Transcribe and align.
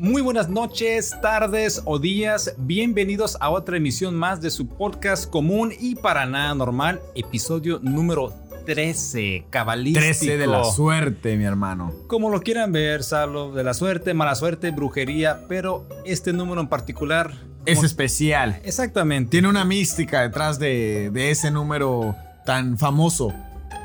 Muy 0.00 0.22
buenas 0.22 0.48
noches, 0.48 1.14
tardes 1.20 1.82
o 1.84 1.98
días. 1.98 2.54
Bienvenidos 2.56 3.36
a 3.38 3.50
otra 3.50 3.76
emisión 3.76 4.14
más 4.14 4.40
de 4.40 4.50
su 4.50 4.66
podcast 4.66 5.28
común 5.28 5.74
y 5.78 5.94
para 5.94 6.24
nada 6.24 6.54
normal, 6.54 7.02
episodio 7.14 7.80
número 7.82 8.32
13, 8.64 9.44
cabalístico. 9.50 10.02
13 10.02 10.38
de 10.38 10.46
la 10.46 10.64
suerte, 10.64 11.36
mi 11.36 11.44
hermano. 11.44 11.92
Como 12.06 12.30
lo 12.30 12.40
quieran 12.40 12.72
ver, 12.72 13.04
Salo, 13.04 13.52
de 13.52 13.62
la 13.62 13.74
suerte, 13.74 14.14
mala 14.14 14.34
suerte, 14.36 14.70
brujería, 14.70 15.44
pero 15.48 15.86
este 16.06 16.32
número 16.32 16.62
en 16.62 16.68
particular... 16.68 17.34
Es 17.66 17.82
especial. 17.82 18.58
Exactamente. 18.64 19.32
Tiene 19.32 19.48
una 19.48 19.66
mística 19.66 20.22
detrás 20.22 20.58
de, 20.58 21.10
de 21.12 21.30
ese 21.30 21.50
número 21.50 22.16
tan 22.46 22.78
famoso. 22.78 23.34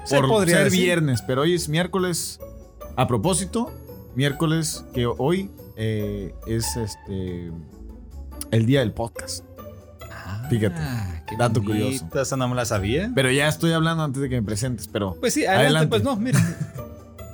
Se 0.05 0.15
por 0.15 0.29
podría 0.29 0.55
ser 0.55 0.63
decir. 0.63 0.81
viernes, 0.81 1.21
pero 1.21 1.41
hoy 1.41 1.55
es 1.55 1.67
miércoles. 1.67 2.39
A 2.95 3.05
propósito, 3.05 3.73
miércoles 4.15 4.85
que 4.93 5.07
hoy 5.07 5.49
eh, 5.75 6.33
es 6.47 6.75
este 6.75 7.51
el 8.51 8.65
día 8.65 8.79
del 8.81 8.93
podcast. 8.93 9.43
Fíjate, 10.49 10.75
Ah, 10.79 11.23
qué 11.27 11.35
dato 11.37 11.61
bonito, 11.61 11.85
curioso. 11.85 12.21
Esa 12.21 12.37
no 12.37 12.47
me 12.47 12.55
la 12.55 12.65
sabía. 12.65 13.11
Pero 13.15 13.31
ya 13.31 13.47
estoy 13.47 13.71
hablando 13.71 14.03
antes 14.03 14.21
de 14.21 14.29
que 14.29 14.39
me 14.39 14.45
presentes, 14.45 14.87
pero 14.87 15.15
Pues 15.19 15.33
sí, 15.33 15.41
adelante, 15.45 15.65
Adelante. 15.65 15.89
pues 15.89 16.03
no, 16.03 16.15
mira. 16.17 16.39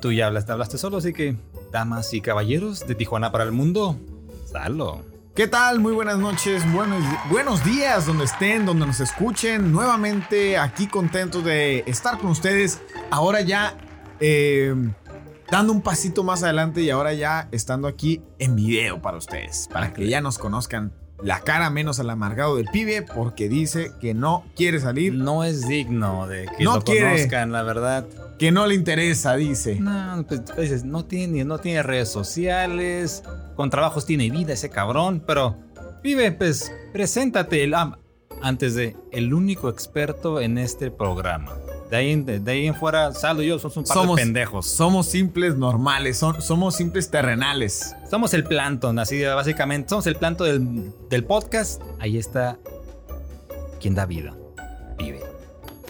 Tú 0.02 0.12
ya 0.12 0.28
hablaste, 0.28 0.52
hablaste 0.52 0.78
solo, 0.78 0.98
así 0.98 1.12
que, 1.14 1.36
damas 1.72 2.14
y 2.14 2.22
caballeros 2.22 2.88
de 2.88 2.96
Tijuana 2.96 3.32
para 3.32 3.44
el 3.44 3.52
mundo, 3.52 3.98
Salo. 4.52 5.04
¿Qué 5.36 5.48
tal? 5.48 5.80
Muy 5.80 5.94
buenas 5.94 6.18
noches, 6.20 6.64
buenos, 6.74 7.04
buenos 7.30 7.64
días 7.64 8.06
donde 8.06 8.26
estén, 8.26 8.66
donde 8.66 8.86
nos 8.86 9.00
escuchen. 9.00 9.72
Nuevamente 9.72 10.58
aquí 10.58 10.88
contentos 10.88 11.44
de 11.44 11.84
estar 11.88 12.18
con 12.18 12.32
ustedes. 12.32 12.82
Ahora 13.12 13.42
ya 13.42 13.78
eh, 14.20 14.76
dando 15.52 15.74
un 15.74 15.82
pasito 15.82 16.24
más 16.24 16.44
adelante 16.44 16.82
y 16.82 16.90
ahora 16.90 17.14
ya 17.14 17.48
estando 17.52 17.88
aquí 17.88 18.22
en 18.40 18.56
video 18.56 19.02
para 19.02 19.18
ustedes. 19.18 19.68
Para 19.72 19.94
que 19.94 20.08
ya 20.08 20.22
nos 20.22 20.38
conozcan 20.38 20.94
la 21.22 21.42
cara 21.42 21.70
menos 21.70 22.00
al 22.00 22.10
amargado 22.10 22.56
del 22.56 22.66
pibe 22.72 23.04
porque 23.04 23.48
dice 23.48 23.92
que 24.00 24.14
no 24.16 24.44
quiere 24.56 24.80
salir, 24.80 25.14
No 25.14 25.44
es 25.44 25.68
digno 25.68 26.26
de 26.28 26.48
que 26.58 26.64
No 26.64 26.78
lo 26.78 26.82
quiere. 26.82 27.12
conozcan, 27.12 27.52
la 27.52 27.62
verdad. 27.64 28.08
que 28.40 28.52
no 28.52 28.66
le 28.66 28.74
interesa, 28.74 29.36
dice. 29.36 29.80
No, 29.80 30.26
pues 30.28 30.42
dices, 30.58 30.84
no 30.84 31.06
tiene, 31.06 31.46
no 31.46 31.60
tiene 31.60 31.84
redes 31.84 32.10
sociales, 32.10 33.24
con 33.56 33.70
trabajos 33.70 34.08
tiene 34.08 34.32
vida 34.32 34.54
ese 34.54 34.72
cabrón, 34.72 35.24
pero 35.28 35.58
vive, 36.02 36.32
pues, 36.32 36.72
preséntate. 36.92 37.64
el- 37.64 37.76
antes 38.42 38.74
de, 38.74 38.98
el 39.12 39.36
único 39.36 39.70
experto 39.70 40.42
en 40.42 40.58
este 40.58 40.90
programa. 40.90 41.54
De 41.92 41.98
ahí, 41.98 42.12
en- 42.12 42.26
de, 42.26 42.40
de 42.40 42.52
ahí 42.54 42.68
en 42.68 42.74
fuera, 42.76 43.14
Salo 43.14 43.44
y 43.44 43.48
yo 43.48 43.60
somos 43.60 43.76
un 43.78 43.84
par 43.84 43.98
Somos- 43.98 44.16
de 44.16 44.24
pendejos. 44.24 44.66
Somos 44.66 45.08
simples 45.08 45.58
normales, 45.58 46.18
son- 46.18 46.42
somos 46.42 46.76
simples 46.76 47.12
terrenales. 47.12 47.96
Somos 48.10 48.34
el 48.34 48.46
plancton, 48.46 48.98
así 48.98 49.22
básicamente. 49.24 49.90
Somos 49.90 50.08
el 50.08 50.16
plancton 50.16 50.48
del, 50.48 50.94
del 51.10 51.24
podcast. 51.26 51.82
Ahí 52.00 52.18
está 52.18 52.58
quien 53.82 53.94
da 53.94 54.06
vida. 54.06 54.34
Vive. 54.98 55.20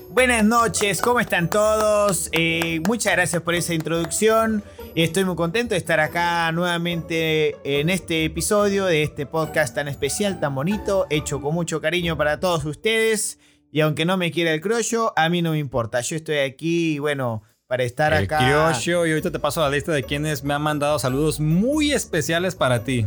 Buenas 0.09 0.43
noches, 0.43 1.01
¿cómo 1.01 1.19
están 1.19 1.49
todos? 1.49 2.29
Eh, 2.33 2.81
muchas 2.87 3.13
gracias 3.13 3.41
por 3.43 3.53
esa 3.53 3.73
introducción. 3.73 4.63
Estoy 4.95 5.23
muy 5.23 5.35
contento 5.35 5.73
de 5.73 5.77
estar 5.77 5.99
acá 6.01 6.51
nuevamente 6.51 7.55
en 7.63 7.89
este 7.89 8.25
episodio 8.25 8.85
de 8.85 9.03
este 9.03 9.25
podcast 9.25 9.73
tan 9.75 9.87
especial, 9.87 10.39
tan 10.41 10.53
bonito, 10.53 11.07
hecho 11.09 11.39
con 11.41 11.53
mucho 11.53 11.79
cariño 11.79 12.17
para 12.17 12.39
todos 12.41 12.65
ustedes. 12.65 13.37
Y 13.71 13.81
aunque 13.81 14.05
no 14.05 14.17
me 14.17 14.31
quiera 14.31 14.53
el 14.53 14.61
criollo, 14.61 15.13
a 15.15 15.29
mí 15.29 15.41
no 15.41 15.51
me 15.51 15.59
importa. 15.59 16.01
Yo 16.01 16.15
estoy 16.17 16.37
aquí, 16.39 16.99
bueno, 16.99 17.41
para 17.67 17.83
estar 17.83 18.13
El 18.13 18.25
acá. 18.25 18.37
criollo, 18.39 19.05
y 19.05 19.11
ahorita 19.11 19.31
te 19.31 19.39
paso 19.39 19.61
la 19.61 19.69
lista 19.69 19.91
de 19.93 20.03
quienes 20.03 20.43
me 20.43 20.53
han 20.53 20.61
mandado 20.61 20.99
saludos 20.99 21.39
muy 21.39 21.93
especiales 21.93 22.55
para 22.55 22.83
ti. 22.83 23.05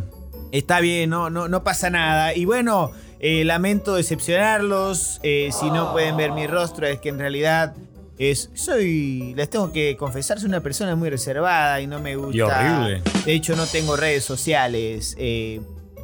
Está 0.53 0.81
bien, 0.81 1.11
no, 1.11 1.29
no, 1.31 1.49
no 1.49 1.65
pasa 1.65 1.91
nada. 1.91 2.35
Y 2.35 2.45
bueno, 2.47 2.93
eh, 3.21 3.45
lamento 3.45 3.95
decepcionarlos. 3.95 5.21
eh, 5.23 5.51
si 5.53 5.71
no 5.71 5.93
pueden 5.93 6.17
ver 6.17 6.33
mi 6.33 6.47
rostro, 6.47 6.87
es 6.87 6.99
que 7.01 7.11
en 7.11 7.19
realidad 7.19 7.75
es, 8.19 8.51
soy, 8.55 9.35
les 9.37 9.51
tengo 9.51 9.73
que 9.73 9.97
confesar, 9.99 10.39
soy 10.39 10.49
una 10.49 10.61
persona 10.61 10.95
muy 10.97 11.11
reservada 11.11 11.81
y 11.81 11.87
no 11.87 12.01
me 12.01 12.17
gusta. 12.17 12.37
Y 12.37 12.41
horrible. 12.41 13.03
De 13.27 13.33
hecho, 13.35 13.57
no 13.57 13.67
tengo 13.67 13.97
redes 13.97 14.25
sociales. 14.25 15.15
eh, 15.19 15.61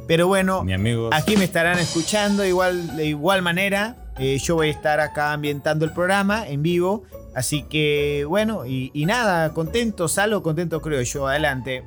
pero 0.07 0.27
bueno, 0.27 0.63
Mi 0.65 0.73
aquí 1.11 1.37
me 1.37 1.45
estarán 1.45 1.79
escuchando 1.79 2.43
igual, 2.45 2.97
de 2.97 3.05
igual 3.05 3.41
manera. 3.41 3.95
Eh, 4.17 4.37
yo 4.39 4.55
voy 4.55 4.67
a 4.67 4.71
estar 4.71 4.99
acá 4.99 5.33
ambientando 5.33 5.85
el 5.85 5.93
programa 5.93 6.47
en 6.47 6.61
vivo. 6.61 7.03
Así 7.33 7.63
que 7.63 8.25
bueno, 8.27 8.65
y, 8.65 8.91
y 8.93 9.05
nada, 9.05 9.53
contento, 9.53 10.07
Salo, 10.07 10.43
contento 10.43 10.81
creo 10.81 11.01
yo. 11.01 11.27
Adelante. 11.27 11.83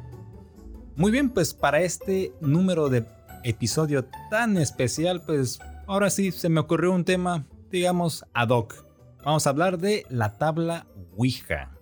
Muy 0.96 1.10
bien, 1.10 1.30
pues 1.30 1.54
para 1.54 1.80
este 1.80 2.32
número 2.40 2.88
de 2.88 3.04
episodio 3.42 4.06
tan 4.30 4.56
especial, 4.56 5.22
pues 5.22 5.58
ahora 5.86 6.08
sí 6.10 6.32
se 6.32 6.48
me 6.48 6.60
ocurrió 6.60 6.92
un 6.92 7.04
tema, 7.04 7.46
digamos, 7.70 8.24
ad 8.32 8.48
hoc. 8.48 8.84
Vamos 9.24 9.46
a 9.46 9.50
hablar 9.50 9.78
de 9.78 10.06
la 10.08 10.38
tabla 10.38 10.86
Ouija. 11.16 11.72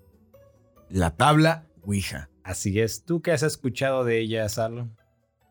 La 0.89 1.15
tabla 1.17 1.67
Ouija. 1.83 2.31
Así 2.43 2.81
es, 2.81 3.05
¿tú 3.05 3.23
qué 3.23 3.33
has 3.33 3.43
escuchado 3.43 4.05
de 4.05 4.19
ella, 4.19 4.49
Salo? 4.49 4.89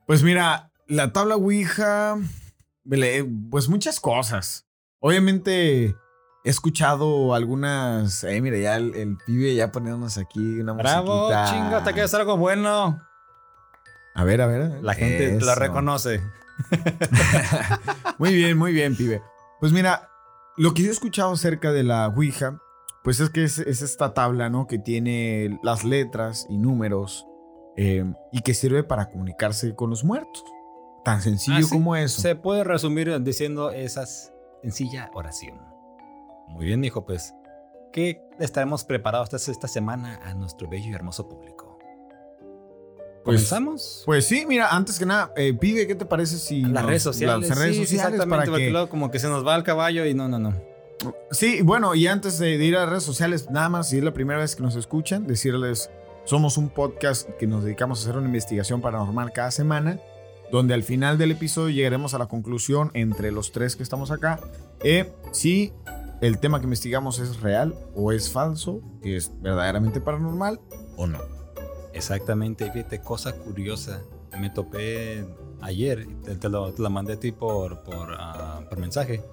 Pues 0.08 0.24
mira, 0.24 0.72
la 0.88 1.14
tabla 1.14 1.36
Ouija, 1.36 2.18
pues 3.50 3.70
muchas 3.70 4.00
cosas. 4.00 4.68
Obviamente 5.02 5.86
he 6.44 6.50
escuchado 6.50 7.34
algunas. 7.36 8.24
Eh, 8.24 8.40
mira, 8.42 8.58
ya 8.58 8.78
el, 8.78 8.96
el 8.96 9.18
pibe 9.26 9.54
ya 9.56 9.72
poniéndonos 9.72 10.18
aquí 10.18 10.60
una 10.60 10.74
Bravo, 10.74 11.28
musiquita. 11.30 11.46
chinga, 11.52 11.78
hasta 11.78 11.94
que 11.94 12.04
es 12.04 12.14
algo 12.14 12.38
bueno. 12.38 13.02
A 14.16 14.24
ver, 14.24 14.42
a 14.42 14.46
ver. 14.48 14.62
a 14.62 14.68
ver. 14.70 14.84
La 14.84 14.94
gente 14.94 15.32
la 15.42 15.52
Eso. 15.54 15.56
reconoce. 15.56 16.22
Muy 18.18 18.34
bien, 18.36 18.58
muy 18.58 18.72
bien, 18.74 18.96
pibe. 18.96 19.22
Pues 19.60 19.72
mira, 19.72 20.10
lo 20.58 20.74
que 20.74 20.84
yo 20.84 20.90
he 20.90 20.92
escuchado 20.92 21.32
acerca 21.34 21.72
de 21.72 21.84
la 21.84 22.08
Ouija, 22.10 22.60
pues 23.04 23.20
es 23.20 23.30
que 23.30 23.44
es, 23.44 23.58
es 23.60 23.82
esta 23.82 24.14
tabla, 24.14 24.50
¿no? 24.50 24.68
Que 24.68 24.78
tiene 24.78 25.60
las 25.64 25.84
letras 25.84 26.46
y 26.50 26.58
números 26.58 27.26
eh, 27.78 28.06
y 28.32 28.42
que 28.42 28.54
sirve 28.54 28.84
para 28.84 29.10
comunicarse 29.10 29.74
con 29.76 29.90
los 29.90 30.04
muertos. 30.04 30.44
Tan 31.04 31.22
sencillo 31.22 31.58
Ah, 31.58 31.64
sí. 31.64 31.70
como 31.70 31.96
eso. 31.96 32.22
Se 32.22 32.36
puede 32.36 32.64
resumir 32.64 33.20
diciendo 33.24 33.72
esa 33.72 34.06
sencilla 34.62 35.10
oración. 35.14 35.60
Muy 36.48 36.66
bien, 36.66 36.84
hijo, 36.84 37.06
pues, 37.06 37.34
¿qué 37.94 38.22
estaremos 38.40 38.84
preparados 38.84 39.34
esta, 39.34 39.52
esta 39.52 39.68
semana 39.68 40.20
a 40.24 40.34
nuestro 40.34 40.68
bello 40.70 40.90
y 40.90 40.94
hermoso 40.94 41.28
público? 41.30 41.78
Pues- 43.24 43.36
¿Comenzamos? 43.50 44.04
Pues 44.06 44.28
sí, 44.28 44.46
mira, 44.48 44.70
antes 44.70 44.98
que 44.98 45.06
nada, 45.06 45.32
eh, 45.36 45.54
pibe, 45.54 45.86
¿qué 45.88 45.96
te 45.96 46.06
parece 46.06 46.38
si 46.38 46.62
las 46.62 46.72
nos- 46.74 46.86
redes 46.86 47.04
sociales. 47.04 47.50
las 47.50 47.58
redes 47.58 47.76
sí, 47.76 47.84
sociales 47.84 48.14
exactamente, 48.14 48.30
para 48.30 48.52
porque 48.52 48.66
que 48.66 48.72
luego 48.72 48.90
como 48.90 49.12
que 49.12 49.20
se 49.20 49.28
nos 49.30 49.46
va 49.46 49.56
el 49.56 49.64
caballo 49.64 50.06
y 50.06 50.14
no, 50.14 50.28
no, 50.28 50.40
no. 50.40 50.54
Sí, 51.32 51.62
bueno, 51.62 51.96
y 51.96 52.08
antes 52.08 52.38
de, 52.40 52.58
de 52.58 52.66
ir 52.66 52.76
a 52.76 52.82
las 52.82 52.90
redes 52.90 53.04
sociales, 53.04 53.50
nada 53.50 53.70
más, 53.70 53.90
si 53.90 53.98
es 54.00 54.04
la 54.04 54.14
primera 54.14 54.40
vez 54.40 54.56
que 54.56 54.62
nos 54.64 54.76
escuchan, 54.76 55.26
decirles, 55.28 55.90
somos 56.26 56.58
un 56.58 56.70
podcast 56.70 57.28
que 57.40 57.48
nos 57.48 57.64
dedicamos 57.64 58.00
a 58.00 58.04
hacer 58.04 58.18
una 58.18 58.28
investigación 58.28 58.82
paranormal 58.82 59.32
cada 59.34 59.50
semana, 59.52 60.00
donde 60.52 60.74
al 60.74 60.84
final 60.84 61.18
del 61.18 61.32
episodio 61.32 61.70
llegaremos 61.70 62.14
a 62.14 62.20
la 62.20 62.28
conclusión 62.28 62.92
entre 62.94 63.32
los 63.32 63.52
tres 63.52 63.76
que 63.76 63.84
estamos 63.84 64.12
acá, 64.12 64.40
eh, 64.84 65.12
si 65.32 65.74
el 66.22 66.40
tema 66.40 66.60
que 66.60 66.66
investigamos 66.66 67.20
es 67.20 67.42
real 67.42 67.74
o 67.96 68.12
es 68.12 68.32
falso, 68.32 68.82
es 69.04 69.32
verdaderamente 69.42 70.02
paranormal 70.02 70.60
o 70.98 71.08
no. 71.08 71.20
Exactamente, 71.94 72.72
fíjate, 72.72 73.00
cosa 73.00 73.34
curiosa. 73.34 74.02
Me 74.40 74.50
topé 74.50 75.26
ayer, 75.62 76.08
te, 76.24 76.36
te 76.36 76.50
lo, 76.50 76.74
te 76.74 76.82
lo 76.82 76.90
mandé 76.90 77.14
a 77.14 77.20
ti 77.20 77.32
por, 77.32 77.84
por, 77.84 78.16
ah, 78.18 78.62
por 78.70 78.80
mensaje. 78.80 79.24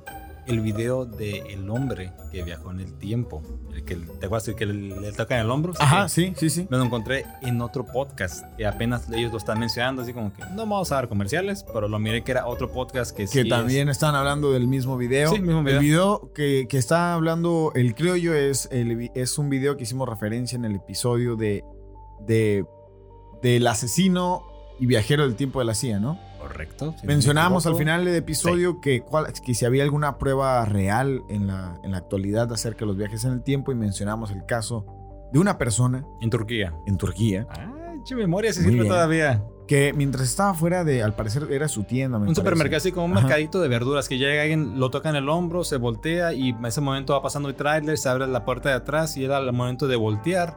El 0.48 0.60
video 0.60 1.04
del 1.04 1.68
hombre 1.70 2.12
que 2.32 2.42
viajó 2.42 2.70
en 2.70 2.80
el 2.80 2.94
tiempo. 2.94 3.42
El 3.74 3.84
que, 3.84 3.96
¿Te 3.96 4.26
acuerdas 4.26 4.48
el 4.48 4.54
que 4.54 4.66
le, 4.66 5.12
toca 5.12 5.36
en 5.36 5.42
el 5.44 5.50
hombro? 5.50 5.74
Ajá, 5.78 6.08
sí, 6.08 6.32
sí, 6.36 6.48
sí. 6.50 6.66
Me 6.70 6.78
lo 6.78 6.84
encontré 6.84 7.24
en 7.42 7.60
otro 7.60 7.84
podcast 7.84 8.44
que 8.56 8.66
apenas 8.66 9.08
ellos 9.10 9.30
lo 9.30 9.38
están 9.38 9.58
mencionando, 9.60 10.02
así 10.02 10.12
como 10.12 10.32
que 10.32 10.42
no 10.50 10.56
vamos 10.62 10.90
a 10.90 10.96
dar 10.96 11.08
comerciales, 11.08 11.64
pero 11.72 11.86
lo 11.86 11.98
miré 11.98 12.24
que 12.24 12.32
era 12.32 12.46
otro 12.46 12.72
podcast 12.72 13.10
que, 13.16 13.24
Que 13.24 13.28
sí 13.28 13.40
es- 13.40 13.48
también 13.48 13.88
están 13.88 14.14
hablando 14.14 14.50
del 14.52 14.66
mismo 14.66 14.96
video. 14.96 15.30
Sí, 15.30 15.38
mismo 15.40 15.62
video. 15.62 15.78
El 15.78 15.84
video 15.84 16.32
que, 16.34 16.66
que 16.68 16.78
está 16.78 17.14
hablando 17.14 17.72
el 17.74 17.94
criollo 17.94 18.34
es, 18.34 18.68
el 18.72 19.10
es 19.14 19.38
un 19.38 19.50
video 19.50 19.76
que 19.76 19.82
hicimos 19.84 20.08
referencia 20.08 20.56
en 20.56 20.64
el 20.64 20.76
episodio 20.76 21.36
de, 21.36 21.62
de 22.26 22.64
del 23.42 23.66
asesino 23.66 24.42
y 24.80 24.86
viajero 24.86 25.22
del 25.24 25.36
tiempo 25.36 25.58
de 25.60 25.64
la 25.66 25.74
CIA, 25.74 26.00
¿no? 26.00 26.18
Correcto. 26.48 26.94
si 26.98 27.06
me 27.06 27.12
Mencionábamos 27.14 27.66
al 27.66 27.76
final 27.76 28.04
del 28.04 28.14
episodio 28.16 28.80
que, 28.80 29.04
si 29.54 29.64
había 29.64 29.82
alguna 29.84 30.18
prueba 30.18 30.64
real 30.64 31.22
en 31.28 31.46
la, 31.46 31.78
en 31.82 31.92
la 31.92 31.98
actualidad 31.98 32.52
acerca 32.52 32.80
de 32.80 32.86
los 32.86 32.96
viajes 32.96 33.24
en 33.24 33.32
el 33.32 33.42
tiempo 33.42 33.70
y 33.72 33.74
mencionamos 33.74 34.30
el 34.30 34.44
caso 34.46 34.84
de 35.32 35.38
una 35.38 35.58
persona 35.58 36.04
En 36.20 36.30
Turquía. 36.30 36.72
en 36.86 36.96
Turquía 36.96 37.46
che 38.04 38.14
memoria, 38.14 38.52
se 38.52 38.60
Muy 38.60 38.70
sirve 38.70 38.82
bien. 38.84 38.94
todavía. 38.94 39.42
que 39.66 39.92
mientras 39.92 40.22
estaba 40.28 40.54
fuera 40.54 40.84
de, 40.84 41.02
al 41.02 41.14
parecer 41.14 41.48
era 41.50 41.66
su 41.68 41.82
tienda, 41.82 42.16
me 42.18 42.22
Un 42.22 42.26
parece. 42.28 42.40
supermercado 42.40 42.76
así 42.78 42.92
como 42.92 43.06
un 43.06 43.12
Ajá. 43.12 43.22
mercadito 43.22 43.60
de 43.60 43.68
verduras 43.68 44.08
que 44.08 44.16
llega 44.18 44.40
alguien, 44.42 44.78
lo 44.78 44.88
toca 44.90 45.10
en 45.10 45.16
el 45.16 45.28
hombro, 45.28 45.64
se 45.64 45.76
voltea 45.78 46.32
y 46.32 46.50
en 46.50 46.64
ese 46.64 46.80
momento 46.80 47.12
va 47.12 47.22
pasando 47.22 47.48
el 47.48 47.56
tráiler, 47.56 47.98
se 47.98 48.08
abre 48.08 48.26
la 48.28 48.44
puerta 48.44 48.68
de 48.70 48.76
atrás 48.76 49.16
y 49.16 49.24
era 49.24 49.36
el 49.38 49.52
momento 49.52 49.88
de 49.88 49.96
voltear. 49.96 50.56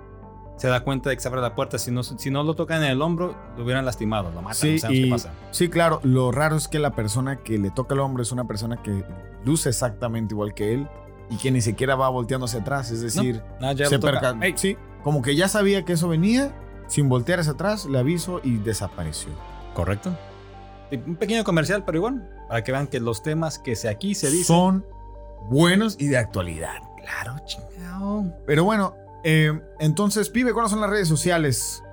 Se 0.61 0.67
da 0.67 0.81
cuenta 0.83 1.09
de 1.09 1.15
que 1.15 1.21
se 1.23 1.27
abre 1.27 1.41
la 1.41 1.55
puerta. 1.55 1.79
Si 1.79 1.89
no, 1.89 2.03
si 2.03 2.29
no 2.29 2.43
lo 2.43 2.53
tocan 2.53 2.83
en 2.83 2.91
el 2.91 3.01
hombro, 3.01 3.35
lo 3.57 3.63
hubieran 3.63 3.83
lastimado, 3.83 4.29
lo 4.29 4.43
matan. 4.43 4.53
Sí, 4.55 4.73
no 4.73 4.79
sabemos 4.79 4.99
y- 4.99 5.03
qué 5.05 5.09
pasa. 5.09 5.31
Sí, 5.49 5.69
claro. 5.69 5.99
Lo 6.03 6.31
raro 6.31 6.55
es 6.55 6.67
que 6.67 6.77
la 6.77 6.91
persona 6.95 7.37
que 7.37 7.57
le 7.57 7.71
toca 7.71 7.95
el 7.95 8.01
hombro 8.01 8.21
es 8.21 8.31
una 8.31 8.45
persona 8.45 8.77
que 8.83 9.03
luce 9.43 9.69
exactamente 9.69 10.35
igual 10.35 10.53
que 10.53 10.75
él 10.75 10.87
y 11.31 11.37
que 11.37 11.49
ni 11.49 11.61
siquiera 11.61 11.95
va 11.95 12.09
volteando 12.09 12.45
hacia 12.45 12.59
atrás. 12.59 12.91
Es 12.91 13.01
decir, 13.01 13.41
ya 13.75 13.87
se 13.87 13.99
perca- 13.99 14.37
Sí, 14.55 14.77
como 15.03 15.23
que 15.23 15.35
ya 15.35 15.47
sabía 15.47 15.83
que 15.83 15.93
eso 15.93 16.07
venía, 16.07 16.51
sin 16.85 17.09
voltear 17.09 17.39
hacia 17.39 17.53
atrás, 17.53 17.85
le 17.87 17.97
aviso 17.97 18.39
y 18.43 18.57
desapareció. 18.57 19.31
Correcto. 19.73 20.15
Un 21.07 21.15
pequeño 21.15 21.43
comercial, 21.43 21.83
pero 21.85 21.97
igual, 21.97 22.29
para 22.49 22.63
que 22.63 22.71
vean 22.71 22.85
que 22.85 22.99
los 22.99 23.23
temas 23.23 23.57
que 23.57 23.75
se 23.75 23.89
aquí 23.89 24.13
se 24.13 24.27
dicen. 24.29 24.45
Son 24.45 24.85
buenos 25.49 25.95
y 25.99 26.07
de 26.07 26.17
actualidad. 26.17 26.81
Claro, 27.01 27.35
chingado. 27.45 28.25
Pero 28.45 28.63
bueno, 28.63 28.93
eh, 29.23 29.59
entonces, 29.79 30.29
pibe, 30.29 30.53
¿cuáles 30.53 30.71
son 30.71 30.81
las 30.81 30.89
redes 30.89 31.07
sociales? 31.07 31.83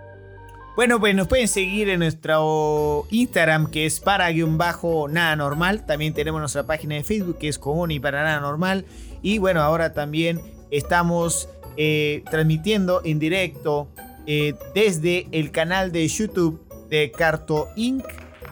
Bueno, 0.78 1.00
pues 1.00 1.12
nos 1.12 1.26
pueden 1.26 1.48
seguir 1.48 1.88
en 1.88 1.98
nuestro 1.98 3.04
Instagram 3.10 3.68
que 3.68 3.84
es 3.84 3.98
para 3.98 4.30
guion 4.30 4.58
bajo 4.58 5.08
nada 5.08 5.34
normal. 5.34 5.84
También 5.84 6.14
tenemos 6.14 6.40
nuestra 6.40 6.66
página 6.66 6.94
de 6.94 7.02
Facebook 7.02 7.38
que 7.38 7.48
es 7.48 7.58
común 7.58 7.90
y 7.90 7.98
para 7.98 8.22
nada 8.22 8.38
normal. 8.38 8.84
Y 9.20 9.38
bueno, 9.38 9.60
ahora 9.60 9.92
también 9.92 10.40
estamos 10.70 11.48
eh, 11.76 12.22
transmitiendo 12.30 13.02
en 13.04 13.18
directo 13.18 13.88
eh, 14.26 14.54
desde 14.72 15.26
el 15.32 15.50
canal 15.50 15.90
de 15.90 16.06
YouTube 16.06 16.60
de 16.88 17.10
Carto 17.10 17.66
Inc., 17.74 18.04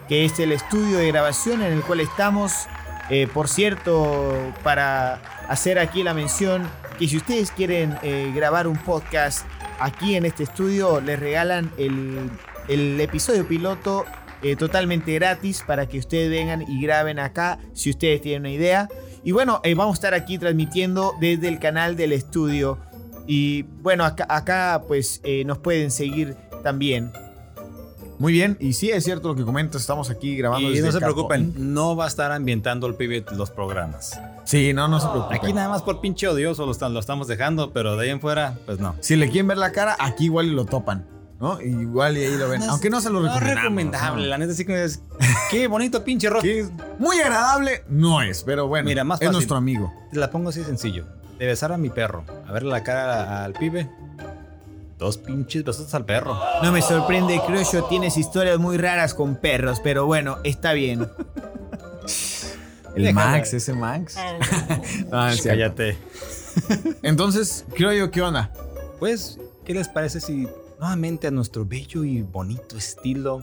que 0.09 0.25
es 0.25 0.37
el 0.39 0.51
estudio 0.51 0.97
de 0.97 1.07
grabación 1.07 1.61
en 1.61 1.71
el 1.71 1.81
cual 1.81 2.01
estamos. 2.01 2.67
Eh, 3.09 3.27
por 3.33 3.47
cierto, 3.47 4.33
para 4.63 5.21
hacer 5.47 5.79
aquí 5.79 6.03
la 6.03 6.13
mención 6.13 6.67
que 6.97 7.07
si 7.07 7.17
ustedes 7.17 7.51
quieren 7.51 7.95
eh, 8.01 8.31
grabar 8.33 8.67
un 8.67 8.77
podcast 8.77 9.45
aquí 9.79 10.15
en 10.15 10.25
este 10.25 10.43
estudio 10.43 10.99
les 10.99 11.19
regalan 11.19 11.71
el, 11.77 12.29
el 12.67 12.99
episodio 12.99 13.47
piloto 13.47 14.05
eh, 14.41 14.55
totalmente 14.55 15.13
gratis 15.13 15.63
para 15.65 15.87
que 15.87 15.99
ustedes 15.99 16.29
vengan 16.29 16.63
y 16.67 16.81
graben 16.81 17.19
acá 17.19 17.59
si 17.73 17.89
ustedes 17.89 18.21
tienen 18.21 18.41
una 18.41 18.51
idea. 18.51 18.87
Y 19.23 19.31
bueno, 19.31 19.61
eh, 19.63 19.73
vamos 19.73 19.95
a 19.95 19.97
estar 19.97 20.13
aquí 20.13 20.37
transmitiendo 20.37 21.13
desde 21.19 21.47
el 21.47 21.59
canal 21.59 21.95
del 21.95 22.13
estudio. 22.13 22.77
Y 23.25 23.63
bueno, 23.63 24.05
acá, 24.05 24.25
acá 24.29 24.83
pues 24.87 25.21
nos 25.45 25.57
pueden 25.57 25.91
seguir 25.91 26.35
también. 26.63 27.11
Muy 28.19 28.33
bien, 28.33 28.57
y 28.59 28.73
sí 28.73 28.89
es 28.89 29.03
cierto 29.03 29.27
lo 29.29 29.35
que 29.35 29.43
comentas, 29.43 29.81
estamos 29.81 30.09
aquí 30.09 30.35
grabando 30.35 30.67
Y 30.69 30.73
desde 30.73 30.87
no 30.87 30.91
se 30.91 30.99
preocupen, 30.99 31.53
no 31.73 31.95
va 31.95 32.05
a 32.05 32.07
estar 32.07 32.31
ambientando 32.31 32.87
el 32.87 32.95
pibe 32.95 33.23
los 33.35 33.51
programas. 33.51 34.19
Sí, 34.45 34.73
no, 34.73 34.87
no 34.87 34.99
se 34.99 35.07
preocupen. 35.07 35.37
Aquí 35.37 35.53
nada 35.53 35.69
más 35.69 35.83
por 35.83 36.01
pinche 36.01 36.27
odioso 36.27 36.65
lo, 36.65 36.71
están- 36.71 36.93
lo 36.93 36.99
estamos 36.99 37.27
dejando, 37.27 37.71
pero 37.73 37.95
de 37.95 38.05
ahí 38.05 38.09
en 38.09 38.19
fuera, 38.19 38.57
pues 38.65 38.79
no. 38.79 38.95
Si 39.01 39.15
le 39.15 39.29
quieren 39.29 39.47
ver 39.47 39.57
la 39.57 39.71
cara, 39.71 39.95
aquí 39.99 40.25
igual 40.25 40.47
y 40.47 40.51
lo 40.51 40.65
topan, 40.65 41.05
¿no? 41.39 41.61
Igual 41.61 42.17
y 42.17 42.23
ahí 42.23 42.37
lo 42.37 42.49
ven. 42.49 42.63
es- 42.63 42.67
Aunque 42.69 42.89
no 42.89 43.01
se 43.01 43.09
lo 43.11 43.19
No 43.19 43.27
es 43.27 43.33
recomendamos. 43.33 43.63
recomendable, 43.63 44.23
¿no? 44.23 44.29
la 44.29 44.37
neta 44.39 44.53
sí 44.53 44.65
que 44.65 44.83
es. 44.83 45.03
Qué 45.51 45.67
bonito 45.67 46.03
pinche 46.03 46.27
rostro. 46.29 46.49
Es 46.51 46.71
muy 46.99 47.19
agradable, 47.19 47.83
no 47.87 48.21
es, 48.23 48.43
pero 48.43 48.67
bueno, 48.67 48.87
Mira, 48.89 49.03
más 49.03 49.21
es 49.21 49.27
fácil. 49.27 49.33
nuestro 49.37 49.57
amigo. 49.57 49.93
Te 50.11 50.17
la 50.19 50.31
pongo 50.31 50.49
así 50.49 50.63
sencillo. 50.63 51.05
De 51.37 51.45
besar 51.45 51.71
a 51.71 51.77
mi 51.77 51.91
perro, 51.91 52.23
a 52.47 52.51
verle 52.51 52.71
la 52.71 52.81
cara 52.83 53.43
al 53.43 53.53
pibe. 53.53 53.87
Dos 54.97 55.17
pinches 55.17 55.63
besos 55.63 55.93
al 55.93 56.05
perro. 56.05 56.39
No 56.63 56.71
me 56.71 56.81
sorprende, 56.81 57.39
creo 57.45 57.61
yo, 57.71 57.83
tienes 57.85 58.17
historias 58.17 58.57
muy 58.57 58.77
raras 58.77 59.13
con 59.13 59.35
perros, 59.35 59.79
pero 59.83 60.05
bueno, 60.07 60.37
está 60.43 60.73
bien. 60.73 61.07
El. 62.95 63.13
Max, 63.13 63.53
ese 63.53 63.73
Max. 63.73 64.15
No, 65.11 65.27
es 65.29 65.41
cierto. 65.43 65.49
Cállate. 65.75 65.97
Entonces, 67.03 67.63
creo 67.75 67.93
yo, 67.93 68.09
¿qué 68.09 68.23
onda? 68.23 68.51
Pues, 68.97 69.37
¿qué 69.65 69.75
les 69.75 69.87
parece 69.87 70.19
si 70.19 70.47
nuevamente 70.79 71.27
a 71.27 71.31
nuestro 71.31 71.63
bello 71.65 72.03
y 72.03 72.23
bonito 72.23 72.75
estilo 72.77 73.41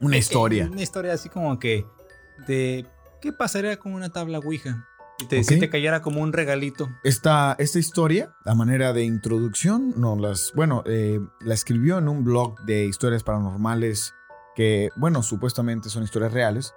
Una 0.00 0.16
Eh, 0.16 0.20
historia. 0.20 0.68
Una 0.72 0.82
historia 0.82 1.12
así 1.12 1.28
como 1.28 1.58
que 1.58 1.84
de 2.46 2.86
qué 3.20 3.32
pasaría 3.34 3.76
con 3.78 3.92
una 3.92 4.08
tabla 4.08 4.38
Ouija. 4.38 4.86
Si 5.20 5.26
te, 5.26 5.40
Ok. 5.40 5.44
si 5.44 5.58
te 5.60 5.68
cayera 5.68 6.00
como 6.00 6.22
un 6.22 6.32
regalito. 6.32 6.88
Esta, 7.04 7.54
esta 7.58 7.78
historia, 7.78 8.32
a 8.46 8.54
manera 8.54 8.94
de 8.94 9.04
introducción, 9.04 9.92
no 9.98 10.16
las, 10.16 10.50
bueno, 10.54 10.82
eh, 10.86 11.20
la 11.40 11.52
escribió 11.52 11.98
en 11.98 12.08
un 12.08 12.24
blog 12.24 12.58
de 12.64 12.86
historias 12.86 13.22
paranormales 13.22 14.14
que, 14.56 14.88
bueno, 14.96 15.22
supuestamente 15.22 15.90
son 15.90 16.04
historias 16.04 16.32
reales. 16.32 16.72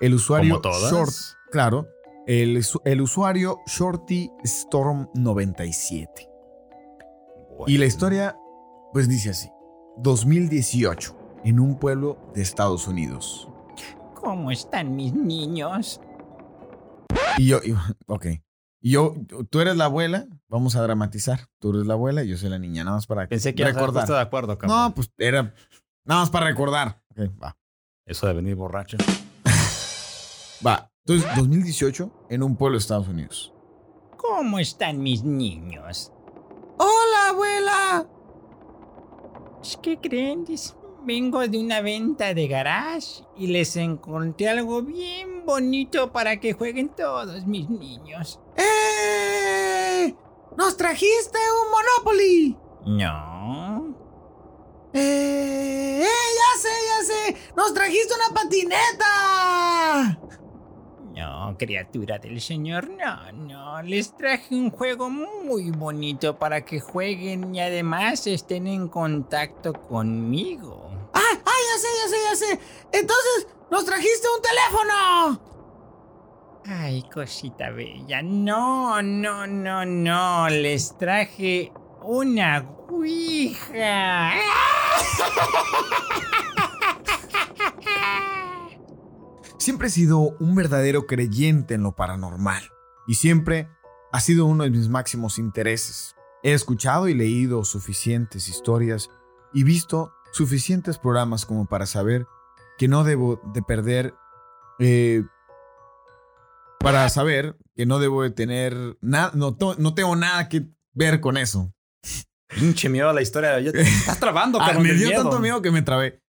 El 0.00 0.14
usuario 0.14 0.54
Como 0.54 0.62
todas. 0.62 0.90
Short, 0.90 1.12
claro, 1.50 1.88
el, 2.26 2.64
el 2.86 3.00
usuario 3.02 3.58
Shorty 3.66 4.30
Storm 4.44 5.10
97. 5.14 6.26
Y 7.66 7.76
la 7.76 7.84
historia, 7.84 8.34
pues 8.94 9.10
dice 9.10 9.28
así: 9.30 9.50
2018, 9.98 11.16
en 11.44 11.60
un 11.60 11.78
pueblo 11.78 12.16
de 12.34 12.40
Estados 12.40 12.88
Unidos. 12.88 13.46
¿Cómo 14.14 14.50
están 14.50 14.96
mis 14.96 15.12
niños? 15.12 16.00
Y 17.38 17.46
yo, 17.46 17.60
y- 17.64 17.74
ok. 18.06 18.26
Y 18.80 18.92
yo, 18.92 19.14
tú 19.50 19.60
eres 19.60 19.76
la 19.76 19.86
abuela, 19.86 20.26
vamos 20.48 20.76
a 20.76 20.82
dramatizar. 20.82 21.48
Tú 21.58 21.70
eres 21.70 21.86
la 21.86 21.94
abuela 21.94 22.22
y 22.22 22.28
yo 22.28 22.36
soy 22.36 22.48
la 22.50 22.58
niña, 22.60 22.84
nada 22.84 22.96
más 22.96 23.06
para 23.06 23.26
Pensé 23.26 23.54
que 23.54 23.64
recordar. 23.64 24.04
estar 24.04 24.16
de 24.16 24.22
acuerdo, 24.22 24.56
cabrón. 24.56 24.78
No, 24.78 24.94
pues 24.94 25.10
era 25.18 25.52
nada 26.04 26.20
más 26.20 26.30
para 26.30 26.46
recordar. 26.46 27.02
Ok, 27.10 27.18
va. 27.42 27.56
Eso 28.06 28.26
de 28.28 28.34
venir 28.34 28.54
borracho. 28.54 28.96
Va. 30.66 30.90
Entonces, 31.04 31.28
2018 31.36 32.26
en 32.30 32.42
un 32.42 32.56
pueblo 32.56 32.76
de 32.76 32.80
Estados 32.80 33.08
Unidos. 33.08 33.52
¿Cómo 34.16 34.58
están 34.58 35.02
mis 35.02 35.22
niños? 35.24 36.12
¡Hola, 36.78 37.28
abuela! 37.30 38.06
¿Qué 39.82 39.98
creen? 39.98 40.44
Vengo 41.04 41.46
de 41.46 41.58
una 41.58 41.80
venta 41.80 42.34
de 42.34 42.48
garage 42.48 43.22
y 43.36 43.46
les 43.48 43.76
encontré 43.76 44.48
algo 44.48 44.82
bien 44.82 45.37
bonito 45.48 46.12
para 46.12 46.38
que 46.38 46.52
jueguen 46.52 46.90
todos 46.90 47.46
mis 47.46 47.70
niños. 47.70 48.38
¡Eh! 48.54 50.14
¡Nos 50.58 50.76
trajiste 50.76 51.38
un 51.64 51.70
Monopoly! 51.70 52.54
No. 52.84 53.96
¡Eh! 54.92 56.02
¡Eh! 56.02 56.04
¡Ya 56.04 56.60
sé, 56.60 56.68
ya 56.86 57.02
sé! 57.02 57.36
¡Nos 57.56 57.72
trajiste 57.72 58.12
una 58.14 58.34
patineta! 58.34 60.20
No, 61.14 61.56
criatura 61.58 62.18
del 62.18 62.42
señor, 62.42 62.90
no, 62.90 63.32
no. 63.32 63.82
Les 63.82 64.14
traje 64.14 64.54
un 64.54 64.70
juego 64.70 65.08
muy 65.08 65.70
bonito 65.70 66.38
para 66.38 66.66
que 66.66 66.78
jueguen 66.78 67.54
y 67.54 67.60
además 67.60 68.26
estén 68.26 68.66
en 68.66 68.88
contacto 68.88 69.72
conmigo. 69.72 70.90
¡Ah! 71.14 71.40
¡Ah! 71.42 71.50
Ya 71.70 71.78
sé, 71.78 71.88
ya 72.02 72.08
sé, 72.08 72.16
ya 72.22 72.36
sé! 72.36 72.60
Entonces, 72.92 73.46
nos 73.70 73.84
trajiste 73.84 74.26
un 74.36 74.42
teléfono. 74.42 75.48
Ay, 76.66 77.02
cosita 77.12 77.70
bella. 77.70 78.22
No, 78.22 79.00
no, 79.02 79.46
no, 79.46 79.84
no. 79.86 80.48
Les 80.48 80.96
traje 80.98 81.72
una 82.02 82.66
ouija. 82.88 84.32
Siempre 89.58 89.88
he 89.88 89.90
sido 89.90 90.18
un 90.18 90.54
verdadero 90.54 91.06
creyente 91.06 91.74
en 91.74 91.82
lo 91.82 91.94
paranormal 91.94 92.62
y 93.06 93.14
siempre 93.14 93.68
ha 94.12 94.20
sido 94.20 94.46
uno 94.46 94.64
de 94.64 94.70
mis 94.70 94.88
máximos 94.88 95.38
intereses. 95.38 96.16
He 96.42 96.52
escuchado 96.52 97.08
y 97.08 97.14
leído 97.14 97.64
suficientes 97.64 98.48
historias 98.48 99.10
y 99.52 99.64
visto 99.64 100.12
suficientes 100.32 100.98
programas 100.98 101.44
como 101.44 101.66
para 101.66 101.86
saber 101.86 102.26
que 102.78 102.88
no 102.88 103.04
debo 103.04 103.40
de 103.52 103.62
perder, 103.62 104.14
eh, 104.78 105.22
para 106.80 107.08
saber 107.08 107.56
que 107.74 107.86
no 107.86 107.98
debo 107.98 108.22
de 108.22 108.30
tener 108.30 108.96
nada, 109.00 109.32
no, 109.34 109.56
no 109.78 109.94
tengo 109.94 110.16
nada 110.16 110.48
que 110.48 110.68
ver 110.92 111.20
con 111.20 111.36
eso. 111.36 111.72
Pinche 112.48 112.88
miedo 112.88 113.10
a 113.10 113.12
la 113.12 113.20
historia. 113.20 113.56
Te 113.56 113.80
estás 113.82 114.18
trabando, 114.18 114.58
Ah, 114.60 114.72
me 114.78 114.94
dio 114.94 115.10
tanto 115.10 115.38
miedo 115.40 115.60
que 115.60 115.70
me 115.70 115.82
trabé. 115.82 116.22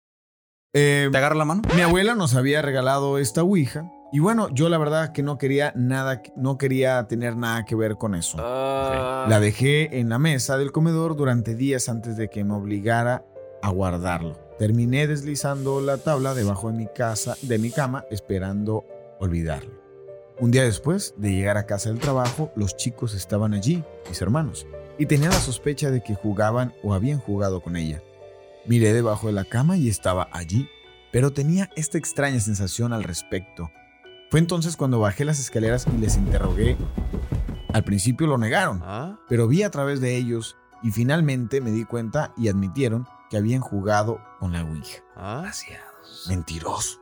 Eh, 0.75 1.09
¿Te 1.11 1.19
agarro 1.19 1.37
la 1.37 1.45
mano? 1.45 1.62
mi 1.75 1.81
abuela 1.83 2.14
nos 2.14 2.35
había 2.35 2.61
regalado 2.62 3.19
esta 3.19 3.43
Ouija. 3.43 3.90
Y 4.11 4.21
bueno, 4.21 4.49
yo 4.55 4.71
la 4.71 4.78
verdad 4.78 5.12
que 5.12 5.23
no 5.23 5.37
quería 5.37 5.73
nada, 5.76 6.23
no 6.35 6.57
quería 6.57 7.07
tener 7.09 7.37
nada 7.37 7.67
que 7.67 7.75
ver 7.75 7.97
con 7.97 8.14
eso. 8.14 8.38
La 8.38 9.38
dejé 9.38 9.99
en 10.00 10.09
la 10.09 10.19
mesa 10.19 10.57
del 10.57 10.73
comedor 10.73 11.14
durante 11.14 11.55
días 11.55 11.90
antes 11.90 12.17
de 12.17 12.31
que 12.31 12.43
me 12.43 12.55
obligara 12.55 13.26
a 13.62 13.69
guardarlo. 13.69 14.48
Terminé 14.59 15.07
deslizando 15.07 15.81
la 15.81 15.99
tabla 15.99 16.35
debajo 16.35 16.69
de 16.69 16.77
mi 16.77 16.88
casa, 16.88 17.37
de 17.43 17.59
mi 17.59 17.71
cama, 17.71 18.05
esperando 18.11 18.85
olvidarlo. 19.21 19.71
Un 20.41 20.50
día 20.50 20.65
después 20.65 21.15
de 21.17 21.31
llegar 21.33 21.57
a 21.57 21.67
casa 21.67 21.91
del 21.91 22.00
trabajo, 22.00 22.50
los 22.57 22.77
chicos 22.77 23.15
estaban 23.15 23.55
allí, 23.55 23.85
mis 24.09 24.21
hermanos, 24.21 24.67
y 24.99 25.07
tenía 25.07 25.29
la 25.29 25.38
sospecha 25.38 25.93
de 25.93 26.03
que 26.03 26.17
jugaban 26.17 26.75
o 26.83 26.93
habían 26.93 27.21
jugado 27.21 27.61
con 27.61 27.77
ella. 27.77 28.03
Miré 28.67 28.93
debajo 28.93 29.29
de 29.29 29.33
la 29.33 29.45
cama 29.45 29.77
y 29.77 29.88
estaba 29.88 30.29
allí, 30.33 30.69
pero 31.12 31.33
tenía 31.33 31.71
esta 31.77 31.97
extraña 31.97 32.41
sensación 32.41 32.93
al 32.93 33.05
respecto. 33.05 33.71
Fue 34.29 34.41
entonces 34.41 34.77
cuando 34.77 34.99
bajé 34.99 35.25
las 35.25 35.38
escaleras 35.38 35.87
y 35.87 35.99
les 35.99 36.17
interrogué. 36.17 36.77
Al 37.73 37.85
principio 37.85 38.27
lo 38.27 38.38
negaron, 38.38 38.83
pero 39.29 39.47
vi 39.47 39.62
a 39.62 39.71
través 39.71 40.00
de 40.00 40.17
ellos 40.17 40.57
y 40.83 40.91
finalmente 40.91 41.61
me 41.61 41.71
di 41.71 41.85
cuenta 41.85 42.33
y 42.37 42.49
admitieron 42.49 43.07
que 43.31 43.37
habían 43.37 43.61
jugado 43.61 44.21
con 44.39 44.53
la 44.53 44.65
Ouija. 44.65 45.03
Demasiados. 45.17 46.27
Mentirosos. 46.29 47.01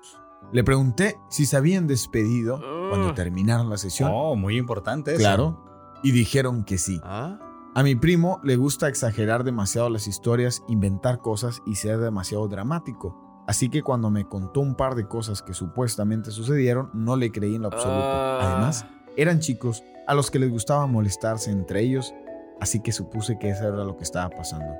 Le 0.53 0.63
pregunté 0.63 1.19
si 1.29 1.47
se 1.47 1.57
habían 1.57 1.87
despedido 1.87 2.61
cuando 2.91 3.15
terminaron 3.15 3.69
la 3.69 3.79
sesión. 3.79 4.11
Oh, 4.13 4.37
muy 4.37 4.57
importante 4.57 5.13
eso. 5.13 5.21
claro. 5.21 5.65
Y 6.03 6.13
dijeron 6.13 6.65
que 6.65 6.79
sí. 6.79 7.01
A 7.03 7.83
mi 7.83 7.95
primo 7.95 8.41
le 8.45 8.57
gusta 8.57 8.89
exagerar 8.89 9.45
demasiado 9.45 9.91
las 9.91 10.07
historias, 10.07 10.63
inventar 10.69 11.19
cosas 11.19 11.63
y 11.67 11.75
ser 11.75 11.99
demasiado 11.99 12.49
dramático. 12.49 13.45
Así 13.47 13.69
que 13.69 13.83
cuando 13.83 14.11
me 14.11 14.27
contó 14.27 14.61
un 14.61 14.75
par 14.77 14.95
de 14.95 15.07
cosas 15.07 15.43
que 15.43 15.55
supuestamente 15.55 16.31
sucedieron, 16.31 16.91
no 16.95 17.17
le 17.17 17.31
creí 17.31 17.55
en 17.55 17.63
lo 17.63 17.69
absoluto. 17.69 18.03
Ah. 18.03 18.39
Además, 18.43 18.87
eran 19.17 19.41
chicos 19.41 19.83
a 20.07 20.15
los 20.15 20.31
que 20.31 20.39
les 20.39 20.51
gustaba 20.51 20.87
molestarse 20.87 21.51
entre 21.51 21.81
ellos, 21.81 22.15
así 22.61 22.81
que 22.81 22.93
supuse 22.93 23.39
que 23.39 23.51
eso 23.51 23.65
era 23.65 23.85
lo 23.85 23.97
que 23.97 24.05
estaba 24.05 24.31
pasando. 24.31 24.75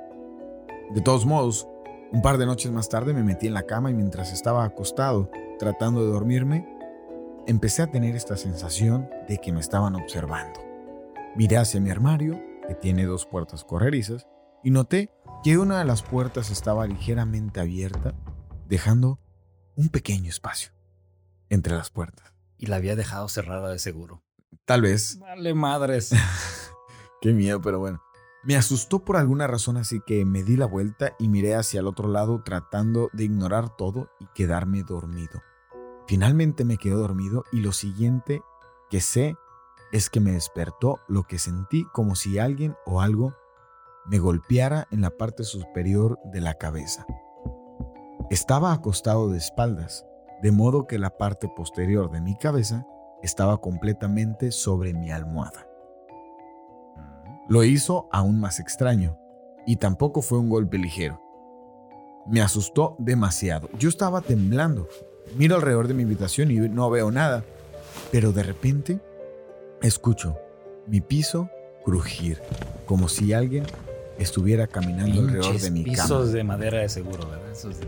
De 0.93 1.01
todos 1.01 1.25
modos, 1.25 1.67
un 2.13 2.21
par 2.21 2.37
de 2.37 2.45
noches 2.45 2.71
más 2.71 2.87
tarde 2.87 3.13
me 3.13 3.23
metí 3.23 3.47
en 3.47 3.53
la 3.53 3.63
cama 3.63 3.91
y 3.91 3.93
mientras 3.93 4.31
estaba 4.31 4.63
acostado, 4.63 5.29
tratando 5.59 6.05
de 6.05 6.11
dormirme, 6.11 6.65
empecé 7.45 7.81
a 7.81 7.91
tener 7.91 8.15
esta 8.15 8.37
sensación 8.37 9.09
de 9.27 9.37
que 9.39 9.51
me 9.51 9.59
estaban 9.59 9.95
observando. 9.95 10.61
Miré 11.35 11.57
hacia 11.57 11.81
mi 11.81 11.89
armario, 11.89 12.41
que 12.67 12.75
tiene 12.75 13.05
dos 13.05 13.25
puertas 13.25 13.65
correrizas, 13.65 14.27
y 14.63 14.71
noté 14.71 15.11
que 15.43 15.57
una 15.57 15.79
de 15.79 15.85
las 15.85 16.03
puertas 16.03 16.51
estaba 16.51 16.87
ligeramente 16.87 17.59
abierta, 17.59 18.15
dejando 18.67 19.19
un 19.75 19.89
pequeño 19.89 20.29
espacio 20.29 20.71
entre 21.49 21.75
las 21.75 21.89
puertas. 21.89 22.33
Y 22.57 22.67
la 22.67 22.77
había 22.77 22.95
dejado 22.95 23.27
cerrada 23.27 23.69
de 23.69 23.79
seguro. 23.79 24.23
Tal 24.65 24.81
vez, 24.81 25.19
Vale, 25.19 25.53
madres. 25.53 26.11
qué 27.21 27.33
miedo, 27.33 27.61
pero 27.61 27.79
bueno. 27.79 28.01
Me 28.47 28.55
asustó 28.55 28.99
por 28.99 29.17
alguna 29.17 29.45
razón, 29.45 29.75
así 29.75 29.99
que 29.99 30.23
me 30.23 30.41
di 30.41 30.55
la 30.55 30.67
vuelta 30.67 31.11
y 31.19 31.27
miré 31.27 31.55
hacia 31.55 31.81
el 31.81 31.87
otro 31.87 32.07
lado 32.07 32.43
tratando 32.45 33.09
de 33.11 33.25
ignorar 33.25 33.75
todo 33.75 34.07
y 34.21 34.27
quedarme 34.33 34.83
dormido. 34.83 35.41
Finalmente 36.07 36.63
me 36.63 36.77
quedé 36.77 36.93
dormido 36.93 37.43
y 37.51 37.59
lo 37.59 37.73
siguiente 37.73 38.41
que 38.89 39.01
sé 39.01 39.35
es 39.91 40.09
que 40.09 40.21
me 40.21 40.31
despertó 40.31 41.01
lo 41.09 41.23
que 41.23 41.39
sentí 41.39 41.83
como 41.91 42.15
si 42.15 42.39
alguien 42.39 42.77
o 42.85 43.01
algo 43.01 43.35
me 44.05 44.17
golpeara 44.17 44.87
en 44.91 45.01
la 45.01 45.09
parte 45.09 45.43
superior 45.43 46.17
de 46.31 46.39
la 46.39 46.53
cabeza. 46.53 47.05
Estaba 48.29 48.71
acostado 48.71 49.27
de 49.27 49.39
espaldas, 49.39 50.05
de 50.41 50.53
modo 50.53 50.87
que 50.87 50.99
la 50.99 51.17
parte 51.17 51.49
posterior 51.53 52.09
de 52.11 52.21
mi 52.21 52.37
cabeza 52.37 52.87
estaba 53.21 53.59
completamente 53.59 54.53
sobre 54.53 54.93
mi 54.93 55.11
almohada. 55.11 55.67
Lo 57.49 57.63
hizo 57.63 58.07
aún 58.11 58.39
más 58.39 58.59
extraño, 58.59 59.17
y 59.65 59.77
tampoco 59.77 60.21
fue 60.21 60.37
un 60.39 60.49
golpe 60.49 60.77
ligero. 60.77 61.21
Me 62.27 62.41
asustó 62.41 62.95
demasiado. 62.99 63.69
Yo 63.79 63.87
estaba 63.89 64.21
temblando. 64.21 64.87
Miro 65.37 65.55
alrededor 65.55 65.87
de 65.87 65.93
mi 65.93 66.03
habitación 66.03 66.51
y 66.51 66.55
no 66.55 66.89
veo 66.89 67.11
nada, 67.11 67.43
pero 68.11 68.31
de 68.33 68.43
repente 68.43 68.99
escucho 69.81 70.37
mi 70.87 71.01
piso 71.01 71.49
crujir, 71.85 72.41
como 72.85 73.07
si 73.07 73.31
alguien 73.33 73.63
estuviera 74.17 74.67
caminando 74.67 75.21
alrededor 75.21 75.45
Pinches 75.45 75.63
de 75.63 75.71
mi 75.71 75.83
pisos 75.83 76.07
cama. 76.09 76.25
de 76.31 76.43
madera 76.43 76.77
de 76.79 76.89
seguro, 76.89 77.29
¿verdad? 77.29 77.51
Esos 77.51 77.79
de- 77.79 77.87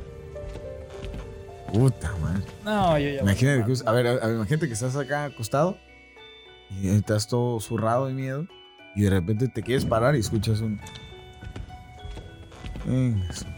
Puta 1.73 2.13
madre. 2.21 2.43
No, 2.65 2.97
yo 2.97 3.09
ya. 3.09 3.21
Imagínate, 3.21 3.65
que- 3.65 3.87
a 3.89 3.91
ver, 3.91 4.07
a 4.07 4.13
ver, 4.25 4.35
imagínate 4.35 4.67
que 4.67 4.73
estás 4.73 4.95
acá 4.95 5.25
acostado 5.25 5.77
y 6.81 6.87
estás 6.89 7.27
todo 7.27 7.59
zurrado 7.59 8.07
de 8.07 8.13
miedo 8.13 8.47
y 8.95 9.01
de 9.03 9.09
repente 9.09 9.47
te 9.47 9.61
quieres 9.63 9.85
parar 9.85 10.15
y 10.15 10.19
escuchas 10.19 10.61
un... 10.61 10.79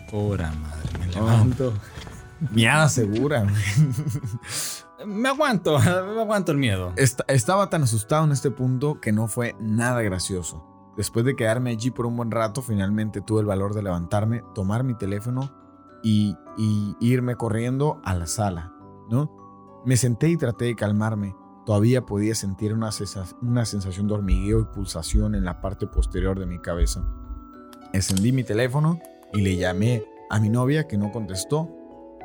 Pura 0.09 0.51
madre, 0.51 0.99
me 0.99 1.07
levanto. 1.13 1.73
Miada 2.51 2.89
segura. 2.89 3.45
Me 5.03 5.29
aguanto, 5.29 5.79
me 5.79 6.21
aguanto 6.21 6.51
el 6.51 6.59
miedo. 6.59 6.93
Est- 6.95 7.21
estaba 7.27 7.71
tan 7.71 7.81
asustado 7.81 8.23
en 8.25 8.31
este 8.33 8.51
punto 8.51 9.01
que 9.01 9.11
no 9.11 9.27
fue 9.27 9.55
nada 9.59 10.03
gracioso. 10.03 10.63
Después 10.95 11.25
de 11.25 11.35
quedarme 11.35 11.71
allí 11.71 11.89
por 11.89 12.05
un 12.05 12.15
buen 12.15 12.29
rato, 12.29 12.61
finalmente 12.61 13.19
tuve 13.21 13.39
el 13.41 13.47
valor 13.47 13.73
de 13.73 13.81
levantarme, 13.81 14.43
tomar 14.53 14.83
mi 14.83 14.95
teléfono 14.95 15.51
y, 16.03 16.35
y 16.55 16.95
irme 16.99 17.35
corriendo 17.35 17.99
a 18.05 18.13
la 18.13 18.27
sala, 18.27 18.73
¿no? 19.09 19.81
Me 19.87 19.97
senté 19.97 20.29
y 20.29 20.37
traté 20.37 20.65
de 20.65 20.75
calmarme. 20.75 21.35
Todavía 21.65 22.05
podía 22.05 22.33
sentir 22.35 22.73
una, 22.73 22.89
una 23.41 23.65
sensación 23.65 24.07
de 24.07 24.13
hormigueo 24.13 24.61
y 24.61 24.65
pulsación 24.65 25.35
en 25.35 25.45
la 25.45 25.61
parte 25.61 25.87
posterior 25.87 26.39
de 26.39 26.45
mi 26.45 26.59
cabeza. 26.59 27.03
Encendí 27.93 28.31
mi 28.31 28.43
teléfono 28.43 28.99
y 29.33 29.41
le 29.41 29.55
llamé 29.55 30.03
a 30.29 30.39
mi 30.39 30.49
novia 30.49 30.87
que 30.87 30.97
no 30.97 31.11
contestó. 31.11 31.69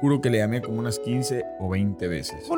Juro 0.01 0.21
que 0.21 0.31
le 0.31 0.39
llamé 0.39 0.63
como 0.63 0.79
unas 0.79 0.99
15 0.99 1.45
o 1.61 1.69
20 1.69 2.09
veces. 2.09 2.49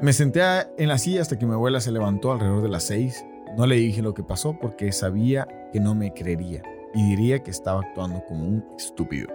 Me 0.00 0.12
senté 0.12 0.42
en 0.78 0.88
la 0.88 0.98
silla 0.98 1.22
hasta 1.22 1.38
que 1.38 1.46
mi 1.46 1.52
abuela 1.52 1.80
se 1.80 1.92
levantó 1.92 2.32
alrededor 2.32 2.62
de 2.62 2.68
las 2.68 2.84
6. 2.84 3.24
No 3.56 3.66
le 3.66 3.76
dije 3.76 4.02
lo 4.02 4.14
que 4.14 4.24
pasó 4.24 4.58
porque 4.60 4.90
sabía 4.90 5.46
que 5.72 5.78
no 5.78 5.94
me 5.94 6.12
creería 6.12 6.62
y 6.94 7.10
diría 7.10 7.42
que 7.42 7.50
estaba 7.50 7.80
actuando 7.80 8.24
como 8.26 8.44
un 8.44 8.64
estúpido. 8.76 9.28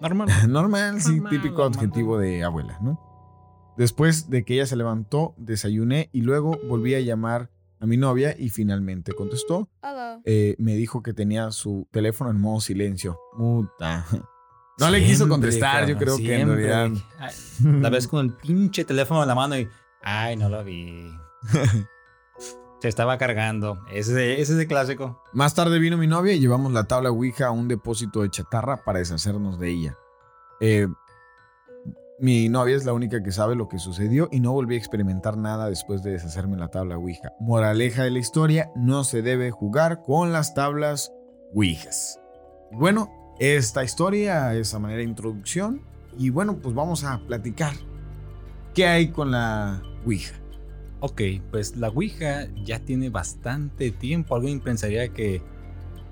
Normal. 0.00 0.28
Normal, 0.48 1.00
sí, 1.00 1.16
Normal, 1.16 1.30
típico 1.30 1.62
normal. 1.62 1.78
adjetivo 1.78 2.18
de 2.18 2.44
abuela, 2.44 2.78
¿no? 2.80 2.98
Después 3.76 4.28
de 4.30 4.44
que 4.44 4.54
ella 4.54 4.66
se 4.66 4.76
levantó, 4.76 5.34
desayuné 5.38 6.10
y 6.12 6.22
luego 6.22 6.58
volví 6.68 6.94
a 6.94 7.00
llamar 7.00 7.50
a 7.80 7.86
mi 7.86 7.96
novia 7.96 8.34
y 8.38 8.50
finalmente 8.50 9.12
contestó. 9.12 9.68
Eh, 10.24 10.54
me 10.58 10.74
dijo 10.74 11.02
que 11.02 11.14
tenía 11.14 11.50
su 11.50 11.88
teléfono 11.90 12.30
en 12.30 12.40
modo 12.40 12.60
silencio. 12.60 13.18
Puta. 13.36 14.06
No 14.78 14.90
le 14.90 15.04
quiso 15.04 15.28
contestar, 15.28 15.86
yo 15.86 15.96
creo 15.98 16.16
que 16.16 16.40
en 16.40 16.48
realidad. 16.48 16.90
Ay, 17.18 17.34
La 17.80 17.90
ves 17.90 18.08
con 18.08 18.24
el 18.24 18.32
pinche 18.32 18.84
teléfono 18.84 19.22
en 19.22 19.28
la 19.28 19.34
mano 19.34 19.58
y. 19.58 19.68
Ay, 20.02 20.36
no 20.36 20.48
lo 20.48 20.64
vi. 20.64 21.10
Se 22.80 22.88
estaba 22.88 23.18
cargando. 23.18 23.78
Ese, 23.92 24.40
ese 24.40 24.54
es 24.54 24.58
el 24.58 24.66
clásico. 24.66 25.22
Más 25.34 25.54
tarde 25.54 25.78
vino 25.78 25.98
mi 25.98 26.06
novia 26.06 26.32
y 26.32 26.40
llevamos 26.40 26.72
la 26.72 26.84
tabla 26.84 27.10
Ouija 27.10 27.48
a 27.48 27.50
un 27.50 27.68
depósito 27.68 28.22
de 28.22 28.30
chatarra 28.30 28.82
para 28.82 29.00
deshacernos 29.00 29.58
de 29.58 29.68
ella. 29.68 29.98
Eh, 30.60 30.88
mi 32.20 32.48
novia 32.48 32.76
es 32.76 32.84
la 32.84 32.92
única 32.92 33.22
que 33.22 33.32
sabe 33.32 33.56
lo 33.56 33.68
que 33.68 33.78
sucedió 33.78 34.28
y 34.30 34.40
no 34.40 34.52
volví 34.52 34.74
a 34.74 34.78
experimentar 34.78 35.36
nada 35.36 35.68
después 35.68 36.02
de 36.02 36.12
deshacerme 36.12 36.56
la 36.56 36.68
tabla 36.68 36.98
Ouija. 36.98 37.32
Moraleja 37.40 38.04
de 38.04 38.10
la 38.10 38.18
historia, 38.18 38.70
no 38.76 39.04
se 39.04 39.22
debe 39.22 39.50
jugar 39.50 40.02
con 40.02 40.32
las 40.32 40.54
tablas 40.54 41.12
Ouijas. 41.54 42.20
Bueno, 42.72 43.10
esta 43.38 43.82
historia 43.84 44.54
es 44.54 44.74
a 44.74 44.78
manera 44.78 44.98
de 44.98 45.04
introducción 45.04 45.82
y 46.18 46.30
bueno, 46.30 46.56
pues 46.58 46.74
vamos 46.74 47.04
a 47.04 47.18
platicar. 47.26 47.72
¿Qué 48.74 48.86
hay 48.86 49.08
con 49.08 49.30
la 49.30 49.82
Ouija? 50.04 50.34
Ok, 51.00 51.22
pues 51.50 51.76
la 51.76 51.88
Ouija 51.88 52.46
ya 52.64 52.80
tiene 52.80 53.08
bastante 53.08 53.90
tiempo. 53.90 54.36
Alguien 54.36 54.60
pensaría 54.60 55.08
que 55.08 55.42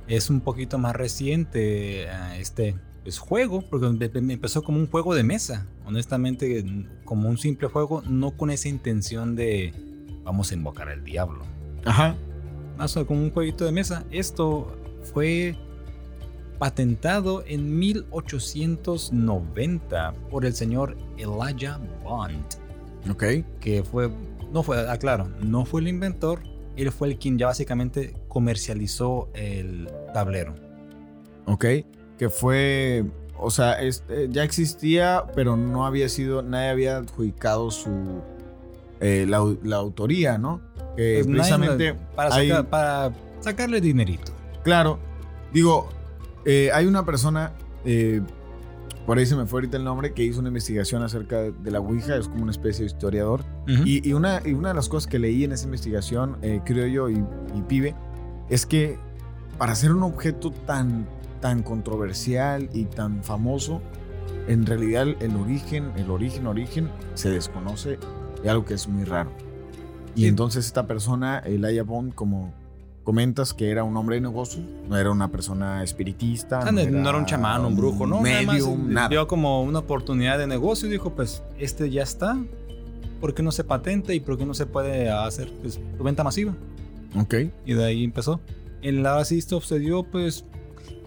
es 0.06 0.30
un 0.30 0.40
poquito 0.40 0.78
más 0.78 0.96
reciente 0.96 2.08
a 2.08 2.38
este 2.38 2.74
pues, 3.02 3.18
juego, 3.18 3.62
porque 3.68 3.86
empe- 3.86 4.16
em- 4.16 4.30
empezó 4.30 4.62
como 4.62 4.78
un 4.78 4.86
juego 4.90 5.14
de 5.14 5.22
mesa. 5.22 5.66
Honestamente, 5.88 6.64
como 7.06 7.30
un 7.30 7.38
simple 7.38 7.66
juego, 7.68 8.02
no 8.06 8.32
con 8.32 8.50
esa 8.50 8.68
intención 8.68 9.34
de 9.34 9.72
vamos 10.22 10.52
a 10.52 10.54
invocar 10.54 10.90
al 10.90 11.02
diablo. 11.02 11.40
Ajá. 11.86 12.14
Más 12.76 12.94
o- 12.98 13.06
como 13.06 13.22
un 13.22 13.30
jueguito 13.30 13.64
de 13.64 13.72
mesa. 13.72 14.04
Esto 14.10 14.76
fue 15.14 15.56
patentado 16.58 17.42
en 17.46 17.78
1890 17.78 20.12
por 20.30 20.44
el 20.44 20.52
señor 20.54 20.94
Elijah 21.16 21.78
Bond 22.04 22.44
Ok. 23.10 23.24
que 23.60 23.82
fue, 23.82 24.10
no 24.52 24.62
fue, 24.62 24.86
aclaro, 24.90 25.26
no 25.40 25.64
fue 25.64 25.80
el 25.80 25.88
inventor, 25.88 26.40
él 26.76 26.92
fue 26.92 27.08
el 27.08 27.18
quien 27.18 27.38
ya 27.38 27.46
básicamente 27.46 28.12
comercializó 28.28 29.30
el 29.34 29.88
tablero. 30.12 30.54
Ok, 31.46 31.64
que 32.18 32.28
fue, 32.28 33.06
o 33.40 33.50
sea, 33.50 33.80
este, 33.80 34.28
ya 34.30 34.42
existía, 34.44 35.24
pero 35.34 35.56
no 35.56 35.86
había 35.86 36.08
sido, 36.08 36.42
nadie 36.42 36.68
había 36.70 36.96
adjudicado 36.98 37.70
su, 37.70 37.90
eh, 39.00 39.26
la, 39.28 39.40
au- 39.40 39.58
la 39.62 39.76
autoría, 39.76 40.38
¿no? 40.38 40.60
Pues 40.96 41.26
precisamente, 41.26 41.94
para, 42.16 42.34
hay- 42.34 42.48
sacar- 42.48 42.66
para 42.70 43.12
sacarle 43.40 43.80
dinerito. 43.80 44.32
claro, 44.64 44.98
digo, 45.52 45.88
eh, 46.44 46.70
hay 46.74 46.86
una 46.86 47.04
persona, 47.04 47.52
eh, 47.84 48.20
por 49.06 49.16
ahí 49.18 49.24
se 49.26 49.36
me 49.36 49.46
fue 49.46 49.58
ahorita 49.58 49.76
el 49.76 49.84
nombre, 49.84 50.12
que 50.12 50.22
hizo 50.24 50.40
una 50.40 50.48
investigación 50.48 51.02
acerca 51.02 51.36
de, 51.40 51.52
de 51.52 51.70
la 51.70 51.78
Ouija, 51.80 52.16
es 52.16 52.28
como 52.28 52.42
una 52.42 52.50
especie 52.52 52.80
de 52.84 52.86
historiador, 52.90 53.42
y, 53.66 54.06
y 54.08 54.12
una, 54.12 54.40
y 54.44 54.52
una 54.54 54.68
de 54.70 54.74
las 54.74 54.88
cosas 54.88 55.06
que 55.08 55.18
leí 55.18 55.44
en 55.44 55.52
esa 55.52 55.64
investigación, 55.66 56.36
creo 56.64 56.86
yo, 56.88 57.08
y, 57.08 57.24
y 57.54 57.62
pibe, 57.68 57.94
es 58.50 58.66
que 58.66 58.98
para 59.58 59.74
ser 59.74 59.92
un 59.92 60.02
objeto 60.02 60.50
tan, 60.50 61.06
tan 61.40 61.62
controversial 61.62 62.68
y 62.72 62.84
tan 62.84 63.22
famoso, 63.22 63.80
en 64.46 64.66
realidad 64.66 65.06
el 65.20 65.36
origen, 65.36 65.92
el 65.96 66.10
origen, 66.10 66.46
origen, 66.46 66.90
se 67.14 67.30
desconoce 67.30 67.98
de 68.42 68.50
algo 68.50 68.64
que 68.64 68.74
es 68.74 68.88
muy 68.88 69.04
raro. 69.04 69.30
Y 70.14 70.26
entonces 70.26 70.66
esta 70.66 70.86
persona, 70.86 71.38
Elijah 71.38 71.84
Bond, 71.84 72.14
como, 72.14 72.52
comentas 73.08 73.54
que 73.54 73.70
era 73.70 73.84
un 73.84 73.96
hombre 73.96 74.16
de 74.16 74.20
negocios, 74.20 74.62
no 74.86 74.94
era 74.94 75.10
una 75.10 75.28
persona 75.28 75.82
espiritista. 75.82 76.60
Ah, 76.60 76.70
no, 76.70 76.84
no 76.84 77.08
era 77.08 77.16
un 77.16 77.24
chamán, 77.24 77.64
un 77.64 77.74
brujo, 77.74 78.06
¿no? 78.06 78.20
Medium, 78.20 78.92
nada. 78.92 79.08
Vio 79.08 79.26
como 79.26 79.62
una 79.62 79.78
oportunidad 79.78 80.38
de 80.38 80.46
negocio 80.46 80.88
y 80.88 80.90
dijo, 80.90 81.14
pues, 81.14 81.42
este 81.58 81.88
ya 81.88 82.02
está. 82.02 82.36
¿Por 83.18 83.32
qué 83.32 83.42
no 83.42 83.50
se 83.50 83.64
patenta 83.64 84.12
y 84.12 84.20
por 84.20 84.36
qué 84.36 84.44
no 84.44 84.52
se 84.52 84.66
puede 84.66 85.08
hacer 85.08 85.50
pues, 85.62 85.80
venta 85.98 86.22
masiva? 86.22 86.54
Ok. 87.18 87.34
Y 87.64 87.72
de 87.72 87.82
ahí 87.82 88.04
empezó. 88.04 88.42
En 88.82 89.02
la 89.02 89.24
sí 89.24 89.38
esto 89.38 89.58
sucedió, 89.58 90.02
pues, 90.02 90.44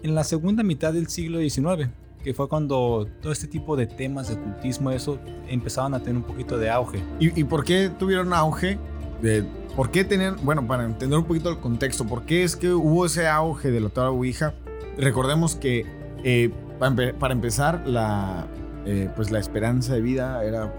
en 0.02 0.14
la 0.14 0.24
segunda 0.24 0.62
mitad 0.62 0.92
del 0.92 1.08
siglo 1.08 1.38
XIX, 1.40 1.88
que 2.22 2.34
fue 2.34 2.48
cuando 2.48 3.06
todo 3.20 3.32
este 3.32 3.46
tipo 3.48 3.76
de 3.76 3.86
temas 3.86 4.28
de 4.28 4.34
ocultismo, 4.34 4.90
eso, 4.90 5.18
empezaban 5.48 5.94
a 5.94 6.00
tener 6.00 6.16
un 6.16 6.22
poquito 6.22 6.56
de 6.58 6.70
auge. 6.70 7.02
¿Y, 7.18 7.38
y 7.40 7.44
por 7.44 7.64
qué 7.64 7.90
tuvieron 7.98 8.32
auge? 8.32 8.78
De, 9.20 9.44
¿Por 9.76 9.90
qué 9.90 10.04
tenían, 10.04 10.36
bueno, 10.42 10.66
para 10.66 10.84
entender 10.84 11.18
un 11.18 11.24
poquito 11.24 11.48
el 11.50 11.58
contexto, 11.58 12.04
por 12.04 12.22
qué 12.24 12.44
es 12.44 12.56
que 12.56 12.72
hubo 12.72 13.06
ese 13.06 13.26
auge 13.28 13.70
de 13.70 13.80
la 13.80 13.88
tabla 13.88 14.10
Ouija? 14.10 14.54
Recordemos 14.98 15.56
que 15.56 15.86
eh, 16.24 16.50
para, 16.78 16.92
empe- 16.92 17.14
para 17.14 17.32
empezar, 17.32 17.82
la, 17.86 18.46
eh, 18.84 19.08
pues 19.16 19.30
la 19.30 19.38
esperanza 19.38 19.94
de 19.94 20.00
vida 20.02 20.44
era 20.44 20.72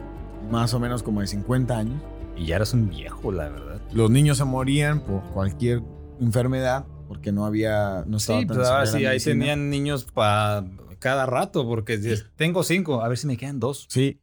más 0.52 0.74
o 0.74 0.80
menos 0.80 1.02
como 1.04 1.22
de 1.22 1.28
50 1.28 1.78
años. 1.78 2.02
Y 2.38 2.46
ya 2.48 2.56
eras 2.58 2.74
un 2.74 2.90
viejo, 2.90 3.32
la 3.32 3.50
verdad. 3.50 3.82
Los 3.94 4.10
niños 4.12 4.38
se 4.38 4.46
morían 4.46 5.00
por 5.02 5.22
cualquier 5.34 5.82
enfermedad 6.20 6.86
porque 7.14 7.32
no 7.32 7.46
había, 7.46 8.04
no 8.08 8.18
estaba 8.18 8.40
Sí, 8.40 8.46
tan 8.48 8.56
pues 8.56 8.68
desarrollada 8.68 8.98
sí, 8.98 9.06
ahí 9.06 9.12
medicina. 9.12 9.34
tenían 9.34 9.70
niños 9.70 10.06
para 10.06 10.66
cada 10.98 11.26
rato, 11.28 11.68
porque 11.68 12.00
tengo 12.36 12.64
cinco, 12.64 13.04
a 13.04 13.08
ver 13.08 13.18
si 13.20 13.28
me 13.28 13.38
quedan 13.38 13.60
dos. 13.60 13.86
Sí. 13.90 14.20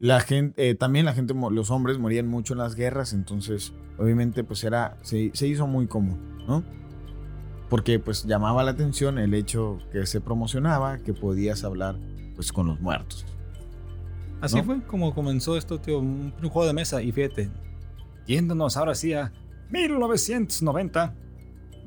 La 0.00 0.18
gente, 0.20 0.70
eh, 0.70 0.74
también 0.74 1.04
la 1.04 1.12
gente, 1.14 1.32
los 1.34 1.70
hombres 1.70 1.98
morían 1.98 2.26
mucho 2.26 2.54
en 2.54 2.58
las 2.58 2.74
guerras, 2.74 3.12
entonces 3.12 3.72
obviamente 3.96 4.42
pues 4.42 4.64
era, 4.64 4.96
se, 5.02 5.30
se 5.34 5.46
hizo 5.46 5.68
muy 5.68 5.86
común, 5.86 6.18
¿no? 6.48 6.64
Porque 7.70 8.00
pues 8.00 8.24
llamaba 8.24 8.64
la 8.64 8.72
atención 8.72 9.18
el 9.18 9.32
hecho 9.34 9.78
que 9.92 10.04
se 10.06 10.20
promocionaba, 10.20 10.98
que 10.98 11.14
podías 11.14 11.62
hablar 11.62 11.96
pues 12.34 12.50
con 12.52 12.66
los 12.66 12.80
muertos. 12.80 13.24
Así 14.40 14.56
¿No? 14.56 14.64
fue 14.64 14.82
como 14.82 15.14
comenzó 15.14 15.56
esto, 15.56 15.78
tío, 15.80 16.00
un, 16.00 16.34
un 16.42 16.48
juego 16.48 16.66
de 16.66 16.72
mesa. 16.72 17.00
Y 17.00 17.12
fíjate, 17.12 17.48
yéndonos 18.26 18.76
ahora 18.76 18.96
sí 18.96 19.12
a 19.14 19.32
1990. 19.70 21.14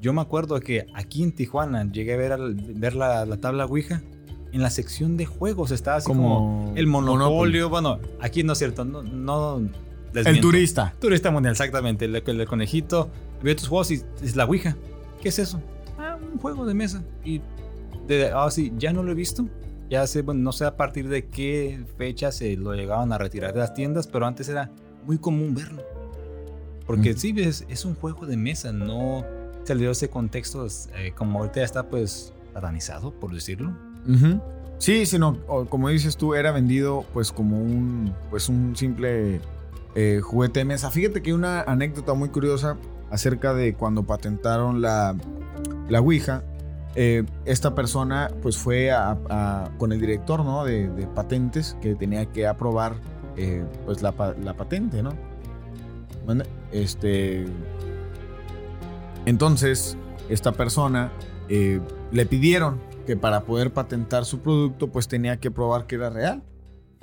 Yo 0.06 0.14
me 0.14 0.22
acuerdo 0.22 0.60
que 0.60 0.86
aquí 0.94 1.24
en 1.24 1.32
Tijuana 1.32 1.92
llegué 1.92 2.14
a 2.14 2.18
ver, 2.18 2.32
al- 2.32 2.54
ver 2.54 2.94
la, 2.94 3.26
la 3.26 3.38
tabla 3.38 3.66
Ouija. 3.66 4.04
En 4.52 4.62
la 4.62 4.70
sección 4.70 5.18
de 5.18 5.26
juegos 5.26 5.72
estaba 5.72 5.98
así 5.98 6.06
como, 6.06 6.72
el 6.76 6.86
monopolio. 6.86 7.70
Bueno, 7.70 7.98
aquí 8.22 8.44
no 8.44 8.54
es 8.54 8.60
cierto, 8.60 8.86
no, 8.86 9.02
no 9.02 9.68
El 10.14 10.42
turista. 10.42 10.94
Turista 11.02 11.32
mundial, 11.32 11.54
exactamente. 11.54 12.06
El, 12.06 12.16
el 12.18 12.46
conejito. 12.46 13.10
Veo 13.42 13.56
tus 13.56 13.68
juegos 13.68 13.90
y 13.90 14.04
es 14.22 14.36
la 14.36 14.46
Ouija. 14.46 14.78
¿Qué 15.24 15.30
es 15.30 15.40
eso? 15.40 15.60
Ah, 15.98 16.20
un 16.22 16.38
juego 16.38 16.68
de 16.68 16.76
mesa. 16.76 17.04
Y 17.24 17.42
ah, 18.32 18.48
sí, 18.52 18.72
ya 18.78 18.94
no 18.94 19.02
lo 19.02 19.12
he 19.12 19.16
visto. 19.16 19.48
Ya 19.90 20.06
sé, 20.06 20.22
bueno, 20.22 20.42
no 20.42 20.52
sé 20.52 20.66
a 20.66 20.78
partir 20.78 21.10
de 21.10 21.26
qué 21.30 21.84
fecha 21.98 22.32
se 22.32 22.56
lo 22.58 22.76
llegaban 22.76 23.12
a 23.12 23.18
retirar 23.18 23.54
de 23.54 23.60
las 23.62 23.74
tiendas, 23.74 24.06
pero 24.06 24.28
antes 24.28 24.50
era 24.50 24.70
muy 25.04 25.18
común 25.18 25.56
verlo. 25.56 25.82
Porque 26.86 27.14
Ujú. 27.14 27.20
sí, 27.20 27.34
es, 27.38 27.66
es 27.70 27.86
un 27.86 27.96
juego 27.96 28.28
de 28.28 28.38
mesa, 28.38 28.72
no 28.72 29.26
se 29.66 29.76
le 29.76 29.82
dio 29.82 29.92
ese 29.92 30.10
contexto, 30.10 30.68
eh, 30.96 31.14
como 31.16 31.40
ahorita 31.40 31.60
ya 31.60 31.66
está 31.66 31.84
pues 31.90 32.34
satanizado, 32.54 33.12
por 33.12 33.34
decirlo. 33.34 33.74
Sí, 34.78 35.06
sino 35.06 35.40
como 35.70 35.90
dices 35.90 36.18
tú, 36.18 36.36
era 36.36 36.52
vendido 36.52 37.06
pues 37.14 37.32
como 37.32 37.58
un, 37.58 38.14
pues 38.30 38.50
un 38.50 38.76
simple 38.76 39.40
eh, 39.96 40.20
juguete 40.22 40.60
de 40.60 40.66
mesa. 40.66 40.92
Fíjate 40.92 41.22
que 41.22 41.30
hay 41.30 41.34
una 41.34 41.62
anécdota 41.62 42.14
muy 42.14 42.30
curiosa 42.30 42.78
acerca 43.10 43.54
de 43.54 43.74
cuando 43.74 44.04
patentaron 44.04 44.82
la, 44.82 45.16
la 45.88 46.02
Ouija. 46.02 46.44
Eh, 46.96 47.24
esta 47.46 47.76
persona 47.76 48.32
pues 48.42 48.58
fue 48.58 48.90
con 49.78 49.92
el 49.92 50.00
director 50.00 50.46
¿no? 50.46 50.64
de, 50.64 50.90
patentes 51.14 51.78
que 51.82 51.96
tenía 51.96 52.26
que 52.26 52.48
aprobar 52.48 52.96
eh, 53.38 53.66
pues 53.86 54.02
la, 54.02 54.14
la 54.42 54.54
patente, 54.54 55.02
¿no? 55.04 55.12
Este, 56.72 57.46
entonces, 59.26 59.98
esta 60.30 60.52
persona 60.52 61.12
eh, 61.50 61.80
le 62.12 62.26
pidieron 62.26 62.80
que 63.06 63.16
para 63.16 63.42
poder 63.42 63.72
patentar 63.72 64.26
su 64.26 64.40
producto, 64.40 64.88
pues 64.88 65.08
tenía 65.08 65.40
que 65.40 65.52
probar 65.52 65.86
que 65.86 65.96
era 65.96 66.10
real. 66.10 66.44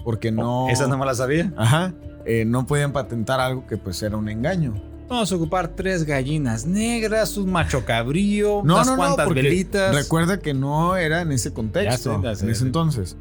Porque 0.05 0.33
no. 0.33 0.69
Esa 0.69 0.89
no 0.89 0.99
me 0.99 1.07
la 1.07 1.15
sabía. 1.15 1.53
Ajá. 1.57 1.95
eh, 2.25 2.45
no 2.45 2.67
podían 2.67 2.93
patentar 2.93 3.41
algo 3.41 3.67
que 3.67 3.77
pues 3.77 4.03
era 4.03 4.17
un 4.17 4.29
engaño. 4.29 4.75
Vamos 5.09 5.31
a 5.31 5.37
ocupar 5.37 5.69
tres 5.69 6.05
gallinas 6.05 6.65
negras, 6.65 7.37
un 7.37 7.53
macho 7.53 7.85
cabrío, 7.85 8.63
No, 8.65 8.77
unas 8.77 8.87
no, 8.87 8.93
no, 8.93 8.99
cuantas 8.99 9.29
velitas. 9.29 9.95
Recuerda 9.95 10.39
que 10.41 10.55
no 10.55 10.97
era 10.97 11.21
en 11.21 11.33
ese 11.33 11.53
contexto, 11.53 12.23
sé, 12.23 12.37
sé, 12.37 12.45
en 12.45 12.51
ese 12.51 12.65
entonces. 12.65 13.17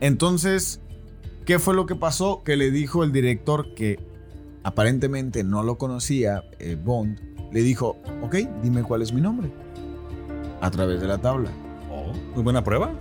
Entonces, 0.00 0.80
¿qué 1.44 1.58
fue 1.58 1.74
lo 1.74 1.86
que 1.86 1.94
pasó? 1.94 2.42
Que 2.44 2.56
le 2.56 2.70
dijo 2.70 3.04
el 3.04 3.12
director 3.12 3.72
que 3.74 4.00
aparentemente 4.68 5.44
no 5.44 5.62
lo 5.62 5.78
conocía, 5.78 6.44
eh, 6.58 6.76
Bond, 6.76 7.18
le 7.52 7.62
dijo, 7.62 7.96
ok, 8.22 8.34
dime 8.62 8.82
cuál 8.82 9.00
es 9.00 9.14
mi 9.14 9.22
nombre. 9.22 9.50
A 10.60 10.70
través 10.70 11.00
de 11.00 11.06
la 11.06 11.16
tabla. 11.16 11.50
Oh, 11.90 12.12
muy 12.34 12.42
buena 12.42 12.62
prueba. 12.62 12.92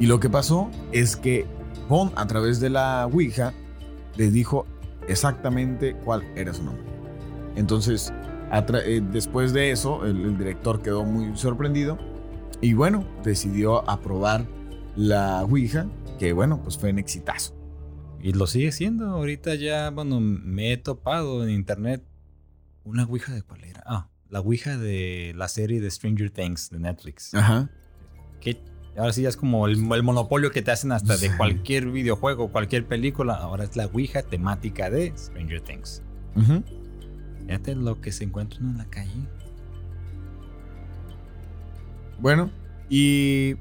Y 0.00 0.06
lo 0.06 0.18
que 0.18 0.28
pasó 0.28 0.68
es 0.90 1.14
que 1.14 1.46
Bond, 1.88 2.10
a 2.16 2.26
través 2.26 2.58
de 2.58 2.70
la 2.70 3.06
Ouija, 3.06 3.54
le 4.16 4.32
dijo 4.32 4.66
exactamente 5.06 5.94
cuál 5.94 6.24
era 6.34 6.52
su 6.52 6.64
nombre. 6.64 6.82
Entonces, 7.54 8.12
eh, 8.52 9.00
después 9.12 9.52
de 9.52 9.70
eso, 9.70 10.04
el, 10.04 10.22
el 10.22 10.36
director 10.36 10.82
quedó 10.82 11.04
muy 11.04 11.36
sorprendido 11.36 11.98
y 12.60 12.74
bueno, 12.74 13.04
decidió 13.22 13.88
aprobar 13.88 14.44
la 14.96 15.44
Ouija, 15.44 15.86
que 16.18 16.32
bueno, 16.32 16.60
pues 16.64 16.76
fue 16.76 16.90
un 16.90 16.98
exitazo. 16.98 17.61
Y 18.22 18.32
lo 18.32 18.46
sigue 18.46 18.70
siendo. 18.70 19.06
Ahorita 19.06 19.56
ya, 19.56 19.90
bueno, 19.90 20.20
me 20.20 20.72
he 20.72 20.76
topado 20.76 21.42
en 21.42 21.50
internet. 21.50 22.04
¿Una 22.84 23.04
Ouija 23.04 23.34
de 23.34 23.42
cuál 23.42 23.64
era? 23.64 23.82
Ah, 23.84 24.08
la 24.30 24.40
Ouija 24.40 24.78
de 24.78 25.34
la 25.36 25.48
serie 25.48 25.80
de 25.80 25.90
Stranger 25.90 26.30
Things 26.30 26.70
de 26.70 26.78
Netflix. 26.78 27.34
Ajá. 27.34 27.68
Que 28.40 28.62
ahora 28.96 29.12
sí 29.12 29.22
ya 29.22 29.28
es 29.28 29.36
como 29.36 29.66
el, 29.66 29.72
el 29.92 30.02
monopolio 30.02 30.52
que 30.52 30.62
te 30.62 30.70
hacen 30.70 30.92
hasta 30.92 31.16
de 31.16 31.36
cualquier 31.36 31.90
videojuego, 31.90 32.52
cualquier 32.52 32.86
película. 32.86 33.34
Ahora 33.34 33.64
es 33.64 33.74
la 33.76 33.86
Ouija 33.86 34.22
temática 34.22 34.88
de 34.88 35.12
Stranger 35.16 35.60
Things. 35.60 36.02
Ujú. 36.36 36.62
Fíjate 37.46 37.74
lo 37.74 38.00
que 38.00 38.12
se 38.12 38.24
encuentra 38.24 38.60
uno 38.60 38.70
en 38.70 38.78
la 38.78 38.88
calle. 38.88 39.28
Bueno, 42.20 42.52
y 42.88 43.56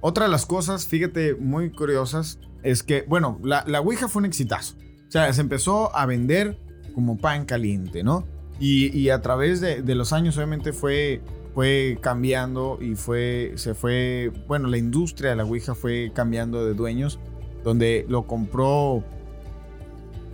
otra 0.00 0.24
de 0.24 0.30
las 0.30 0.46
cosas, 0.46 0.86
fíjate, 0.86 1.34
muy 1.34 1.70
curiosas, 1.70 2.38
es 2.62 2.82
que, 2.82 3.04
bueno, 3.08 3.38
la, 3.42 3.64
la 3.66 3.80
Ouija 3.80 4.08
fue 4.08 4.20
un 4.20 4.26
exitazo. 4.26 4.74
O 5.08 5.10
sea, 5.10 5.32
se 5.32 5.40
empezó 5.40 5.94
a 5.96 6.04
vender 6.06 6.58
como 6.94 7.16
pan 7.18 7.44
caliente, 7.44 8.02
¿no? 8.02 8.24
Y, 8.60 8.96
y 8.96 9.10
a 9.10 9.22
través 9.22 9.60
de, 9.60 9.82
de 9.82 9.94
los 9.94 10.12
años, 10.12 10.36
obviamente, 10.36 10.72
fue, 10.72 11.20
fue 11.54 11.98
cambiando 12.00 12.78
y 12.80 12.94
fue, 12.96 13.52
se 13.56 13.74
fue, 13.74 14.32
bueno, 14.48 14.68
la 14.68 14.78
industria 14.78 15.30
de 15.30 15.36
la 15.36 15.44
Ouija 15.44 15.74
fue 15.74 16.10
cambiando 16.14 16.64
de 16.66 16.74
dueños, 16.74 17.18
donde 17.64 18.04
lo 18.08 18.26
compró 18.26 19.04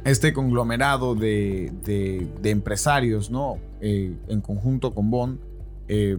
este 0.04 0.32
conglomerado 0.32 1.14
de, 1.14 1.72
de- 1.84 2.26
de 2.42 2.50
empresarios, 2.50 3.30
¿no? 3.30 3.58
Eh, 3.80 4.14
en 4.28 4.40
conjunto 4.40 4.94
con 4.94 5.10
Bond, 5.10 5.38
eh, 5.88 6.18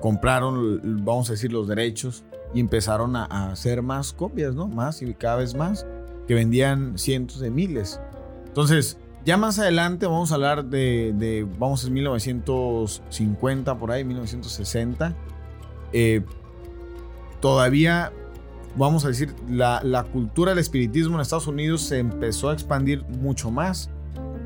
compraron, 0.00 1.04
vamos 1.04 1.28
a 1.30 1.32
decir, 1.32 1.52
los 1.52 1.66
derechos 1.68 2.24
y 2.54 2.60
empezaron 2.60 3.16
a, 3.16 3.24
hacer 3.50 3.82
más 3.82 4.12
copias, 4.12 4.54
¿no? 4.54 4.68
Más 4.68 5.02
y 5.02 5.12
cada 5.14 5.36
vez 5.36 5.54
más, 5.54 5.86
que 6.26 6.34
vendían 6.34 6.96
cientos 6.98 7.40
de 7.40 7.50
miles. 7.50 8.00
Entonces, 8.46 8.96
ya 9.24 9.36
más 9.36 9.58
adelante 9.58 10.06
vamos 10.06 10.32
a 10.32 10.36
hablar 10.36 10.64
de, 10.66 11.12
de 11.16 11.46
vamos, 11.58 11.84
en 11.84 11.92
1950, 11.94 13.78
por 13.78 13.90
ahí, 13.90 14.04
1960. 14.04 15.14
Eh, 15.92 16.22
todavía, 17.40 18.12
vamos 18.76 19.04
a 19.04 19.08
decir, 19.08 19.34
la, 19.48 19.80
la 19.82 20.04
cultura 20.04 20.52
del 20.52 20.58
espiritismo 20.60 21.16
en 21.16 21.22
Estados 21.22 21.46
Unidos 21.46 21.82
se 21.82 21.98
empezó 21.98 22.50
a 22.50 22.52
expandir 22.52 23.04
mucho 23.04 23.50
más. 23.50 23.90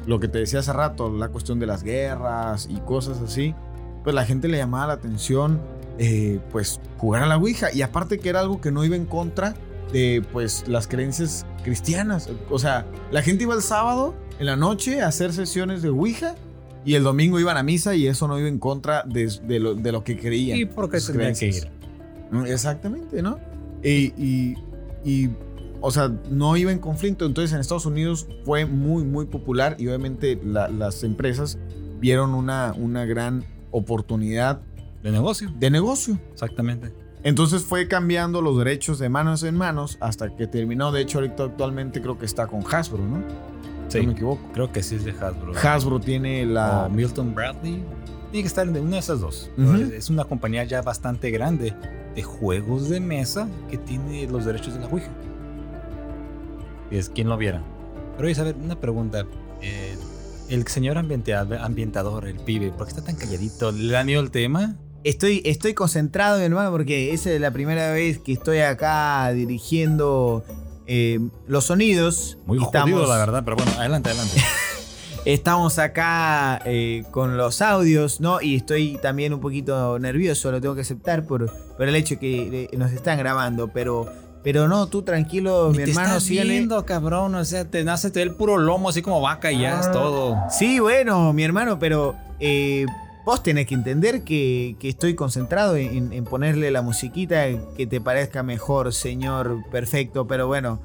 Lo 0.07 0.18
que 0.21 0.29
te 0.29 0.38
decía 0.38 0.61
hace 0.61 0.73
rato, 0.73 1.11
la 1.11 1.29
cuestión 1.29 1.59
de 1.59 1.66
las 1.66 1.83
guerras 1.83 2.66
y 2.71 2.77
cosas 2.81 3.21
así 3.21 3.55
pues 4.09 4.14
la 4.14 4.25
gente 4.25 4.49
le 4.49 4.57
llamaba 4.57 4.87
la 4.87 4.92
atención, 4.94 5.61
eh, 5.98 6.38
pues 6.52 6.80
jugar 6.98 7.22
a 7.22 7.26
la 7.26 7.37
Ouija. 7.37 7.72
Y 7.72 7.82
aparte 7.82 8.18
que 8.18 8.28
era 8.28 8.40
algo 8.40 8.61
que 8.61 8.70
no 8.70 8.84
iba 8.84 8.96
en 8.96 9.04
contra 9.06 9.54
de, 9.92 10.22
pues, 10.32 10.64
las 10.68 10.87
creencias 10.87 11.44
cristianas. 11.64 12.28
O 12.50 12.58
sea, 12.58 12.87
la 13.11 13.22
gente 13.22 13.44
iba 13.44 13.54
el 13.54 13.62
sábado 13.62 14.14
en 14.38 14.46
la 14.46 14.56
noche 14.56 15.00
a 15.02 15.08
hacer 15.08 15.32
sesiones 15.32 15.82
de 15.82 15.88
Ouija 15.88 16.34
y 16.84 16.94
el 16.94 17.02
domingo 17.02 17.40
iban 17.40 17.56
a 17.56 17.62
misa 17.62 17.94
y 17.94 18.06
eso 18.06 18.28
no 18.28 18.38
iba 18.38 18.48
en 18.48 18.58
contra 18.58 19.02
de, 19.04 19.26
de 19.46 19.58
lo, 19.58 19.74
de 19.74 19.92
lo 19.92 20.04
que 20.04 20.18
creían. 20.18 20.58
¿Y 20.58 20.64
por 20.66 20.90
qué 20.90 21.00
sus 21.00 21.08
tendrían 21.08 21.34
que 21.34 21.46
ir? 21.48 21.68
Mm, 22.30 22.46
Exactamente, 22.46 23.22
¿no? 23.22 23.38
Y, 23.82 24.12
y, 24.22 24.56
y, 25.04 25.30
o 25.80 25.90
sea, 25.90 26.12
no 26.30 26.56
iba 26.56 26.70
en 26.72 26.78
conflicto. 26.78 27.24
Entonces 27.26 27.52
en 27.54 27.61
Estados 27.61 27.87
Unidos 27.87 28.26
fue 28.44 28.66
muy, 28.66 29.04
muy 29.04 29.26
popular 29.26 29.76
y 29.78 29.87
obviamente 29.88 30.38
la- 30.44 30.68
las 30.68 31.02
empresas 31.02 31.58
vieron 32.00 32.34
una, 32.34 32.74
una 32.76 33.04
gran 33.06 33.44
oportunidad 33.70 34.61
De 35.02 35.11
negocio. 35.12 35.50
de 35.58 35.70
negocio. 35.70 36.18
Exactamente. 36.32 36.92
Entonces 37.22 37.62
fue 37.64 37.88
cambiando 37.88 38.40
los 38.42 38.56
derechos 38.58 38.98
de 38.98 39.08
manos 39.08 39.42
en 39.42 39.56
manos 39.56 39.98
hasta 40.00 40.34
que 40.37 40.46
terminó. 40.46 40.92
De 40.92 41.00
hecho, 41.02 41.18
ahorita 41.18 41.44
actualmente 41.44 42.00
creo 42.00 42.16
que 42.18 42.26
está 42.26 42.46
con 42.46 42.62
Hasbro, 42.72 43.04
¿no? 43.04 43.22
Si 43.88 43.98
Sí. 43.98 44.00
no 44.00 44.08
me 44.08 44.12
equivoco. 44.12 44.40
Creo 44.52 44.70
que 44.72 44.82
sí 44.82 44.96
es 44.96 45.04
de 45.04 45.12
Hasbro. 45.12 45.52
Hasbro 45.62 45.98
tiene 46.00 46.44
la. 46.46 46.88
Milton 46.92 47.34
Bradley. 47.34 47.82
Tiene 48.30 48.42
que 48.42 48.48
estar 48.48 48.68
en 48.68 48.76
una 48.76 48.90
de 48.92 48.98
esas 48.98 49.20
dos. 49.20 49.50
Es- 49.56 49.90
Es 49.90 50.11
una 50.11 50.24
compañía 50.24 50.62
ya 50.64 50.82
bastante 50.82 51.30
grande 51.30 51.74
de 52.14 52.22
juegos 52.22 52.88
de 52.90 53.00
mesa 53.00 53.48
que 53.70 53.78
tiene 53.78 54.26
los 54.28 54.44
derechos 54.44 54.74
de 54.74 54.80
la 54.80 54.87
Ouija. 54.87 55.11
Y 56.90 56.96
es 56.98 57.08
quien 57.08 57.28
lo 57.28 57.37
viera. 57.37 57.62
Pero 58.18 58.44
ver, 58.44 58.56
una 58.62 58.78
pregunta. 58.80 59.24
Eh, 59.62 59.96
el 60.50 60.66
señor 60.66 60.98
ambienta- 60.98 61.40
ambientador, 61.64 62.26
el 62.26 62.37
pibe, 62.40 62.70
¿por 62.70 62.87
qué 62.87 62.90
está 62.90 63.02
tan 63.04 63.16
calladito? 63.16 63.72
¿Le 63.72 63.92
da 63.92 64.04
miedo 64.04 64.20
el 64.20 64.30
tema? 64.30 64.76
Estoy, 65.04 65.42
estoy 65.44 65.74
concentrado, 65.74 66.38
mi 66.38 66.44
hermano, 66.44 66.70
porque 66.70 67.12
esa 67.12 67.30
es 67.30 67.40
la 67.40 67.50
primera 67.52 67.92
vez 67.92 68.18
que 68.18 68.32
estoy 68.32 68.58
acá 68.58 69.30
dirigiendo 69.32 70.44
eh, 70.87 71.20
los 71.46 71.64
sonidos. 71.66 72.37
Muy 72.46 72.58
Y 72.58 72.61
jodido, 72.62 73.06
la 73.06 73.16
verdad, 73.18 73.42
pero 73.44 73.56
bueno, 73.56 73.72
adelante, 73.78 74.11
adelante. 74.11 74.42
Estamos 75.24 75.78
acá 75.78 76.61
eh, 76.64 77.04
con 77.11 77.37
los 77.37 77.61
audios, 77.61 78.20
¿no? 78.20 78.40
Y 78.40 78.56
estoy 78.56 78.98
también 79.02 79.34
un 79.34 79.40
poquito 79.40 79.98
nervioso, 79.98 80.50
lo 80.50 80.61
tengo 80.61 80.74
que 80.74 80.80
aceptar 80.82 81.26
por, 81.26 81.50
por 81.76 81.87
el 81.88 81.94
hecho 81.94 82.18
que 82.18 82.68
eh, 82.72 82.76
nos 82.76 82.92
están 82.92 83.18
grabando, 83.18 83.68
pero, 83.72 84.11
pero 84.42 84.68
no, 84.68 84.87
tú 84.87 85.02
tranquilo, 85.02 85.70
mi 85.70 85.78
te 85.78 85.90
hermano, 85.90 86.08
estás 86.08 86.22
síguele. 86.24 86.52
viendo, 86.54 86.84
cabrón. 86.87 87.34
O 87.34 87.44
sea, 87.44 87.64
te 87.66 87.84
nace 87.84 88.11
te 88.11 88.22
el 88.22 88.32
puro 88.34 88.56
lomo 88.58 88.88
así 88.88 89.02
como 89.02 89.20
vaca 89.20 89.52
y 89.52 89.61
ya 89.61 89.80
es 89.80 89.92
todo. 89.92 90.37
Sí, 90.50 90.80
bueno, 90.80 91.32
mi 91.32 91.44
hermano, 91.44 91.78
pero 91.78 92.14
eh, 92.40 92.87
vos 93.28 93.42
tenés 93.42 93.66
que 93.66 93.74
entender 93.74 94.24
que, 94.24 94.74
que 94.80 94.88
estoy 94.88 95.14
concentrado 95.14 95.76
en, 95.76 96.14
en 96.14 96.24
ponerle 96.24 96.70
la 96.70 96.80
musiquita 96.80 97.44
que 97.76 97.86
te 97.86 98.00
parezca 98.00 98.42
mejor, 98.42 98.94
señor 98.94 99.58
perfecto, 99.70 100.26
pero 100.26 100.46
bueno. 100.46 100.80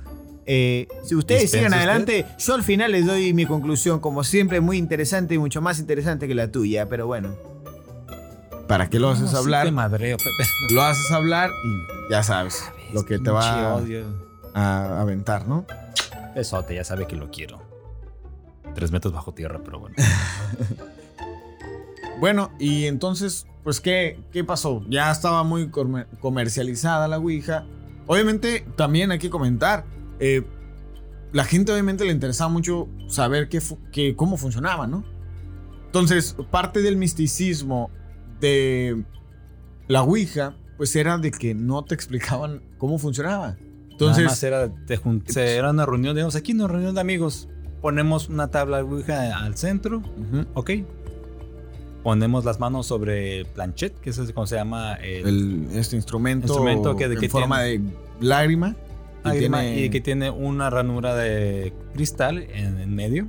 eh, 0.46 0.90
si 1.06 1.16
ustedes 1.16 1.46
usted. 1.46 1.72
adelante, 1.72 2.26
yo 2.38 2.54
al 2.56 2.64
final 2.64 2.92
les 2.92 3.06
doy 3.06 3.32
mi 3.34 3.46
conclusión, 3.46 4.02
como 4.02 4.26
siempre, 4.26 4.60
muy 4.60 4.78
interesante 4.78 5.36
y 5.36 5.38
mucho 5.38 5.62
más 5.62 5.80
interesante 5.80 6.28
que 6.28 6.36
la 6.36 6.52
tuya, 6.52 6.90
pero 6.90 7.08
bueno. 7.08 7.34
¿Para 8.68 8.90
qué 8.90 9.00
lo 9.00 9.10
haces 9.12 9.24
No, 9.24 9.30
sí 9.30 9.36
hablar? 9.38 9.66
te 9.68 9.72
madreo, 9.72 10.18
Pepe. 10.18 10.74
Lo 10.74 10.82
haces 10.84 11.12
hablar 11.12 11.50
y 11.50 12.12
ya 12.12 12.24
sabes 12.24 12.62
lo 12.94 13.06
que 13.06 13.20
te 13.20 13.30
va 13.32 13.76
odio. 13.76 14.04
a 14.54 15.00
aventar, 15.00 15.48
¿no? 15.48 15.66
Besote, 16.36 16.76
ya 16.76 16.84
sabe 16.84 17.08
que 17.08 17.16
lo 17.16 17.32
quiero. 17.32 17.62
Tres 18.76 18.92
metros 18.92 19.14
bajo 19.14 19.34
tierra, 19.34 19.62
pero 19.64 19.80
bueno. 19.80 19.96
Bueno, 22.20 22.52
y 22.60 22.86
entonces, 22.86 23.46
pues, 23.64 23.80
¿qué, 23.82 24.20
qué 24.32 24.44
pasó? 24.44 24.84
Ya 24.90 25.12
estaba 25.12 25.44
muy 25.44 25.70
comer- 25.70 26.08
comercializada 26.20 27.08
la 27.08 27.18
Ouija. 27.20 27.66
Obviamente, 28.08 28.66
también 28.76 29.12
hay 29.12 29.20
que 29.20 29.30
comentar, 29.30 29.86
eh, 30.20 30.44
la 31.32 31.44
gente 31.46 31.72
obviamente 31.72 32.06
le 32.06 32.12
interesaba 32.12 32.50
mucho 32.50 32.88
saber 33.08 33.50
qué 33.50 33.60
qué- 33.92 34.16
cómo 34.16 34.38
funcionaba, 34.38 34.86
¿no? 34.88 35.04
Entonces, 35.86 36.36
parte 36.52 36.82
del 36.82 36.98
misticismo 36.98 37.90
de 38.40 39.04
la 39.88 40.04
Ouija, 40.04 40.56
pues 40.78 40.96
era 40.96 41.18
de 41.18 41.32
que 41.32 41.54
no 41.56 41.84
te 41.84 41.96
explicaban 41.96 42.62
cómo 42.78 42.98
funcionaba. 43.00 43.58
Entonces, 43.92 44.18
Nada 44.24 44.30
más 44.30 44.44
era, 44.44 44.70
te 44.86 44.98
jun- 44.98 45.24
se- 45.28 45.56
era 45.56 45.72
una 45.72 45.86
reunión, 45.86 46.16
digamos, 46.16 46.36
aquí 46.36 46.52
una 46.54 46.68
reunión 46.68 46.96
de 46.96 47.02
amigos. 47.02 47.48
Ponemos 47.82 48.30
una 48.30 48.48
tabla 48.50 48.78
de 48.78 48.84
Ouija 48.84 49.38
al 49.38 49.56
centro, 49.58 49.98
ujú, 50.00 50.46
ok. 50.54 50.72
Ponemos 52.04 52.44
las 52.46 52.60
manos 52.60 52.86
sobre 52.86 53.46
planchet, 53.46 53.98
que 54.02 54.10
es 54.10 54.20
como 54.34 54.46
se 54.46 54.56
llama 54.58 54.96
el, 54.96 55.26
el- 55.28 55.68
este 55.78 55.96
instrumento, 55.96 56.48
Instrumento 56.48 56.96
que- 56.98 57.06
en 57.06 57.18
que 57.20 57.30
forma 57.30 57.62
de 57.62 57.82
lágrima. 58.20 58.76
y 59.24 59.28
lágrima 59.30 59.62
tiene- 59.62 59.80
y 59.86 59.90
que 59.90 60.02
tiene 60.02 60.30
una 60.30 60.70
ranura 60.70 61.16
de 61.16 61.74
cristal 61.94 62.40
en, 62.40 62.80
en 62.80 62.94
medio. 62.94 63.28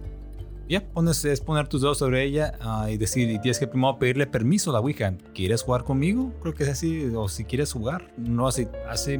Ya, 0.69 0.83
pones, 0.83 1.25
es 1.27 1.41
poner 1.43 1.69
tus 1.69 1.83
dedos 1.83 1.99
sobre 1.99 2.25
ella 2.25 2.55
ah, 2.63 2.89
y 2.91 2.97
decir, 2.97 3.31
y 3.31 3.39
tienes 3.39 3.59
que 3.59 3.67
primero 3.67 3.99
pedirle 3.99 4.27
permiso 4.27 4.71
a 4.71 4.73
la 4.73 4.81
Ouija. 4.81 5.13
¿Quieres 5.35 5.63
jugar 5.63 5.85
conmigo? 5.85 6.33
Creo 6.41 6.55
que 6.55 6.63
es 6.65 6.71
así, 6.71 7.05
o 7.15 7.29
si 7.29 7.45
quieres 7.45 7.71
jugar. 7.73 8.13
No 8.17 8.49
así, 8.49 8.67
así. 8.89 9.13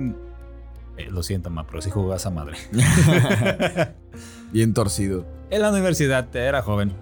eh, 0.97 1.07
lo 1.11 1.23
siento, 1.23 1.51
ma, 1.51 1.67
pero 1.67 1.83
si 1.83 1.91
jugas 1.91 2.25
a 2.27 2.31
madre. 2.31 2.57
Bien 4.53 4.73
torcido. 4.73 5.27
En 5.51 5.63
la 5.63 5.71
universidad 5.71 6.35
era 6.35 6.63
joven. 6.63 6.93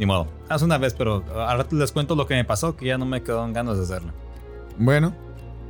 Ni 0.00 0.06
modo. 0.06 0.26
Haz 0.48 0.62
una 0.62 0.78
vez, 0.78 0.94
pero 0.94 1.22
ahora 1.34 1.66
les 1.70 1.92
cuento 1.92 2.16
lo 2.16 2.26
que 2.26 2.34
me 2.34 2.44
pasó, 2.44 2.74
que 2.74 2.86
ya 2.86 2.96
no 2.96 3.04
me 3.04 3.22
quedó 3.22 3.44
en 3.44 3.52
ganas 3.52 3.76
de 3.76 3.84
hacerlo. 3.84 4.12
Bueno, 4.78 5.12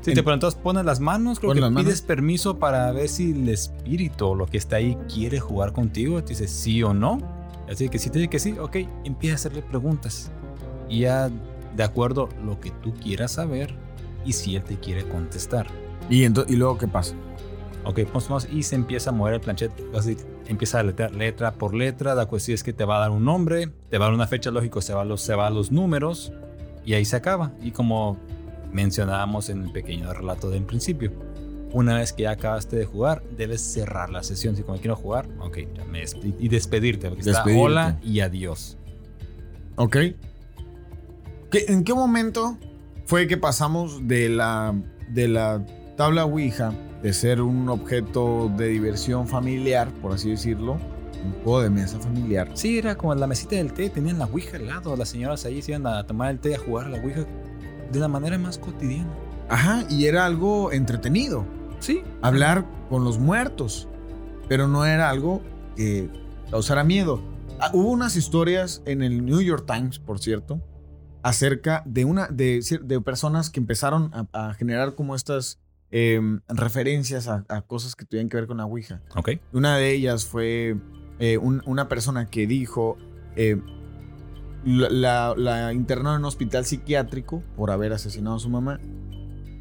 Sí, 0.02 0.14
te, 0.14 0.22
pero 0.22 0.34
entonces 0.34 0.58
pones 0.58 0.84
las 0.84 1.00
manos, 1.00 1.40
creo 1.40 1.52
que 1.52 1.60
las 1.60 1.70
manos. 1.72 1.84
pides 1.84 2.00
permiso 2.00 2.58
para 2.58 2.90
ver 2.92 3.08
si 3.08 3.32
el 3.32 3.48
espíritu 3.48 4.28
o 4.28 4.34
lo 4.36 4.46
que 4.46 4.56
está 4.56 4.76
ahí 4.76 4.96
quiere 5.12 5.40
jugar 5.40 5.72
contigo. 5.72 6.22
Te 6.22 6.30
dice 6.30 6.46
sí 6.46 6.80
o 6.82 6.94
no. 6.94 7.20
Así 7.68 7.88
que 7.88 7.98
si 7.98 8.08
te 8.08 8.20
dice 8.20 8.30
que 8.30 8.38
sí, 8.38 8.56
ok, 8.58 8.76
empieza 9.04 9.34
a 9.34 9.36
hacerle 9.36 9.62
preguntas. 9.62 10.30
Y 10.88 11.00
ya 11.00 11.28
de 11.76 11.82
acuerdo 11.82 12.28
lo 12.44 12.60
que 12.60 12.70
tú 12.70 12.94
quieras 12.94 13.32
saber 13.32 13.74
y 14.24 14.32
si 14.32 14.54
él 14.54 14.62
te 14.62 14.76
quiere 14.78 15.06
contestar. 15.08 15.66
¿y, 16.08 16.24
y 16.24 16.56
luego 16.56 16.78
qué 16.78 16.86
pasa? 16.88 17.14
Ok, 17.84 18.00
pues 18.12 18.28
y 18.52 18.62
se 18.62 18.76
empieza 18.76 19.10
a 19.10 19.12
mover 19.12 19.34
el 19.34 19.40
planchet. 19.40 19.72
Así, 19.94 20.16
empieza 20.46 20.80
a 20.80 20.82
letrar 20.82 21.14
letra 21.14 21.52
por 21.52 21.74
letra. 21.74 22.14
La 22.14 22.26
cuestión 22.26 22.54
es 22.54 22.62
que 22.62 22.72
te 22.72 22.84
va 22.84 22.96
a 22.96 23.00
dar 23.00 23.10
un 23.10 23.24
nombre, 23.24 23.68
te 23.88 23.98
va 23.98 24.06
a 24.06 24.08
dar 24.08 24.14
una 24.14 24.26
fecha, 24.26 24.50
lógico, 24.50 24.80
se 24.80 24.92
va 24.94 25.04
los, 25.04 25.20
se 25.20 25.34
va 25.34 25.46
a 25.46 25.50
los 25.50 25.70
números 25.72 26.32
y 26.84 26.94
ahí 26.94 27.04
se 27.04 27.16
acaba. 27.16 27.52
Y 27.62 27.70
como 27.72 28.16
mencionábamos 28.72 29.48
en 29.48 29.64
el 29.64 29.72
pequeño 29.72 30.12
relato 30.12 30.50
del 30.50 30.64
principio, 30.64 31.12
una 31.72 31.98
vez 31.98 32.12
que 32.12 32.24
ya 32.24 32.32
acabaste 32.32 32.76
de 32.76 32.84
jugar, 32.84 33.22
debes 33.36 33.60
cerrar 33.60 34.10
la 34.10 34.22
sesión. 34.24 34.56
Si 34.56 34.62
como 34.62 34.78
quiero 34.78 34.96
jugar, 34.96 35.26
ok, 35.40 35.58
ya 35.76 35.84
me 35.84 36.02
despe- 36.02 36.34
y 36.38 36.48
despedirte, 36.48 37.08
porque 37.08 37.20
está 37.20 37.32
Despedirte. 37.44 37.62
hola 37.64 37.98
y 38.02 38.20
adiós. 38.20 38.76
¿Ok? 39.76 39.96
¿Qué- 41.50 41.64
¿En 41.68 41.84
qué 41.84 41.94
momento 41.94 42.58
fue 43.06 43.26
que 43.26 43.36
pasamos 43.36 44.06
de 44.06 44.28
la, 44.28 44.74
de 45.08 45.28
la 45.28 45.64
tabla 45.96 46.24
Ouija, 46.24 46.72
de 47.02 47.12
ser 47.12 47.40
un 47.40 47.68
objeto 47.68 48.50
de 48.56 48.68
diversión 48.68 49.26
familiar, 49.26 49.90
por 50.02 50.12
así 50.12 50.30
decirlo, 50.30 50.78
un 51.24 51.32
juego 51.44 51.62
de 51.62 51.70
mesa 51.70 51.98
familiar, 51.98 52.50
Sí, 52.54 52.78
era 52.78 52.96
como 52.96 53.14
la 53.14 53.26
mesita 53.26 53.56
del 53.56 53.72
té, 53.72 53.90
tenían 53.90 54.18
la 54.18 54.26
ouija 54.26 54.56
al 54.56 54.66
lado, 54.66 54.96
las 54.96 55.08
señoras 55.10 55.44
ahí 55.44 55.60
se 55.62 55.72
iban 55.72 55.86
a 55.86 56.06
tomar 56.06 56.30
el 56.30 56.38
té, 56.38 56.54
a 56.54 56.58
jugar 56.58 56.86
a 56.86 56.90
la 56.90 56.98
ouija 56.98 57.26
de 57.92 57.98
la 57.98 58.08
manera 58.08 58.38
más 58.38 58.58
cotidiana. 58.58 59.10
Ajá, 59.48 59.84
y 59.90 60.06
era 60.06 60.26
algo 60.26 60.72
entretenido. 60.72 61.44
Sí, 61.80 62.02
Hablar 62.22 62.64
con 62.88 63.04
los 63.04 63.18
muertos. 63.18 63.88
Pero 64.48 64.68
no 64.68 64.84
era 64.84 65.10
algo 65.10 65.42
que 65.76 66.08
causara 66.50 66.84
miedo. 66.84 67.20
Ah, 67.58 67.70
hubo 67.72 67.90
unas 67.90 68.16
historias 68.16 68.82
en 68.84 69.02
el 69.02 69.24
New 69.24 69.40
York 69.40 69.64
Times, 69.66 69.98
por 69.98 70.18
cierto, 70.18 70.60
acerca 71.22 71.82
de 71.86 72.04
una 72.04 72.28
de, 72.28 72.62
personas 73.04 73.50
que 73.50 73.60
empezaron 73.60 74.10
a, 74.12 74.48
a 74.50 74.54
generar 74.54 74.94
como 74.94 75.14
estas 75.14 75.58
em, 75.90 76.40
referencias 76.48 77.26
a, 77.28 77.44
a 77.48 77.62
cosas 77.62 77.94
que 77.96 78.04
tuvieran 78.04 78.28
que 78.28 78.36
ver 78.36 78.46
con 78.46 78.58
la 78.58 78.64
Ouija. 78.66 79.00
ok. 79.16 79.30
Una 79.52 79.76
de 79.76 79.92
ellas 79.92 80.24
fue 80.24 80.76
eh, 81.18 81.36
un- 81.38 81.62
una 81.66 81.88
persona 81.88 82.26
que 82.30 82.46
dijo, 82.46 82.96
eh, 83.36 83.60
la, 84.64 84.88
la, 84.90 85.34
la 85.36 85.72
internaron 85.72 86.14
en 86.14 86.18
un 86.20 86.24
hospital 86.26 86.64
psiquiátrico 86.64 87.42
por 87.56 87.70
haber 87.70 87.92
asesinado 87.92 88.36
a 88.36 88.38
su 88.40 88.48
mamá. 88.50 88.78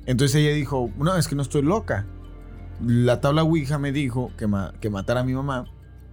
Entonces 0.06 0.36
ella 0.36 0.54
dijo, 0.54 0.92
no, 0.98 1.16
es 1.18 1.28
que 1.28 1.36
no 1.36 1.42
estoy 1.42 1.62
loca. 1.62 2.06
La 2.86 3.20
tabla 3.22 3.44
Ouija 3.44 3.78
me 3.78 3.92
dijo 3.92 4.32
que, 4.38 4.48
ma- 4.48 4.74
que 4.80 4.90
matara 4.90 5.22
a 5.22 5.24
mi 5.24 5.34
mamá 5.34 5.66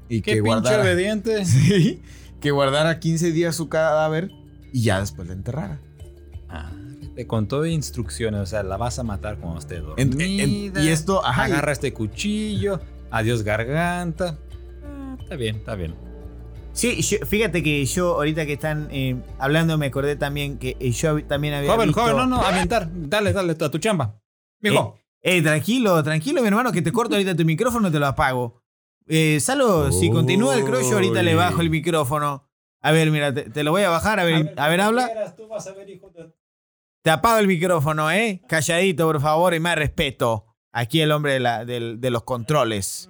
y 0.09 0.21
Qué 0.21 0.33
que 0.35 0.43
pinche 0.43 0.47
guardara, 0.49 0.83
obediente. 0.83 1.45
Sí, 1.45 2.03
que 2.41 2.51
guardara 2.51 2.99
15 3.01 3.33
días 3.33 3.55
su 3.57 3.69
cadáver 3.69 4.31
y 4.73 4.83
ya 4.83 5.01
después 5.01 5.27
la 5.29 5.35
enterrara. 5.35 5.81
Ah, 6.49 6.71
te 7.17 7.27
contó 7.27 7.65
instrucciones, 7.67 8.41
o 8.43 8.47
sea, 8.47 8.63
la 8.63 8.77
vas 8.77 8.99
a 8.99 9.03
matar 9.03 9.39
cuando 9.39 9.59
esté 9.59 9.81
dormida. 9.81 10.25
en- 10.25 10.73
y 10.85 10.89
esto, 10.89 11.25
ajá, 11.25 11.49
y- 11.49 11.53
agarra 11.53 11.73
este 11.73 11.93
cuchillo, 11.93 12.79
adiós 13.11 13.43
garganta. 13.43 14.37
Ah, 14.85 15.17
está 15.19 15.35
bien, 15.35 15.57
está 15.57 15.75
bien. 15.75 15.95
Sí, 16.75 17.01
yo- 17.01 17.25
fíjate 17.27 17.63
que 17.63 17.85
yo 17.87 18.15
ahorita 18.17 18.45
que 18.45 18.53
están 18.53 18.89
eh, 18.91 19.17
hablando 19.39 19.79
me 19.79 19.87
acordé 19.87 20.17
también 20.17 20.59
que 20.59 20.77
eh, 20.79 20.91
yo 20.91 21.25
también 21.25 21.55
había 21.55 21.73
Joven, 21.73 21.89
visto- 21.89 22.03
joven, 22.03 22.17
no, 22.19 22.27
no, 22.27 22.43
aventar. 22.43 22.87
Dale, 22.93 23.33
dale 23.33 23.53
a 23.59 23.71
tu 23.71 23.79
chamba. 23.79 24.21
Mijo. 24.61 24.99
Eh, 25.23 25.41
tranquilo, 25.43 26.03
tranquilo, 26.05 26.43
mi 26.43 26.49
hermano, 26.49 26.71
que 26.71 26.83
te 26.83 26.93
corto 26.93 27.15
ahorita 27.15 27.35
tu 27.35 27.45
micrófono, 27.47 27.91
te 27.91 27.99
lo 27.99 28.07
apago. 28.07 28.63
Eh, 29.09 29.41
Salo, 29.41 29.91
si 29.91 30.11
continúa 30.11 30.55
el 30.55 30.65
croyo, 30.65 30.93
ahorita 30.93 31.23
le 31.23 31.35
bajo 31.35 31.63
el 31.63 31.71
micrófono. 31.71 32.45
A 32.83 32.93
ver, 32.93 33.11
mira, 33.11 33.33
te, 33.33 33.45
te 33.49 33.65
lo 33.65 33.71
voy 33.71 33.83
a 33.83 33.89
bajar, 33.89 34.21
a 34.21 34.25
ver, 34.25 34.53
a 34.57 34.69
ver, 34.69 34.81
habla. 34.83 35.09
Te 37.07 37.12
apago 37.12 37.38
el 37.38 37.47
micrófono, 37.47 38.11
¿eh? 38.11 38.42
Calladito, 38.49 39.07
por 39.07 39.21
favor, 39.21 39.55
y 39.55 39.61
más 39.61 39.77
respeto. 39.77 40.45
Aquí 40.73 41.01
el 41.01 41.12
hombre 41.12 41.38
de, 41.38 42.11
los 42.11 42.25
controles. 42.25 43.09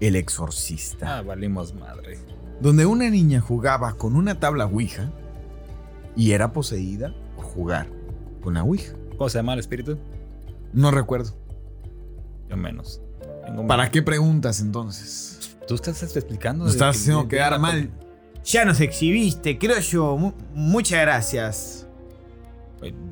El 0.00 0.16
Exorcista, 0.16 1.18
Ah, 1.18 1.22
valimos 1.22 1.74
madre. 1.74 2.18
donde 2.60 2.86
una 2.86 3.08
niña 3.10 3.40
jugaba 3.40 3.94
con 3.94 4.16
una 4.16 4.38
tabla 4.40 4.66
Ouija 4.66 5.10
y 6.16 6.32
era 6.32 6.52
poseída 6.52 7.14
por 7.36 7.44
jugar 7.44 7.88
con 8.42 8.54
la 8.54 8.62
Ouija. 8.64 8.92
¿Cómo 9.16 9.28
se 9.28 9.38
llama 9.38 9.54
el 9.54 9.60
espíritu? 9.60 9.98
No 10.72 10.90
recuerdo. 10.90 11.32
Yo 12.48 12.56
menos. 12.56 13.00
Tengo 13.44 13.66
¿Para 13.66 13.90
qué 13.90 14.02
preguntas 14.02 14.60
entonces? 14.60 15.56
Tú 15.66 15.74
estás 15.74 16.02
explicando. 16.02 16.64
Nos 16.64 16.74
estás 16.74 16.96
que- 16.96 17.00
haciendo 17.00 17.22
de- 17.22 17.28
quedar 17.28 17.58
mal. 17.58 17.90
Ya 18.44 18.64
nos 18.64 18.80
exhibiste, 18.80 19.58
creo 19.58 19.78
yo. 19.80 20.16
Mu- 20.16 20.32
muchas 20.54 21.00
gracias. 21.02 21.77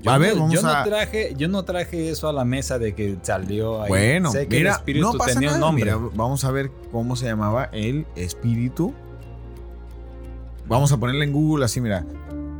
Yo, 0.00 0.10
A 0.12 0.18
ver, 0.18 0.34
no, 0.34 0.42
vamos 0.42 0.54
yo 0.54 0.62
no 0.62 0.68
a- 0.68 0.84
traje, 0.84 1.34
yo 1.36 1.48
no 1.48 1.64
traje 1.64 2.08
eso 2.10 2.28
a 2.28 2.32
la 2.32 2.44
mesa 2.44 2.78
de 2.78 2.94
que 2.94 3.16
salió 3.22 3.82
ahí. 3.82 3.88
Bueno, 3.88 4.30
sé 4.30 4.46
que 4.46 4.56
el 4.58 4.62
mira, 4.62 4.72
espíritu 4.74 5.12
no 5.12 5.18
pasa 5.18 5.34
tenía 5.34 5.48
nada. 5.48 5.58
un 5.58 5.60
nombre. 5.60 5.84
Mira, 5.86 6.10
vamos 6.14 6.44
a 6.44 6.50
ver 6.52 6.70
cómo 6.92 7.16
se 7.16 7.26
llamaba 7.26 7.64
el 7.72 8.06
espíritu. 8.14 8.94
Vamos 10.68 10.92
a 10.92 10.96
ponerle 10.98 11.24
en 11.24 11.32
Google 11.32 11.64
así, 11.64 11.80
mira. 11.80 12.04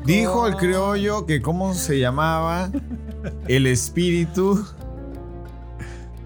Dijo 0.04 0.46
el 0.46 0.56
criollo 0.56 1.26
que 1.26 1.42
cómo 1.42 1.74
se 1.74 1.98
llamaba 1.98 2.70
el 3.48 3.66
espíritu 3.66 4.64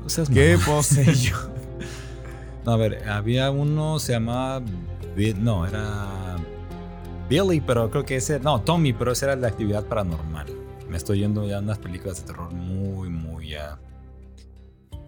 No 0.03 0.09
seas 0.09 0.29
que 0.29 0.59
poseyó. 0.65 1.37
No, 2.65 2.73
a 2.73 2.77
ver, 2.77 3.09
había 3.09 3.51
uno, 3.51 3.99
se 3.99 4.13
llamaba. 4.13 4.61
No, 5.39 5.67
era. 5.67 6.37
Billy, 7.31 7.63
pero 7.63 7.91
creo 7.91 8.05
que 8.05 8.17
ese. 8.17 8.39
No, 8.39 8.61
Tommy, 8.61 8.93
pero 8.93 9.13
esa 9.13 9.27
era 9.27 9.37
la 9.37 9.49
actividad 9.49 9.83
paranormal. 9.85 10.47
Me 10.91 10.97
estoy 10.97 11.21
yendo 11.21 11.47
ya 11.49 11.59
a 11.59 11.61
unas 11.61 11.79
películas 11.79 12.19
de 12.21 12.25
terror 12.27 12.53
muy, 12.53 13.09
muy 13.09 13.51
ya. 13.51 13.79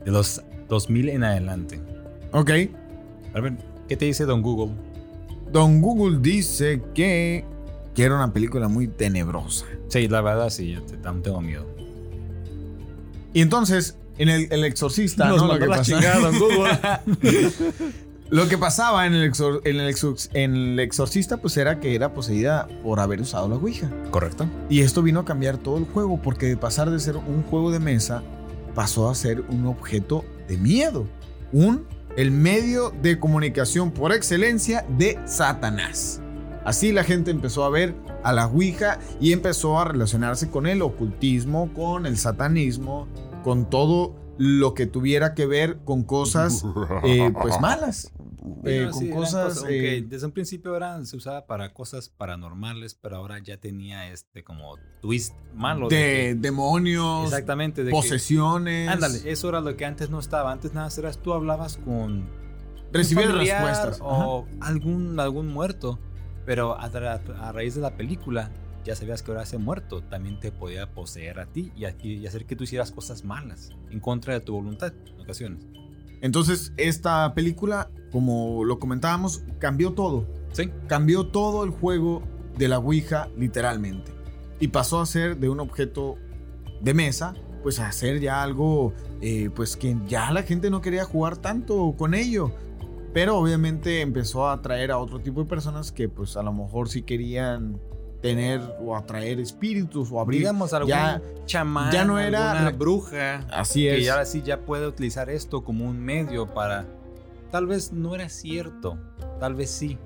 De 0.05 0.11
los 0.11 0.40
2000 0.68 1.09
en 1.11 1.25
adelante. 1.25 1.81
ok. 2.33 2.51
A 3.35 3.40
ver, 3.40 3.55
¿qué 3.88 3.97
te 3.97 4.05
dice 4.05 4.25
Don 4.25 4.42
Google? 4.42 4.75
Don 5.53 5.81
Google 5.81 6.18
dice 6.21 6.83
que, 6.95 7.45
que 7.95 8.03
era 8.05 8.14
una 8.14 8.33
película 8.33 8.68
muy 8.68 8.87
tenebrosa. 8.88 9.66
Sí, 9.88 10.07
la 10.09 10.21
verdad 10.21 10.51
sí, 10.51 10.73
yo 10.73 10.83
te- 10.83 10.97
también 10.99 11.23
tengo 11.25 11.40
miedo. 11.40 11.66
Y 13.35 13.40
entonces, 13.40 13.97
en 14.18 14.29
el, 14.29 14.49
el 14.53 14.64
exorcista, 14.64 15.29
Nos 15.29 15.42
¿no? 15.42 15.49
Lo 15.55 15.59
que, 15.59 15.66
la 15.66 15.77
pasa- 15.79 15.95
chingada, 15.99 16.21
don 16.21 16.38
Google. 16.38 16.79
Lo 18.33 18.49
que 18.49 18.57
pasaba 18.57 19.07
en 19.07 19.12
el, 19.12 19.31
exor- 19.31 19.61
en, 19.64 19.79
el 19.79 19.95
exor- 19.95 20.31
en 20.33 20.57
el 20.57 20.81
exorcista, 20.81 21.37
pues 21.37 21.55
era 21.59 21.81
que 21.81 21.95
era 21.95 22.14
poseída 22.14 22.66
por 22.83 22.99
haber 22.99 23.21
usado 23.21 23.47
la 23.47 23.57
Ouija. 23.57 23.90
Correcto. 24.11 24.47
Y 24.71 24.81
esto 24.81 25.03
vino 25.03 25.21
a 25.21 25.25
cambiar 25.27 25.59
todo 25.59 25.77
el 25.77 25.85
juego, 25.85 26.21
porque 26.23 26.47
de 26.47 26.57
pasar 26.57 26.90
de 26.90 26.99
ser 26.99 27.16
un 27.18 27.42
juego 27.42 27.71
de 27.71 27.79
mesa, 27.79 28.23
pasó 28.75 29.11
a 29.11 29.14
ser 29.14 29.42
un 29.51 29.66
objeto 29.66 30.25
de 30.49 30.57
miedo. 30.57 31.07
Un, 31.53 31.85
el 32.16 32.31
medio 32.31 32.90
de 33.03 33.21
comunicación 33.21 33.90
por 33.90 34.12
excelencia 34.14 34.87
de 34.97 35.18
Satanás. 35.27 36.23
Así 36.64 36.90
la 36.90 37.05
gente 37.05 37.31
empezó 37.31 37.64
a 37.64 37.68
ver 37.71 37.95
a 38.25 38.33
la 38.33 38.47
Ouija 38.47 38.99
y 39.21 39.33
empezó 39.33 39.79
a 39.79 39.85
relacionarse 39.85 40.49
con 40.49 40.66
el 40.66 40.81
ocultismo, 40.81 41.68
con 41.75 42.07
el 42.07 42.16
satanismo, 42.16 43.09
con 43.45 43.68
todo 43.68 44.14
lo 44.38 44.73
que 44.73 44.87
tuviera 44.87 45.35
que 45.35 45.45
ver 45.45 45.79
con 45.85 46.03
cosas 46.03 46.64
eh, 47.05 47.31
pues 47.42 47.55
malas. 47.61 48.11
Eh, 48.45 48.59
Bueno, 48.63 48.91
con 48.91 49.01
sí, 49.01 49.07
eran 49.07 49.19
cosas, 49.19 49.59
aunque 49.59 49.97
eh, 49.99 50.03
desde 50.03 50.27
un 50.27 50.33
principio 50.33 50.77
eran, 50.77 51.07
se 51.07 51.17
usaba 51.17 51.47
para 51.47 51.73
cosas 51.73 52.09
paranormales, 52.09 52.95
pero 52.95 53.17
ahora 53.17 53.39
ya 53.39 53.57
tenía 53.57 54.11
este 54.11 54.43
como 54.43 54.77
twist 55.01 55.35
malo. 55.55 55.89
de 55.89 55.97
que- 55.97 56.35
demonios, 56.39 57.25
exactamente. 57.27 57.85
De 57.85 57.91
que- 57.91 57.97
posesiones. 57.97 58.89
ándale, 58.89 59.31
eso 59.31 59.49
era 59.49 59.61
lo 59.61 59.77
que 59.77 59.85
antes 59.85 60.11
no 60.11 60.19
estaba. 60.19 60.51
Antes 60.53 60.75
nada 60.75 60.89
eras 60.99 61.19
tú 61.19 61.33
hablabas 61.33 61.77
con 61.77 62.29
recibir 62.93 63.31
respuestas. 63.33 64.01
Ajá. 64.01 64.05
o 64.05 64.47
algún, 64.61 65.19
algún 65.21 65.47
muerto. 65.49 65.99
Pero 66.45 66.77
a 66.77 67.53
raíz 67.53 67.77
de 67.77 67.81
la 67.81 67.97
película 67.97 68.51
ya 68.85 68.97
sabías 68.97 69.23
que 69.23 69.31
ahora 69.31 69.45
ese 69.45 69.59
muerto 69.59 70.03
también 70.03 70.41
te 70.41 70.51
podía 70.51 70.91
poseer 70.93 71.39
a 71.39 71.47
ti 71.47 71.71
y, 71.77 71.85
aquí- 71.85 72.15
y 72.15 72.27
hacer 72.27 72.47
que 72.47 72.57
tú 72.57 72.65
hicieras 72.65 72.91
cosas 72.91 73.25
malas 73.25 73.71
en 73.91 74.01
contra 74.01 74.35
de 74.35 74.41
tu 74.41 74.53
voluntad 74.55 74.93
en 75.07 75.21
ocasiones. 75.21 75.65
Entonces, 76.23 76.73
esta 76.77 77.35
película, 77.35 77.91
como 78.11 78.65
lo 78.65 78.79
comentábamos, 78.79 79.45
cambió 79.59 79.93
todo. 79.93 80.27
Sí. 80.53 80.71
Cambió 80.87 81.27
todo 81.27 81.65
el 81.65 81.71
juego 81.71 82.23
de 82.57 82.69
la 82.69 82.79
Ouija, 82.79 83.29
literalmente. 83.37 84.13
Y 84.61 84.69
pasó 84.69 85.01
a 85.01 85.07
ser 85.07 85.37
de 85.39 85.49
un 85.49 85.61
objeto 85.61 86.17
de 86.81 86.95
mesa, 86.95 87.35
pues 87.63 87.81
a 87.81 87.91
ser 87.91 88.21
ya 88.21 88.43
algo, 88.43 88.93
eh, 89.21 89.51
pues 89.55 89.77
que 89.77 89.97
ya 90.07 90.31
la 90.31 90.45
gente 90.45 90.71
no 90.71 90.81
quería 90.81 91.05
jugar 91.05 91.37
tanto 91.37 91.95
con 91.99 92.15
ello. 92.15 92.53
Pero 93.13 93.37
obviamente 93.37 94.01
empezó 94.01 94.49
a 94.49 94.55
atraer 94.55 94.93
a 94.93 94.99
otro 94.99 95.21
tipo 95.21 95.43
de 95.43 95.49
personas 95.49 95.93
que 95.93 96.09
pues 96.09 96.37
a 96.37 96.43
lo 96.43 96.53
mejor 96.53 96.89
sí 96.89 97.03
querían 97.03 97.81
tener 98.23 98.61
o 98.81 98.97
atraer 98.97 99.41
espíritus 99.41 100.11
o 100.13 100.21
abrir. 100.21 100.39
Digamos 100.41 100.73
algún 100.73 100.89
ya- 100.91 101.21
chamán, 101.45 101.91
ya 101.93 102.05
no 102.05 102.19
era- 102.19 102.53
alguna 102.53 102.71
bruja. 102.71 103.39
Así 103.51 103.83
que 103.83 103.99
es. 103.99 104.09
ahora 104.11 104.25
sí 104.25 104.43
ya 104.43 104.61
puede 104.61 104.87
utilizar 104.87 105.29
esto 105.29 105.63
como 105.65 105.85
un 105.85 106.01
medio 106.01 106.47
para... 106.47 106.87
Tal 107.51 107.67
vez 107.67 107.93
no 107.93 108.15
era 108.15 108.29
cierto, 108.31 108.97
tal 109.39 109.55
vez 109.55 109.71
sí. 109.71 109.99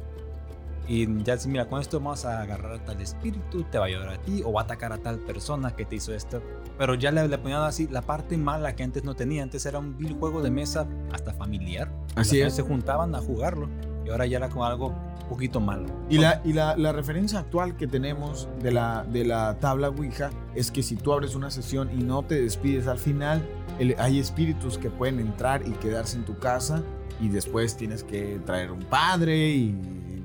Y 0.89 1.23
ya 1.25 1.37
si 1.37 1.49
mira, 1.49 1.69
con 1.69 1.81
esto 1.81 1.99
vamos 1.99 2.25
a 2.25 2.41
agarrar 2.43 2.73
a 2.75 2.85
tal 2.85 3.01
espíritu, 3.01 3.65
te 3.65 3.79
va 3.79 3.85
a 3.85 3.89
ayudar 3.89 4.09
a 4.09 4.19
ti, 4.19 4.43
o 4.45 4.53
va 4.53 4.61
a 4.61 4.65
atacar 4.65 4.93
a 4.93 4.99
tal 4.99 5.19
persona 5.19 5.75
que 5.75 5.85
te 5.85 5.97
hizo 5.97 6.15
esto. 6.15 6.41
Pero 6.79 6.95
ya 6.95 7.11
le, 7.11 7.27
le 7.27 7.39
ponían 7.39 7.63
así 7.63 7.89
la 7.89 8.03
parte 8.03 8.37
mala 8.37 8.75
que 8.77 8.85
antes 8.85 9.03
no 9.05 9.15
tenía. 9.15 9.43
Antes 9.43 9.67
era 9.67 9.79
un 9.81 9.97
vil 9.99 10.15
juego 10.17 10.43
de 10.43 10.51
mesa, 10.51 10.87
hasta 11.13 11.33
familiar. 11.33 11.91
Así 12.15 12.41
es. 12.41 12.55
Se 12.55 12.63
juntaban 12.63 13.15
a 13.17 13.19
jugarlo. 13.19 13.69
Y 14.05 14.11
ahora 14.11 14.27
ya 14.27 14.37
era 14.39 14.49
como 14.49 14.65
algo 14.65 14.95
poquito 15.27 15.61
malo. 15.61 15.87
Y, 16.09 16.19
la, 16.19 16.41
y 16.45 16.53
la, 16.53 16.77
la 16.77 16.93
referencia 16.93 17.39
actual 17.41 17.77
que 17.77 17.87
tenemos 17.87 18.49
de 18.63 18.73
la, 18.73 19.05
de 19.05 19.25
la 19.25 19.59
tabla 19.61 19.89
Ouija 19.91 20.31
es 20.55 20.71
que 20.71 20.83
si 20.83 20.97
tú 20.97 21.13
abres 21.13 21.35
una 21.35 21.51
sesión 21.51 21.91
y 21.99 22.03
no 22.03 22.23
te 22.23 22.41
despides 22.41 22.87
al 22.87 22.99
final, 22.99 23.43
el- 23.79 23.95
hay 23.99 24.19
espíritus 24.19 24.79
que 24.79 24.91
pueden 24.91 25.21
entrar 25.21 25.67
y 25.67 25.73
quedarse 25.73 26.17
en 26.17 26.25
tu 26.25 26.39
casa 26.39 26.83
y 27.21 27.29
después 27.29 27.77
tienes 27.77 28.05
que 28.05 28.41
traer 28.47 28.71
un 28.73 28.81
padre 28.81 29.51
y 29.51 29.75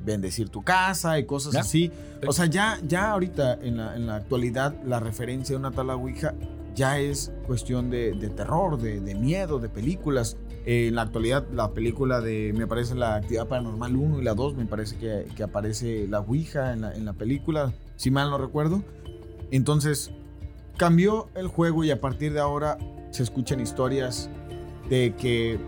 bendecir 0.04 0.50
tu 0.50 0.62
casa 0.64 1.20
y 1.20 1.26
cosas 1.26 1.54
Ya. 1.54 1.60
así. 1.62 1.92
Sí. 2.22 2.28
O 2.28 2.34
sea, 2.34 2.46
ya, 2.48 2.80
ya 2.88 3.12
ahorita 3.12 3.54
en 3.62 3.78
la, 3.78 3.96
en 3.96 4.08
la 4.08 4.16
actualidad 4.16 4.76
la 4.86 5.00
referencia 5.00 5.54
de 5.54 5.60
una 5.60 5.72
tabla 5.72 5.96
Ouija 5.96 6.34
ya 6.74 6.98
es 7.00 7.32
cuestión 7.46 7.90
de, 7.90 8.14
de 8.14 8.30
terror, 8.30 8.80
de, 8.80 9.00
de 9.02 9.14
miedo, 9.16 9.60
de 9.60 9.68
películas. 9.70 10.38
Eh, 10.66 10.88
en 10.90 10.96
la 10.96 11.02
actualidad 11.04 11.46
la 11.52 11.72
película 11.72 12.22
de, 12.22 12.54
me 12.56 12.68
parece 12.68 12.94
la 12.96 13.16
actividad 13.16 13.48
paranormal 13.48 13.96
1 13.96 14.20
y 14.20 14.24
la 14.24 14.34
2, 14.36 14.56
me 14.56 14.66
parece 14.66 14.96
que, 14.98 15.26
que 15.36 15.44
aparece 15.44 16.08
la 16.08 16.20
Ouija 16.20 16.74
en 16.74 16.82
la, 16.82 16.94
en 16.94 17.06
la 17.06 17.14
película, 17.14 17.74
si 17.96 18.12
mal 18.12 18.30
no 18.30 18.38
recuerdo. 18.38 18.84
Entonces 19.50 20.12
cambió 20.78 21.30
el 21.36 21.48
juego 21.48 21.84
y 21.84 21.92
a 21.92 22.00
partir 22.00 22.34
de 22.34 22.40
ahora 22.40 22.78
se 23.12 23.24
escuchan 23.24 23.60
historias 23.60 24.30
de 24.90 25.14
que 25.18 25.60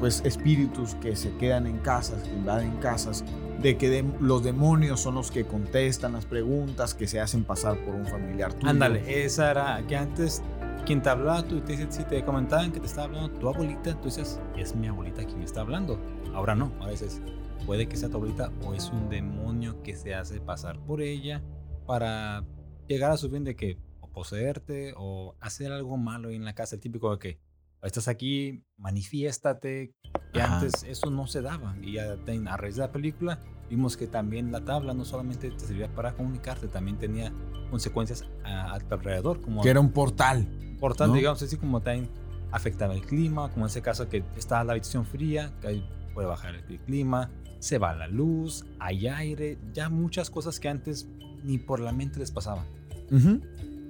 pues 0.00 0.20
espíritus 0.24 0.94
que 0.96 1.16
se 1.16 1.30
quedan 1.36 1.66
en 1.66 1.78
casas, 1.78 2.22
que 2.22 2.30
invaden 2.34 2.72
casas, 2.78 3.24
de 3.62 3.78
que 3.78 3.90
dem- 3.90 4.18
los 4.20 4.44
demonios 4.44 5.00
son 5.00 5.14
los 5.14 5.30
que 5.30 5.44
contestan 5.46 6.12
las 6.12 6.26
preguntas, 6.26 6.92
que 6.94 7.06
se 7.06 7.18
hacen 7.20 7.44
pasar 7.44 7.78
por 7.78 7.94
un 7.94 8.04
familiar 8.06 8.52
tuyo. 8.52 8.68
Ándale, 8.70 9.24
esa 9.24 9.50
era 9.50 9.82
que 9.88 9.96
antes 9.96 10.42
quien 10.86 11.02
te 11.02 11.10
hablaba, 11.10 11.42
tú 11.42 11.60
te, 11.60 11.90
si 11.90 12.04
te 12.04 12.24
comentaban 12.24 12.70
que 12.72 12.78
te 12.78 12.86
estaba 12.86 13.06
hablando 13.06 13.38
tu 13.38 13.48
abuelita, 13.48 14.00
tú 14.00 14.04
dices, 14.04 14.40
es 14.56 14.74
mi 14.74 14.86
abuelita 14.86 15.24
quien 15.24 15.40
me 15.40 15.44
está 15.44 15.60
hablando. 15.60 16.00
Ahora 16.32 16.54
no, 16.54 16.72
a 16.80 16.86
veces 16.86 17.20
puede 17.66 17.88
que 17.88 17.96
sea 17.96 18.08
tu 18.08 18.16
abuelita 18.16 18.52
o 18.64 18.72
es 18.72 18.88
un 18.90 19.08
demonio 19.08 19.82
que 19.82 19.96
se 19.96 20.14
hace 20.14 20.40
pasar 20.40 20.78
por 20.78 21.02
ella 21.02 21.42
para 21.86 22.44
llegar 22.86 23.10
a 23.10 23.16
su 23.16 23.28
fin 23.28 23.42
de 23.42 23.56
que 23.56 23.78
o 24.00 24.08
poseerte 24.08 24.94
o 24.96 25.34
hacer 25.40 25.72
algo 25.72 25.96
malo 25.96 26.30
en 26.30 26.44
la 26.44 26.54
casa, 26.54 26.76
el 26.76 26.80
típico 26.80 27.10
de 27.10 27.18
que 27.18 27.40
estás 27.82 28.06
aquí, 28.06 28.64
manifiéstate, 28.76 29.92
que 30.32 30.40
Ajá. 30.40 30.60
antes 30.60 30.84
eso 30.84 31.10
no 31.10 31.26
se 31.26 31.42
daba. 31.42 31.76
Y 31.82 31.94
ya 31.94 32.12
a 32.12 32.56
raíz 32.56 32.76
de 32.76 32.82
la 32.82 32.92
película 32.92 33.40
vimos 33.68 33.96
que 33.96 34.06
también 34.06 34.52
la 34.52 34.64
tabla 34.64 34.94
no 34.94 35.04
solamente 35.04 35.50
te 35.50 35.58
servía 35.60 35.88
para 35.88 36.12
comunicarte, 36.14 36.68
también 36.68 36.98
tenía 36.98 37.32
consecuencias 37.70 38.24
a, 38.44 38.74
a 38.74 38.78
tu 38.80 38.94
alrededor, 38.94 39.40
como 39.40 39.62
Que 39.62 39.70
era 39.70 39.80
un 39.80 39.90
portal. 39.90 40.46
portal, 40.80 41.08
¿no? 41.08 41.14
digamos 41.14 41.42
así, 41.42 41.56
como 41.56 41.80
también 41.80 42.08
afectaba 42.52 42.94
el 42.94 43.02
clima, 43.02 43.50
como 43.50 43.66
en 43.66 43.70
ese 43.70 43.82
caso 43.82 44.08
que 44.08 44.22
está 44.36 44.62
la 44.64 44.72
habitación 44.72 45.04
fría, 45.04 45.52
que 45.60 45.68
ahí 45.68 45.88
puede 46.14 46.28
bajar 46.28 46.54
el 46.54 46.80
clima, 46.80 47.30
se 47.58 47.78
va 47.78 47.94
la 47.94 48.06
luz, 48.06 48.64
hay 48.78 49.08
aire, 49.08 49.58
ya 49.72 49.88
muchas 49.88 50.30
cosas 50.30 50.60
que 50.60 50.68
antes 50.68 51.08
ni 51.42 51.58
por 51.58 51.80
la 51.80 51.92
mente 51.92 52.18
les 52.18 52.30
pasaban. 52.30 52.64
Ujú. 53.10 53.40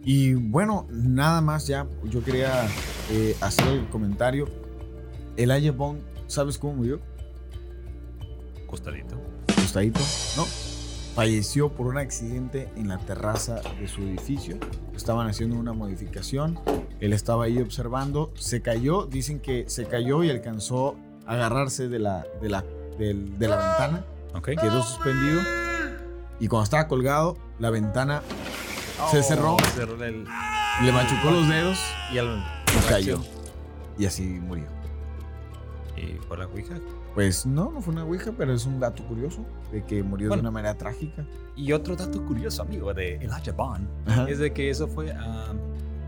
Y 0.03 0.35
bueno, 0.35 0.87
nada 0.91 1.41
más 1.41 1.67
ya, 1.67 1.87
yo 2.05 2.23
quería 2.23 2.67
eh, 3.11 3.37
hacer 3.41 3.67
el 3.69 3.89
comentario. 3.89 4.47
El 5.37 5.73
Bond, 5.73 6.01
¿sabes 6.29 6.59
cómo 6.59 6.75
murió? 6.77 7.01
Costadito. 8.67 9.17
¿No? 10.37 10.45
Falleció 11.15 11.71
por 11.71 11.87
un 11.87 11.97
accidente 11.97 12.69
en 12.77 12.89
la 12.89 12.99
terraza 12.99 13.61
de 13.81 13.89
su 13.89 14.03
edificio. 14.03 14.59
Estaban 14.95 15.27
haciendo 15.29 15.57
una 15.57 15.73
modificación. 15.73 16.59
Él 17.01 17.13
estaba 17.15 17.45
ahí 17.45 17.59
observando. 17.61 18.33
Se 18.39 18.61
cayó. 18.61 19.07
Dicen 19.07 19.41
que 19.41 19.65
se 19.69 19.87
cayó 19.87 20.23
y 20.25 20.31
alcanzó 20.31 20.97
a 21.27 21.33
agarrarse 21.33 21.89
de 21.89 21.99
la, 21.99 22.27
de 22.43 22.49
la, 22.51 22.65
de 22.99 23.49
la 23.49 23.57
ventana. 23.57 24.05
¿Ok? 24.35 24.49
Quedó 24.61 24.83
suspendido. 24.83 25.41
Y 26.39 26.49
cuando 26.49 26.65
estaba 26.65 26.87
colgado, 26.87 27.39
la 27.59 27.71
ventana 27.71 28.21
se 29.11 29.23
cerró. 29.23 29.57
cerró 29.75 30.03
el- 30.05 30.25
Le 30.85 30.93
machucó 30.93 31.31
los 31.31 31.49
dedos 31.49 31.79
y, 32.13 32.19
al- 32.19 32.45
y 32.77 32.89
cayó. 32.91 33.21
Y 33.99 34.05
así 34.05 34.23
murió. 34.23 34.67
Y 35.97 36.15
por 36.27 36.39
la 36.39 36.47
ouija. 36.47 36.75
Pues 37.15 37.47
no, 37.47 37.71
no 37.71 37.81
fue 37.81 37.93
una 37.95 38.05
ouija, 38.05 38.33
pero 38.37 38.53
es 38.53 38.67
un 38.67 38.79
dato 38.81 39.03
curioso 39.07 39.45
de 39.73 39.83
que 39.85 40.03
murió 40.03 40.29
Bueno. 40.29 40.43
de 40.43 40.49
una 40.49 40.51
manera 40.53 40.75
trágica. 40.77 41.25
Y 41.57 41.73
otro 41.73 41.97
dato 41.97 42.25
curioso, 42.25 42.63
amigo, 42.63 42.93
de 42.93 43.17
Elijah 43.17 43.53
Bond, 43.53 43.89
Ajá. 44.07 44.29
es 44.29 44.39
de 44.39 44.53
que 44.53 44.69
eso 44.71 44.87
fue, 44.89 45.11
ah, 45.13 45.53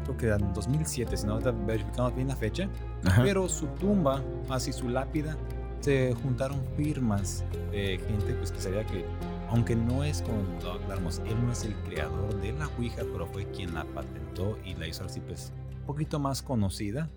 creo 0.04 0.16
que 0.16 0.28
en 0.28 0.52
2007, 0.52 1.16
si 1.16 1.26
no 1.26 1.38
verificamos 1.66 2.14
bien 2.14 2.28
la 2.28 2.36
fecha, 2.36 2.68
Ajá. 3.04 3.22
pero 3.22 3.48
su 3.48 3.66
tumba, 3.68 4.22
así 4.50 4.72
su 4.72 4.88
lápida, 4.88 5.36
se 5.80 6.12
juntaron 6.22 6.60
firmas 6.76 7.44
de 7.70 7.98
gente 8.06 8.34
pues, 8.34 8.50
que 8.52 8.60
sabía 8.60 8.84
que, 8.84 9.04
aunque 9.48 9.76
no 9.76 10.02
es 10.04 10.20
como 10.22 10.38
lo 10.62 10.72
aclaramos, 10.72 11.20
él 11.26 11.36
no 11.46 11.52
es 11.52 11.64
el 11.64 11.74
creador 11.88 12.38
de 12.42 12.52
la 12.52 12.66
Ouija, 12.76 13.02
pero 13.12 13.26
fue 13.28 13.46
quien 13.52 13.74
la 13.74 13.84
patentó 13.84 14.58
y 14.64 14.74
la 14.74 14.86
hizo 14.88 15.04
así 15.04 15.20
pues 15.20 15.52
un 15.80 15.86
poquito 15.86 16.18
más 16.18 16.42
conocida. 16.42 17.08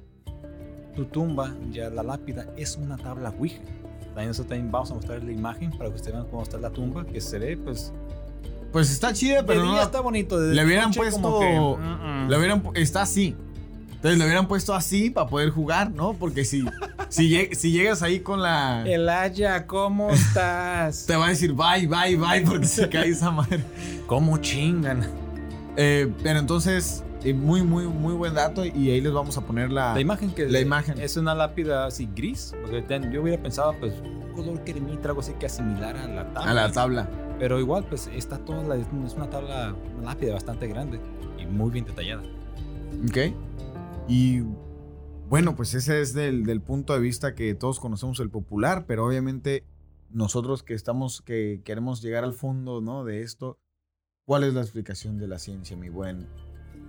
Tu 0.95 1.06
tumba, 1.06 1.54
ya 1.71 1.89
la 1.89 2.04
lápida, 2.04 2.47
es 2.58 2.75
una 2.75 2.97
tabla 2.97 3.34
Ouija. 3.38 3.62
También 4.08 4.32
eso 4.32 4.43
también 4.43 4.71
vamos 4.71 4.91
a 4.91 4.95
mostrar 4.95 5.23
la 5.23 5.32
imagen 5.32 5.71
para 5.71 5.89
que 5.89 5.95
ustedes 5.95 6.13
vean 6.15 6.27
cómo 6.30 6.43
está 6.43 6.58
la 6.58 6.69
tumba, 6.69 7.06
que 7.06 7.21
se 7.21 7.39
ve 7.39 7.58
pues... 7.58 7.93
Pues 8.73 8.89
está 8.89 9.12
chida, 9.13 9.38
de 9.38 9.43
pero 9.43 9.65
no 9.65 9.82
está 9.82 9.99
bonito. 9.99 10.39
le 10.39 10.63
hubieran 10.65 10.91
puesto- 10.93 11.21
como 11.21 11.39
que, 11.39 11.60
mm, 11.60 12.25
mm. 12.25 12.30
le 12.30 12.38
hubieran 12.38 12.63
está 12.75 13.01
así. 13.01 13.36
Entonces 13.95 14.17
le 14.17 14.25
hubieran 14.25 14.47
puesto 14.47 14.73
así 14.73 15.10
para 15.10 15.27
poder 15.27 15.49
jugar, 15.49 15.91
¿no? 15.91 16.13
Porque 16.13 16.43
si, 16.45 16.65
si, 17.10 17.30
lleg- 17.30 17.54
si 17.54 17.71
llegas 17.71 18.01
ahí 18.01 18.21
con 18.21 18.41
la... 18.41 18.84
Elaya, 18.88 19.67
¿cómo 19.67 20.10
estás? 20.10 21.06
Te 21.08 21.15
va 21.15 21.27
a 21.27 21.30
decir 21.30 21.54
bye, 21.54 21.86
bye, 21.88 22.15
bye, 22.17 22.41
porque 22.49 22.65
se 22.65 22.89
cae 22.89 23.10
esa 23.10 23.30
madre. 23.30 23.63
¿Cómo 24.08 24.38
chingan? 24.38 25.06
Eh, 25.77 26.12
pero 26.23 26.39
entonces, 26.39 27.04
eh, 27.23 27.34
muy, 27.34 27.62
muy, 27.62 27.86
muy 27.88 28.13
buen 28.13 28.34
dato. 28.34 28.65
Y 28.65 28.91
ahí 28.91 29.01
les 29.01 29.13
vamos 29.13 29.38
a 29.38 29.41
poner 29.45 29.71
la... 29.71 29.93
La 29.93 30.01
imagen 30.01 30.31
que 30.31 30.47
La 30.47 30.60
imagen. 30.60 30.99
es 30.99 31.17
una 31.17 31.36
lápida 31.36 31.86
así 31.86 32.10
gris, 32.15 32.53
porque 32.62 32.84
yo 33.12 33.21
hubiera 33.21 33.41
pensado 33.41 33.75
pues 33.79 33.93
un 34.01 34.34
color 34.34 34.63
cremita, 34.63 35.10
algo 35.10 35.21
así 35.21 35.34
que 35.34 35.45
asimilar 35.45 35.95
a 35.97 36.07
la 36.07 36.34
tabla. 36.34 36.51
a 36.51 36.53
la 36.53 36.71
tabla. 36.71 37.10
Pero 37.39 37.60
igual 37.60 37.86
pues 37.86 38.07
está 38.07 38.38
toda 38.38 38.63
la, 38.63 38.75
es 38.75 38.88
una 39.15 39.29
tabla, 39.29 39.75
una 39.97 40.13
lápida 40.13 40.34
bastante 40.34 40.67
grande 40.67 40.99
y 41.39 41.45
muy 41.45 41.71
bien 41.71 41.86
detallada. 41.86 42.23
Ok. 43.07 43.34
Y 44.07 44.41
bueno, 45.29 45.55
pues 45.55 45.73
ese 45.73 46.01
es 46.01 46.13
del, 46.13 46.43
del 46.43 46.62
punto 46.62 46.93
de 46.93 46.99
vista 46.99 47.36
que 47.36 47.53
todos 47.55 47.79
conocemos 47.79 48.19
el 48.19 48.29
popular, 48.29 48.86
pero 48.86 49.05
obviamente 49.05 49.65
nosotros 50.10 50.63
que 50.63 50.73
estamos, 50.73 51.21
que 51.21 51.62
queremos 51.63 52.01
llegar 52.01 52.23
al 52.23 52.34
fondo, 52.34 52.81
¿no? 52.81 53.05
De 53.05 53.21
esto, 53.21 53.57
¿cuál 54.25 54.43
es 54.43 54.53
la 54.53 54.62
explicación 54.62 55.17
de 55.17 55.27
la 55.27 55.39
ciencia, 55.39 55.77
mi 55.77 55.89
buen? 55.89 56.27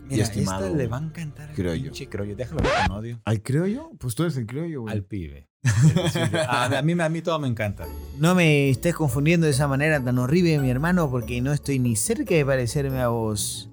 Mira, 0.09 0.25
estimado 0.25 0.65
esta 0.67 0.77
le 0.77 0.87
va 0.88 0.99
a 0.99 1.03
encantar 1.03 1.49
al 1.51 1.55
criollo. 1.55 1.83
pinche 1.85 2.09
criollo. 2.09 2.37
Déjalo 2.37 2.62
ver 2.62 2.73
con 2.87 2.97
odio. 2.99 3.21
¿Al 3.25 3.43
criollo? 3.43 3.91
Pues 3.99 4.15
tú 4.15 4.23
eres 4.25 4.37
el 4.37 4.47
criollo, 4.47 4.83
güey. 4.83 4.93
Al 4.95 5.05
pibe. 5.05 5.49
a, 6.49 6.79
a 6.79 6.83
mí, 6.83 6.93
a 7.01 7.09
mí 7.09 7.23
todo 7.23 7.38
me 7.38 7.49
encanta. 7.49 7.87
No 8.19 8.35
me 8.35 8.69
estés 8.71 8.95
confundiendo 8.95 9.47
de 9.47 9.53
esa 9.53 9.69
manera 9.69 10.03
tan 10.03 10.19
horrible, 10.19 10.59
mi 10.59 10.71
hermano, 10.71 11.09
porque 11.11 11.41
no 11.41 11.53
estoy 11.53 11.79
ni 11.79 11.97
cerca 11.97 12.35
de 12.35 12.45
parecerme 12.45 13.01
a 13.01 13.09
vos. 13.09 13.71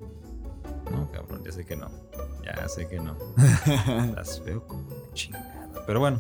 No, 0.92 1.12
cabrón, 1.12 1.44
ya 1.44 1.52
sé 1.52 1.66
que 1.66 1.76
no. 1.76 1.90
Ya 2.46 2.68
sé 2.68 2.88
que 2.88 3.00
no. 3.00 3.18
Las 4.16 4.44
veo 4.44 4.66
como 4.68 4.88
chingada. 5.14 5.72
Pero 5.86 6.00
bueno, 6.00 6.20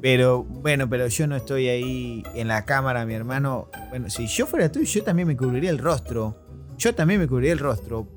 Pero 0.00 0.42
bueno, 0.44 0.88
pero 0.88 1.06
yo 1.08 1.26
no 1.26 1.36
estoy 1.36 1.68
ahí 1.68 2.22
en 2.34 2.48
la 2.48 2.64
cámara, 2.64 3.04
mi 3.04 3.12
hermano. 3.14 3.68
Bueno, 3.90 4.08
si 4.08 4.26
yo 4.26 4.46
fuera 4.46 4.72
tú, 4.72 4.82
yo 4.82 5.02
también 5.04 5.28
me 5.28 5.36
cubriría 5.36 5.70
el 5.70 5.78
rostro. 5.78 6.36
Yo 6.78 6.94
también 6.94 7.20
me 7.20 7.28
cubriría 7.28 7.52
el 7.52 7.58
rostro. 7.58 8.08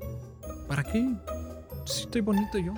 ¿Para 0.66 0.82
qué? 0.82 1.06
Si 1.84 2.02
estoy 2.02 2.20
bonito 2.20 2.58
yo. 2.58 2.72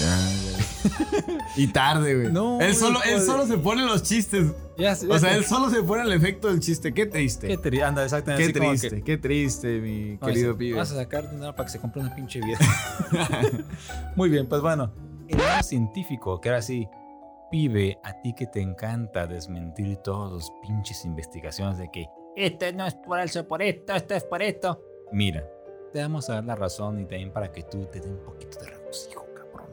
Ya, 0.00 0.18
ya. 0.18 1.38
y 1.56 1.66
tarde, 1.68 2.14
güey. 2.16 2.32
No, 2.32 2.60
él 2.60 2.74
solo, 2.74 3.00
él 3.04 3.20
solo 3.20 3.46
se 3.46 3.58
pone 3.58 3.84
los 3.84 4.02
chistes. 4.02 4.52
Ya, 4.76 4.96
O 5.08 5.18
sea, 5.18 5.36
él 5.36 5.44
solo 5.44 5.70
se 5.70 5.82
pone 5.82 6.02
el 6.02 6.12
efecto 6.12 6.48
del 6.48 6.58
chiste. 6.60 6.92
Qué 6.92 7.06
triste. 7.06 7.46
Qué 7.46 7.56
triste, 7.58 7.84
anda, 7.84 8.02
exactamente. 8.04 8.52
Qué 8.52 8.58
como 8.58 8.72
que- 8.72 8.78
triste, 8.78 9.02
qué 9.04 9.18
triste, 9.18 9.80
mi 9.80 10.18
No, 10.20 10.26
querido 10.26 10.56
pibe. 10.56 10.76
Vas 10.76 10.90
a 10.92 10.96
sacar 10.96 11.30
dinero 11.30 11.54
para 11.54 11.66
que 11.66 11.72
se 11.72 11.80
compre 11.80 12.00
una 12.02 12.14
pinche 12.14 12.40
vida. 12.40 12.58
Muy 14.16 14.28
bien, 14.28 14.48
pues 14.48 14.60
bueno. 14.62 14.92
El 15.28 15.40
científico, 15.64 16.40
que 16.40 16.48
era 16.48 16.58
así, 16.58 16.86
pibe, 17.50 17.98
a 18.02 18.20
ti 18.20 18.34
que 18.36 18.46
te 18.46 18.60
encanta 18.60 19.26
desmentir 19.26 19.96
todos 19.98 20.32
los 20.32 20.52
pinches 20.62 21.04
investigaciones 21.04 21.78
de 21.78 21.90
que 21.90 22.06
esto 22.36 22.66
no 22.74 22.86
es 22.86 22.94
por 22.94 23.20
eso, 23.20 23.46
por 23.46 23.62
esto, 23.62 23.94
esto 23.94 24.14
es 24.14 24.24
por 24.24 24.42
esto. 24.42 24.80
Mira, 25.12 25.44
te 25.94 26.02
vamos 26.02 26.28
a 26.28 26.34
dar 26.34 26.44
la 26.44 26.56
razón 26.56 26.98
y 26.98 27.04
también 27.04 27.30
para 27.30 27.52
que 27.52 27.62
tú 27.62 27.84
te 27.84 28.00
dé 28.00 28.08
un 28.08 28.18
poquito 28.18 28.58
de 28.58 28.66
regocijo, 28.66 29.24
cabrón. 29.32 29.70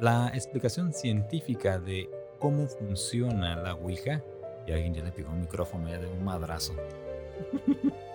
La 0.00 0.32
explicación 0.34 0.92
científica 0.92 1.78
de 1.78 2.10
cómo 2.40 2.66
funciona 2.66 3.54
la 3.54 3.74
Ouija, 3.74 4.20
y 4.66 4.72
alguien 4.72 4.92
ya 4.92 5.04
le 5.04 5.12
pegó 5.12 5.30
un 5.30 5.42
micrófono 5.42 5.88
ya 5.88 5.98
de 5.98 6.08
un 6.08 6.24
madrazo. 6.24 6.74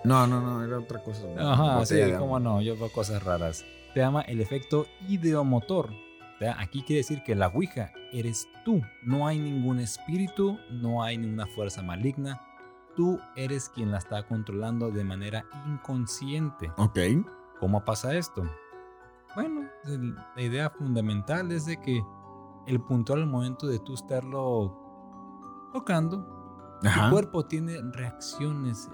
No, 0.04 0.26
no, 0.26 0.42
no, 0.42 0.62
era 0.62 0.78
otra 0.78 1.02
cosa. 1.02 1.22
Ajá, 1.38 1.86
sí, 1.86 1.98
cómo 2.18 2.38
no, 2.38 2.60
yo 2.60 2.76
veo 2.76 2.92
cosas 2.92 3.22
raras. 3.22 3.64
Se 3.94 4.00
llama 4.00 4.20
el 4.22 4.42
efecto 4.42 4.86
ideomotor. 5.08 5.86
O 5.86 6.38
sea, 6.38 6.60
aquí 6.60 6.82
quiere 6.82 6.98
decir 6.98 7.22
que 7.24 7.34
la 7.34 7.48
Ouija 7.48 7.92
eres 8.12 8.46
tú. 8.66 8.82
No 9.02 9.26
hay 9.26 9.38
ningún 9.38 9.80
espíritu, 9.80 10.58
no 10.70 11.02
hay 11.02 11.16
ninguna 11.16 11.46
fuerza 11.46 11.82
maligna. 11.82 12.42
Tú 12.98 13.20
eres 13.36 13.68
quien 13.68 13.92
la 13.92 13.98
está 13.98 14.26
controlando 14.26 14.90
de 14.90 15.04
manera 15.04 15.44
inconsciente. 15.68 16.72
Ok. 16.78 16.98
¿Cómo 17.60 17.84
pasa 17.84 18.12
esto? 18.16 18.42
Bueno, 19.36 19.68
la 20.34 20.42
idea 20.42 20.68
fundamental 20.68 21.52
es 21.52 21.66
de 21.66 21.76
que 21.80 22.02
el 22.66 22.80
puntual 22.80 23.24
momento 23.24 23.68
de 23.68 23.78
tú 23.78 23.94
estarlo 23.94 25.70
tocando, 25.72 26.78
Ajá. 26.84 27.04
tu 27.04 27.12
cuerpo 27.12 27.46
tiene 27.46 27.80
reacciones, 27.92 28.90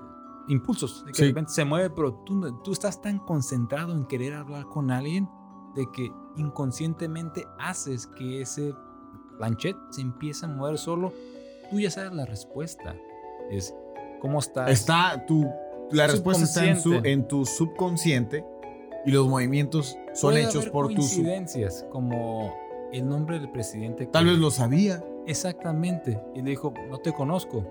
impulsos, 0.49 1.03
de 1.07 1.13
que 1.13 1.17
Sí. 1.17 1.23
de 1.23 1.29
repente 1.29 1.53
se 1.53 1.65
mueve, 1.65 1.89
pero 1.89 2.13
tú, 2.27 2.61
tú 2.63 2.73
estás 2.73 3.01
tan 3.01 3.19
concentrado 3.21 3.95
en 3.95 4.05
querer 4.05 4.35
hablar 4.35 4.67
con 4.67 4.91
alguien 4.91 5.31
de 5.75 5.91
que 5.93 6.13
inconscientemente 6.37 7.47
haces 7.59 8.07
que 8.07 8.43
ese 8.43 8.75
planchet 9.39 9.79
se 9.89 10.03
empiece 10.03 10.45
a 10.45 10.49
mover 10.51 10.77
solo. 10.77 11.11
Tú 11.71 11.81
ya 11.81 11.91
sabes 11.91 12.13
la 12.13 12.27
respuesta. 12.27 12.95
Es, 13.51 13.75
¿cómo 14.25 14.39
estás? 14.39 14.71
Está 14.71 15.27
tu. 15.27 15.47
La 15.91 16.07
respuesta 16.07 16.45
está 16.45 16.65
en, 16.65 16.77
su, 16.77 16.83
Subconsciente. 16.85 17.13
en 17.13 17.29
tu 17.29 17.45
subconsciente 17.45 18.45
y 19.05 19.11
los 19.11 19.29
movimientos 19.29 19.99
son 20.15 20.31
Puede 20.31 20.45
hechos 20.45 20.57
haber 20.63 20.73
por 20.73 20.87
tu 20.89 21.03
sub. 21.03 21.17
coincidencias, 21.17 21.85
como 21.91 22.55
el 22.91 23.07
nombre 23.07 23.39
del 23.39 23.51
presidente. 23.51 24.07
Tal 24.07 24.25
que- 24.25 24.31
vez 24.31 24.39
lo 24.41 24.51
sabía. 24.51 25.05
Exactamente. 25.27 26.23
Y 26.35 26.41
le 26.41 26.51
dijo, 26.51 26.73
no 26.89 26.99
te 26.99 27.13
conozco. 27.13 27.67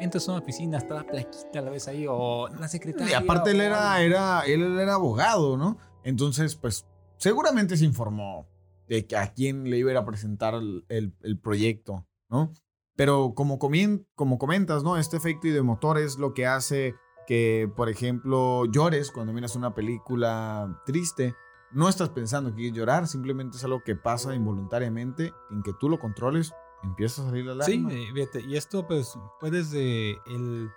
Entras 0.00 0.26
a 0.28 0.32
una 0.32 0.40
oficina, 0.40 0.78
está 0.78 0.94
la 0.94 1.04
plaquita 1.06 1.58
a 1.58 1.62
la 1.62 1.70
vez 1.70 1.86
ahí, 1.88 2.06
o 2.08 2.48
la 2.48 2.66
Y 2.66 2.68
secretaria. 2.70 3.18
aparte 3.18 3.50
él 3.50 3.60
era, 3.60 4.00
era, 4.00 4.40
él 4.46 4.78
era 4.80 4.94
abogado, 4.94 5.56
¿no? 5.58 5.76
Entonces, 6.04 6.56
pues, 6.56 6.86
seguramente 7.18 7.76
se 7.76 7.84
informó 7.84 8.48
de 8.88 9.06
que 9.06 9.14
a 9.16 9.32
quién 9.32 9.68
le 9.70 9.76
iba 9.78 9.96
a 9.98 10.04
presentar 10.06 10.54
el, 10.54 10.84
el- 10.88 11.14
el 11.22 11.38
proyecto, 11.38 12.06
¿no? 12.30 12.50
Pero 12.96 13.32
como, 13.34 13.58
comien- 13.58 14.06
como 14.14 14.38
comentas, 14.38 14.82
¿no? 14.82 14.96
Este 14.98 15.16
efecto 15.16 15.48
de 15.48 15.62
motor 15.62 15.98
es 15.98 16.18
lo 16.18 16.34
que 16.34 16.46
hace 16.46 16.94
que, 17.26 17.70
por 17.76 17.88
ejemplo, 17.88 18.64
llores 18.66 19.10
cuando 19.12 19.32
miras 19.32 19.56
una 19.56 19.74
película 19.74 20.80
triste. 20.84 21.34
No 21.72 21.88
estás 21.88 22.10
pensando 22.10 22.50
que 22.50 22.56
quieres 22.56 22.76
llorar, 22.76 23.06
simplemente 23.06 23.56
es 23.56 23.64
algo 23.64 23.82
que 23.82 23.96
pasa 23.96 24.34
involuntariamente, 24.34 25.32
en 25.50 25.62
que 25.62 25.72
tú 25.80 25.88
lo 25.88 25.98
controles, 25.98 26.52
empieza 26.82 27.22
a 27.22 27.26
salir 27.26 27.46
la 27.46 27.64
Sí, 27.64 27.78
lágrima. 27.78 27.92
eh, 27.92 28.12
fíjate, 28.12 28.40
y 28.42 28.56
esto 28.56 28.86
pues 28.86 29.16
fue 29.40 29.50
desde 29.50 30.10
el 30.26 30.68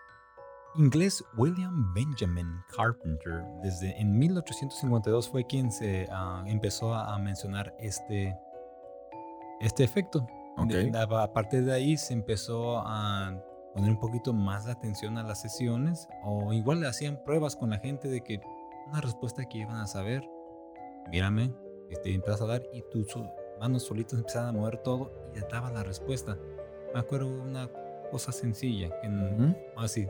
inglés 0.75 1.25
William 1.35 1.93
Benjamin 1.93 2.47
Carpenter. 2.77 3.43
Desde 3.61 3.99
en 3.99 4.17
1852 4.17 5.29
fue 5.29 5.45
quien 5.45 5.69
se 5.71 6.07
ah, 6.11 6.43
empezó 6.47 6.93
a 6.93 7.17
mencionar 7.19 7.73
este, 7.79 8.33
este 9.59 9.83
efecto. 9.83 10.25
Ok. 10.57 10.67
De- 10.69 10.91
a, 10.97 11.33
partir 11.33 11.65
de 11.65 11.73
ahí 11.73 11.97
se 11.97 12.13
empezó 12.13 12.79
a 12.79 13.33
poner 13.73 13.91
un 13.91 13.99
poquito 13.99 14.33
más 14.33 14.65
la 14.65 14.73
atención 14.73 15.17
a 15.17 15.23
las 15.23 15.41
sesiones 15.41 16.07
o 16.23 16.53
igual 16.53 16.79
le 16.79 16.87
hacían 16.87 17.21
pruebas 17.25 17.55
con 17.55 17.71
la 17.71 17.79
gente 17.79 18.07
de 18.07 18.21
que 18.21 18.39
una 18.87 19.01
respuesta 19.01 19.43
que 19.45 19.57
iban 19.59 19.77
a 19.77 19.87
saber, 19.87 20.23
mírame, 21.11 21.51
este, 21.89 22.13
empiezas 22.13 22.41
a 22.41 22.45
dar 22.45 22.63
y 22.73 22.81
tus 22.89 23.07
manos 23.59 23.83
solitas 23.83 24.19
empezaban 24.19 24.49
a 24.49 24.51
mover 24.59 24.77
todo 24.77 25.11
y 25.35 25.39
ya 25.39 25.47
daba 25.51 25.71
la 25.71 25.83
respuesta. 25.83 26.37
Me 26.93 26.99
acuerdo 26.99 27.27
una 27.27 27.69
cosa 28.11 28.31
sencilla 28.31 28.89
que 29.01 29.09
Ujú. 29.09 29.55
así 29.77 30.07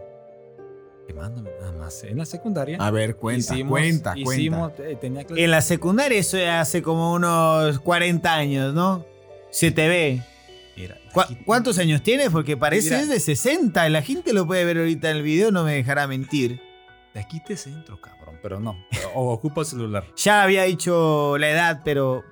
quemándome 1.07 1.51
nada 1.59 1.71
más 1.73 2.03
en 2.03 2.17
la 2.17 2.25
secundaria. 2.25 2.77
A 2.79 2.91
ver, 2.91 3.15
cuenta, 3.15 3.53
hicimos- 3.53 3.69
cuenta, 3.71 4.13
cuenta. 4.13 4.33
hicimos, 4.33 4.71
eh, 4.79 4.97
tenía 4.99 5.25
En 5.29 5.51
la 5.51 5.61
secundaria 5.61 6.19
eso 6.19 6.37
ya 6.37 6.61
hace 6.61 6.81
como 6.81 7.13
unos 7.13 7.79
40 7.79 8.33
años, 8.33 8.73
¿no? 8.73 9.05
Se 9.51 9.71
te 9.71 9.87
ve. 9.87 10.21
Mira, 10.77 10.97
¿Cu- 11.13 11.21
aquí- 11.21 11.37
¿Cuántos 11.45 11.77
años 11.79 12.01
tienes? 12.03 12.29
Porque 12.29 12.57
parece 12.57 12.89
Mira. 12.91 13.01
es 13.01 13.09
de 13.09 13.19
60. 13.19 13.87
La 13.89 14.01
gente 14.01 14.33
lo 14.33 14.45
puede 14.45 14.65
ver 14.65 14.77
ahorita 14.77 15.09
en 15.11 15.17
el 15.17 15.23
video, 15.23 15.51
no 15.51 15.63
me 15.63 15.73
dejará 15.73 16.07
mentir. 16.07 16.61
De 17.13 17.21
aquí 17.21 17.39
te 17.39 17.55
centro, 17.55 17.99
cabrón, 18.01 18.35
pero 18.41 18.59
no. 18.59 18.75
O 19.15 19.31
ocupa 19.31 19.61
el 19.61 19.67
celular. 19.67 20.05
Ya 20.17 20.43
había 20.43 20.63
dicho 20.63 21.37
la 21.37 21.49
edad, 21.49 21.81
pero. 21.85 22.23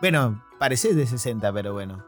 Bueno, 0.00 0.42
pareces 0.58 0.96
de 0.96 1.06
60, 1.06 1.52
pero 1.52 1.74
bueno. 1.74 2.02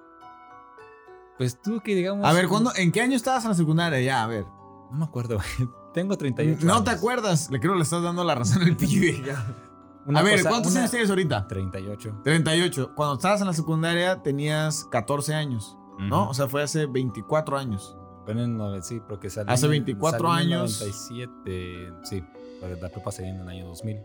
Pues 1.38 1.60
tú 1.60 1.80
que 1.80 1.94
digamos. 1.94 2.24
A 2.24 2.32
ver, 2.32 2.48
¿cuándo, 2.48 2.72
¿en 2.76 2.92
qué 2.92 3.00
año 3.00 3.16
estabas 3.16 3.44
en 3.44 3.50
la 3.50 3.56
secundaria? 3.56 4.00
Ya, 4.00 4.22
a 4.22 4.26
ver. 4.26 4.44
No 4.90 4.98
me 4.98 5.04
acuerdo. 5.04 5.38
Tengo 5.94 6.16
38 6.16 6.64
No 6.64 6.74
años. 6.74 6.84
te 6.84 6.90
acuerdas. 6.90 7.50
Le 7.50 7.60
creo 7.60 7.72
que 7.72 7.78
le 7.78 7.84
estás 7.84 8.02
dando 8.02 8.24
la 8.24 8.34
razón 8.34 8.62
al 8.62 8.76
pibe. 8.78 9.22
Una 10.06 10.20
a 10.20 10.22
ver, 10.22 10.38
cosa- 10.38 10.48
¿cuántos 10.48 10.72
una- 10.72 10.80
años 10.80 10.90
tienes 10.90 11.10
ahorita? 11.10 11.46
38. 11.48 12.20
38. 12.24 12.92
Cuando 12.94 13.14
estabas 13.16 13.40
en 13.42 13.46
la 13.46 13.52
secundaria 13.52 14.22
tenías 14.22 14.84
14 14.90 15.34
años, 15.34 15.76
¿no? 15.98 16.22
Ujú. 16.22 16.30
O 16.30 16.34
sea, 16.34 16.48
fue 16.48 16.62
hace 16.62 16.86
24 16.86 17.56
años. 17.58 17.96
En 18.26 18.38
el 18.38 18.82
sí, 18.84 19.00
porque 19.08 19.28
salí. 19.30 19.52
Hace 19.52 19.66
24 19.66 20.28
salí 20.28 20.42
en 20.44 20.48
el 20.52 20.58
años. 20.60 20.80
97, 20.80 21.92
sí. 22.04 22.24
Porque 22.60 22.80
la 22.80 22.88
prepa 22.88 23.10
se 23.10 23.26
en 23.26 23.40
el 23.40 23.48
año 23.48 23.66
2000. 23.66 24.00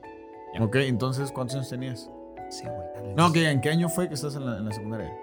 Ya. 0.56 0.64
Ok, 0.64 0.76
entonces, 0.78 1.32
¿cuántos 1.32 1.56
años 1.58 1.70
tenías? 1.70 2.10
Sí, 2.50 2.64
güey. 2.66 3.14
No, 3.16 3.28
ok, 3.28 3.36
¿en 3.36 3.62
qué 3.62 3.70
año 3.70 3.90
fue 3.90 4.08
que 4.08 4.16
estás 4.16 4.36
en 4.36 4.46
la, 4.46 4.58
en 4.58 4.66
la 4.66 4.72
secundaria? 4.72 5.14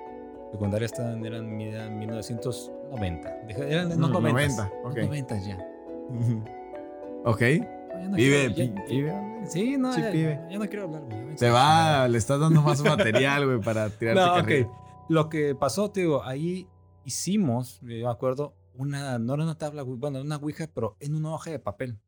Secundaria 0.53 0.89
eran 0.97 1.61
era 1.61 1.89
1990. 1.89 3.29
Deja- 3.49 3.65
Eran 3.67 3.91
en 3.93 4.01
los 4.01 4.11
No, 4.11 4.21
90. 4.21 4.69
90, 4.69 4.73
ok. 4.85 4.97
Los 4.97 5.07
90 5.07 5.39
ya. 5.41 5.59
Ok. 7.25 7.41
Ya 7.41 8.09
no 8.09 8.17
Pibe, 8.17 8.53
quiero- 8.55 8.75
ya- 8.75 8.85
pibe. 8.85 9.15
Sí, 9.47 9.77
no, 9.77 9.93
Sí, 9.93 10.03
ya, 10.03 10.11
pibe. 10.13 10.41
ya 10.51 10.59
no 10.59 10.67
quiero 10.69 10.85
hablar, 10.85 11.03
güey. 11.03 11.35
Te 11.37 11.51
va, 11.51 12.07
le 12.09 12.19
estás 12.19 12.39
dando 12.41 12.63
más 12.63 12.81
material, 12.83 13.47
güey, 13.47 13.61
para 13.61 13.89
tirarte 13.99 14.21
No, 14.21 14.33
ok. 14.35 14.41
carrilla. 14.43 14.69
Lo 15.09 15.29
que 15.29 15.55
pasó, 15.55 15.91
te 15.91 16.01
digo, 16.01 16.25
ahí 16.25 16.69
hicimos, 17.05 17.81
yo 17.83 18.07
me 18.07 18.11
acuerdo, 18.11 18.55
una, 18.75 19.19
no 19.19 19.35
era 19.35 19.45
una 19.45 19.59
tabla, 19.59 19.83
bueno, 19.83 20.21
una 20.21 20.37
ouija, 20.37 20.67
pero 20.73 20.97
en 21.01 21.15
una 21.15 21.35
hoja 21.35 21.51
de 21.51 21.59
papel. 21.59 22.01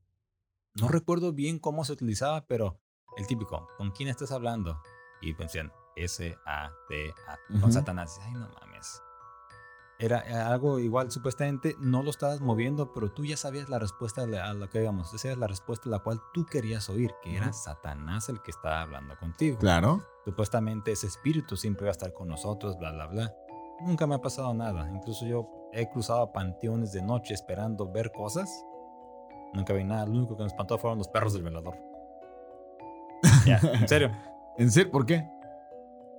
No 0.74 0.88
recuerdo 0.88 1.32
bien 1.32 1.58
cómo 1.58 1.84
se 1.84 1.92
utilizaba, 1.92 2.46
pero 2.46 2.80
el 3.16 3.26
típico, 3.26 3.68
¿con 3.76 3.90
quién 3.90 4.08
estás 4.08 4.32
hablando? 4.32 4.80
Y 5.20 5.34
pensé, 5.34 5.62
S-A-T-A, 5.96 7.38
Ujú. 7.50 7.60
con 7.60 7.72
Satanás. 7.72 8.18
Ay, 8.22 8.32
no 8.32 8.48
mames. 8.48 8.65
Era 9.98 10.22
eh, 10.28 10.34
algo 10.34 10.78
igual, 10.78 11.10
supuestamente 11.10 11.74
no 11.80 12.02
lo 12.02 12.10
estabas 12.10 12.40
moviendo, 12.40 12.92
pero 12.92 13.10
tú 13.10 13.24
ya 13.24 13.36
sabías 13.36 13.70
la 13.70 13.78
respuesta 13.78 14.22
a 14.22 14.52
lo 14.52 14.68
que 14.68 14.80
digamos. 14.80 15.12
Esa 15.14 15.28
era 15.28 15.36
la 15.38 15.46
respuesta 15.46 15.88
a 15.88 15.92
la 15.92 15.98
cual 16.00 16.20
tú 16.34 16.44
querías 16.44 16.90
oír, 16.90 17.12
que 17.22 17.36
era. 17.36 17.52
Satanás 17.52 18.28
el 18.28 18.42
que 18.42 18.50
estaba 18.50 18.82
hablando 18.82 19.16
contigo. 19.18 19.58
Claro. 19.58 20.02
Supuestamente 20.24 20.92
ese 20.92 21.06
espíritu 21.06 21.56
siempre 21.56 21.84
va 21.84 21.90
a 21.90 21.92
estar 21.92 22.12
con 22.12 22.28
nosotros, 22.28 22.76
bla, 22.78 22.92
bla, 22.92 23.06
bla. 23.06 23.34
Nunca 23.80 24.06
me 24.06 24.16
ha 24.16 24.20
pasado 24.20 24.52
nada. 24.52 24.90
Incluso 24.90 25.26
yo 25.26 25.48
he 25.72 25.88
cruzado 25.88 26.30
panteones 26.32 26.92
de 26.92 27.02
noche 27.02 27.32
esperando 27.32 27.90
ver 27.90 28.12
cosas. 28.12 28.64
Nunca 29.54 29.72
vi 29.72 29.84
nada. 29.84 30.04
Lo 30.04 30.12
único 30.12 30.36
que 30.36 30.42
me 30.42 30.48
espantó 30.48 30.76
fueron 30.76 30.98
los 30.98 31.08
perros 31.08 31.32
del 31.32 31.42
velador. 31.42 31.78
Ya, 33.46 33.60
en 33.62 33.88
serio. 33.88 34.10
¿En 34.58 34.70
serio? 34.70 34.90
¿Por 34.90 35.06
qué? 35.06 35.28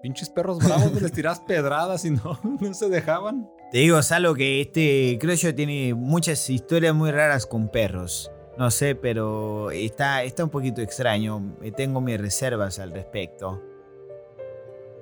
Pinches 0.08 0.30
perros 0.30 0.60
bravos, 0.60 0.94
les 1.02 1.12
tirás 1.12 1.42
pedradas 1.42 2.06
y 2.06 2.12
no, 2.12 2.40
no 2.62 2.74
se 2.74 2.88
dejaban. 2.88 3.50
Te 3.74 3.80
digo, 3.80 4.02
Salo, 4.02 4.34
que 4.36 4.62
este, 4.62 5.18
creo 5.20 5.36
yo, 5.36 5.54
tiene 5.54 5.94
muchas 5.94 6.50
historias 6.50 6.96
muy 6.96 7.12
raras 7.12 7.46
con 7.46 7.68
perros. 7.68 8.32
No 8.58 8.72
sé, 8.72 8.96
pero 8.96 9.70
está, 9.70 10.24
está 10.24 10.46
un 10.46 10.50
poquito 10.50 10.80
extraño. 10.82 11.58
Eh, 11.62 11.74
Tengo 11.74 12.00
mis 12.00 12.18
reservas 12.22 12.80
al 12.80 12.92
respecto. 12.92 13.62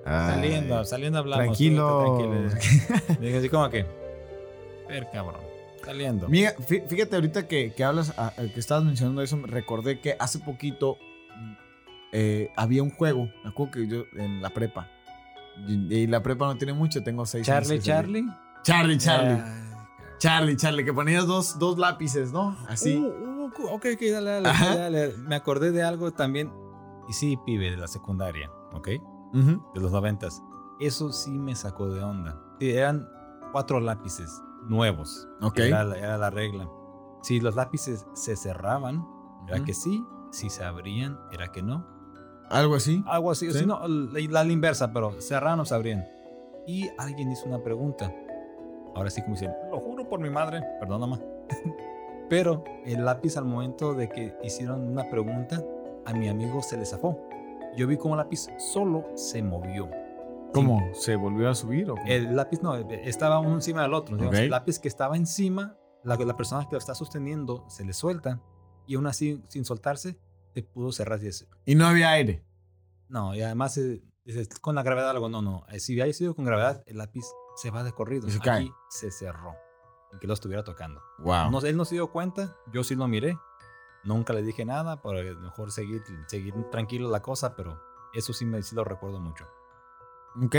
Saliendo, 0.04 0.84
saliendo 0.86 1.20
hablamos. 1.20 1.46
Tranquilo. 1.46 2.16
tranquilo. 2.50 3.20
Dije 3.22 3.38
así 3.38 3.50
como 3.50 3.70
que. 3.70 3.86
Ver, 4.90 5.08
cabrón. 5.14 5.42
Saliendo. 5.86 6.28
Mira, 6.28 6.56
fí- 6.56 6.84
fíjate 6.88 7.16
ahorita 7.16 7.48
que, 7.48 7.74
que 7.74 7.84
hablas, 7.84 8.12
que 8.56 8.60
estabas 8.60 8.84
mencionando 8.84 9.22
eso, 9.22 9.38
me 9.38 9.46
recordé 9.48 10.00
que 10.02 10.16
hace 10.20 10.40
poquito 10.40 10.98
eh, 12.12 12.50
había 12.56 12.82
un 12.82 12.90
juego, 12.90 13.30
me 13.44 13.50
acuerdo 13.52 13.72
que 13.74 13.88
yo 13.88 14.04
en 14.18 14.42
la 14.42 14.50
prepa. 14.50 14.90
Y, 15.68 16.08
la 16.08 16.22
prepa 16.22 16.46
no 16.48 16.58
tiene 16.58 16.74
mucho, 16.74 17.02
tengo 17.04 17.26
seis 17.26 17.48
años 17.50 17.64
Charlie, 17.68 17.80
que 17.80 17.86
salí. 17.86 18.24
Charlie. 18.24 18.26
Charlie, 18.64 18.98
Charlie. 18.98 19.42
Ay, 19.44 19.62
Charlie, 20.18 20.56
Charlie, 20.58 20.86
que 20.86 20.94
ponías 20.94 21.28
dos, 21.28 21.60
dos 21.60 21.78
lápices, 21.78 22.32
¿no? 22.32 22.56
Así. 22.68 22.98
Uh, 22.98 23.08
uh, 23.08 23.46
ok, 23.74 23.86
ok, 23.96 24.02
dale, 24.12 24.32
dale, 24.32 24.50
Ajá. 24.50 24.76
dale. 24.76 25.14
Me 25.28 25.36
acordé 25.36 25.72
de 25.72 25.84
algo 25.84 26.12
también. 26.12 26.52
Y 27.08 27.14
sí, 27.14 27.38
pibe, 27.46 27.70
de 27.72 27.78
la 27.78 27.88
secundaria, 27.88 28.50
¿ok? 28.74 28.88
Ujú. 29.34 29.64
De 29.74 29.82
los 29.82 29.92
noventas. 29.92 30.42
Eso 30.80 31.12
sí 31.12 31.32
me 31.32 31.56
sacó 31.56 31.90
de 31.90 32.04
onda. 32.04 32.42
Sí, 32.60 32.72
eran 32.72 33.08
cuatro 33.52 33.80
lápices 33.80 34.42
nuevos. 34.68 35.28
Ok. 35.42 35.60
Era, 35.60 35.84
la- 35.84 35.98
era 35.98 36.18
la 36.18 36.30
regla. 36.30 36.68
Si 37.22 37.40
los 37.40 37.56
lápices 37.56 38.06
se 38.14 38.36
cerraban, 38.36 39.06
era 39.48 39.58
Ujú. 39.58 39.66
que 39.66 39.74
sí. 39.74 40.04
Si 40.32 40.50
se 40.50 40.64
abrían, 40.64 41.18
era 41.32 41.52
que 41.52 41.62
no. 41.62 41.86
Algo 42.50 42.76
así. 42.76 43.04
Algo 43.08 43.32
así. 43.32 43.52
Sí. 43.52 43.60
Si 43.60 43.66
no, 43.66 43.82
la, 43.88 44.44
inversa, 44.46 44.92
pero 44.92 45.20
cerraban 45.22 45.60
o 45.60 45.66
se 45.66 45.76
abrían. 45.76 46.08
Y 46.68 46.90
alguien 46.98 47.32
hizo 47.32 47.46
una 47.48 47.62
pregunta. 47.62 48.14
Ahora 48.96 49.10
sí, 49.10 49.22
como 49.22 49.36
dicen, 49.36 49.54
lo 49.72 49.80
juro 49.80 50.08
por 50.08 50.20
mi 50.20 50.30
madre. 50.30 50.64
Perdón, 50.80 51.02
mamá. 51.02 51.20
pero 52.30 52.64
el 52.86 53.06
lápiz, 53.06 53.38
al 53.38 53.46
momento 53.46 53.94
de 53.94 54.10
que 54.10 54.36
hicieron 54.44 54.88
una 54.88 55.10
pregunta, 55.10 55.62
a 56.06 56.14
mi 56.14 56.30
amigo 56.30 56.62
se 56.62 56.78
le 56.78 56.86
zafó. 56.86 57.20
Yo 57.76 57.88
vi 57.88 57.98
como 57.98 58.16
el 58.16 58.20
lápiz 58.20 58.48
solo 58.58 59.06
se 59.16 59.44
movió. 59.44 59.90
¿Cómo? 60.54 60.82
¿Se 60.94 61.18
volvió 61.18 61.50
a 61.50 61.56
subir 61.56 61.92
o? 61.92 61.96
El 62.06 62.36
lápiz 62.36 62.62
no, 62.62 62.76
estaba 62.76 63.40
uno 63.40 63.56
encima 63.56 63.82
del 63.82 63.94
otro. 63.94 64.18
El 64.32 64.50
lápiz 64.50 64.80
que 64.80 64.88
estaba 64.88 65.18
encima, 65.18 65.76
la, 66.04 66.16
la 66.16 66.38
persona 66.38 66.66
que 66.66 66.72
lo 66.74 66.78
está 66.78 66.96
sosteniendo 66.96 67.66
se 67.68 67.84
le 67.84 67.92
suelta 67.92 68.40
y 68.88 68.96
aún 68.96 69.08
así, 69.08 69.44
sin 69.48 69.66
soltarse, 69.66 70.18
se 70.56 70.64
pudo 70.64 70.92
cerrar. 70.92 71.20
Y 71.22 71.26
dice, 71.26 71.46
Y 71.66 71.76
no 71.76 71.86
había 71.86 72.10
aire. 72.12 72.44
no, 73.10 73.36
y 73.36 73.42
además 73.44 73.78
eh, 73.78 74.02
dices, 74.24 74.48
con 74.60 74.74
la 74.76 74.82
gravedad 74.84 75.10
algo, 75.12 75.30
no, 75.30 75.42
no. 75.42 75.66
eh, 75.70 75.80
Si 75.80 75.94
hubiera 75.94 76.12
sido 76.14 76.34
con 76.36 76.46
gravedad, 76.46 76.84
el 76.88 76.98
lápiz 76.98 77.26
se 77.58 77.70
va 77.70 77.84
de 77.84 77.92
corrido. 77.94 78.28
Y 78.28 78.32
se 78.32 78.50
Aquí 78.50 78.72
se 78.90 79.12
cerró. 79.12 79.54
que 80.20 80.28
lo 80.28 80.34
estuviera 80.34 80.64
tocando. 80.64 81.02
Wow. 81.20 81.52
No, 81.52 81.60
él 81.60 81.76
no 81.78 81.84
se 81.86 81.96
dio 81.96 82.10
cuenta, 82.12 82.56
yo 82.72 82.84
sí 82.84 82.96
lo 82.96 83.08
miré. 83.08 83.38
Nunca 84.06 84.34
le 84.34 84.44
dije 84.44 84.64
nada, 84.66 85.02
para 85.02 85.22
mejor 85.36 85.72
seguir, 85.72 86.02
seguir 86.28 86.54
tranquilo 86.72 87.10
la 87.10 87.22
cosa, 87.22 87.56
pero 87.56 87.82
eso 88.14 88.32
sí 88.34 88.46
me 88.46 88.62
sí 88.64 88.76
lo 88.76 88.84
recuerdo 88.84 89.20
mucho. 89.20 89.46
Ok. 90.44 90.56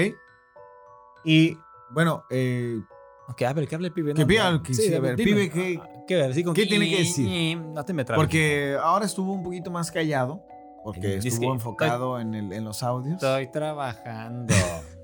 Y 1.24 1.58
bueno, 1.90 2.24
eh, 2.30 2.82
Ok, 3.28 3.42
a 3.42 3.52
ver, 3.52 3.66
¿qué 3.66 3.74
hable 3.74 3.88
el 3.88 3.92
pibe? 3.94 4.14
Que 4.14 4.20
No, 4.22 4.26
pibe, 4.26 4.40
no, 4.50 4.62
que 4.62 4.74
sí, 4.74 4.94
a 4.94 5.00
ver, 5.00 5.16
dime. 5.16 5.30
pibe, 5.32 5.50
¿qué- 5.50 5.80
Ah, 5.82 5.88
¿qué, 6.06 6.22
así 6.22 6.44
con 6.44 6.54
qué 6.54 6.62
que- 6.62 6.68
tiene 6.68 6.88
que 6.88 6.98
decir? 6.98 7.26
Eh, 7.28 7.56
No 7.56 7.84
te 7.84 7.92
me 7.92 8.04
trabes. 8.04 8.22
porque 8.22 8.76
ahora 8.80 9.04
estuvo 9.04 9.32
un 9.32 9.42
poquito 9.42 9.70
más 9.70 9.90
callado, 9.90 10.44
porque 10.84 11.16
Dice 11.16 11.28
estuvo 11.28 11.48
que- 11.50 11.54
enfocado 11.54 12.20
en, 12.20 12.34
el, 12.34 12.52
en 12.52 12.64
los 12.64 12.82
audios. 12.82 13.14
Estoy 13.14 13.48
trabajando. 13.48 14.54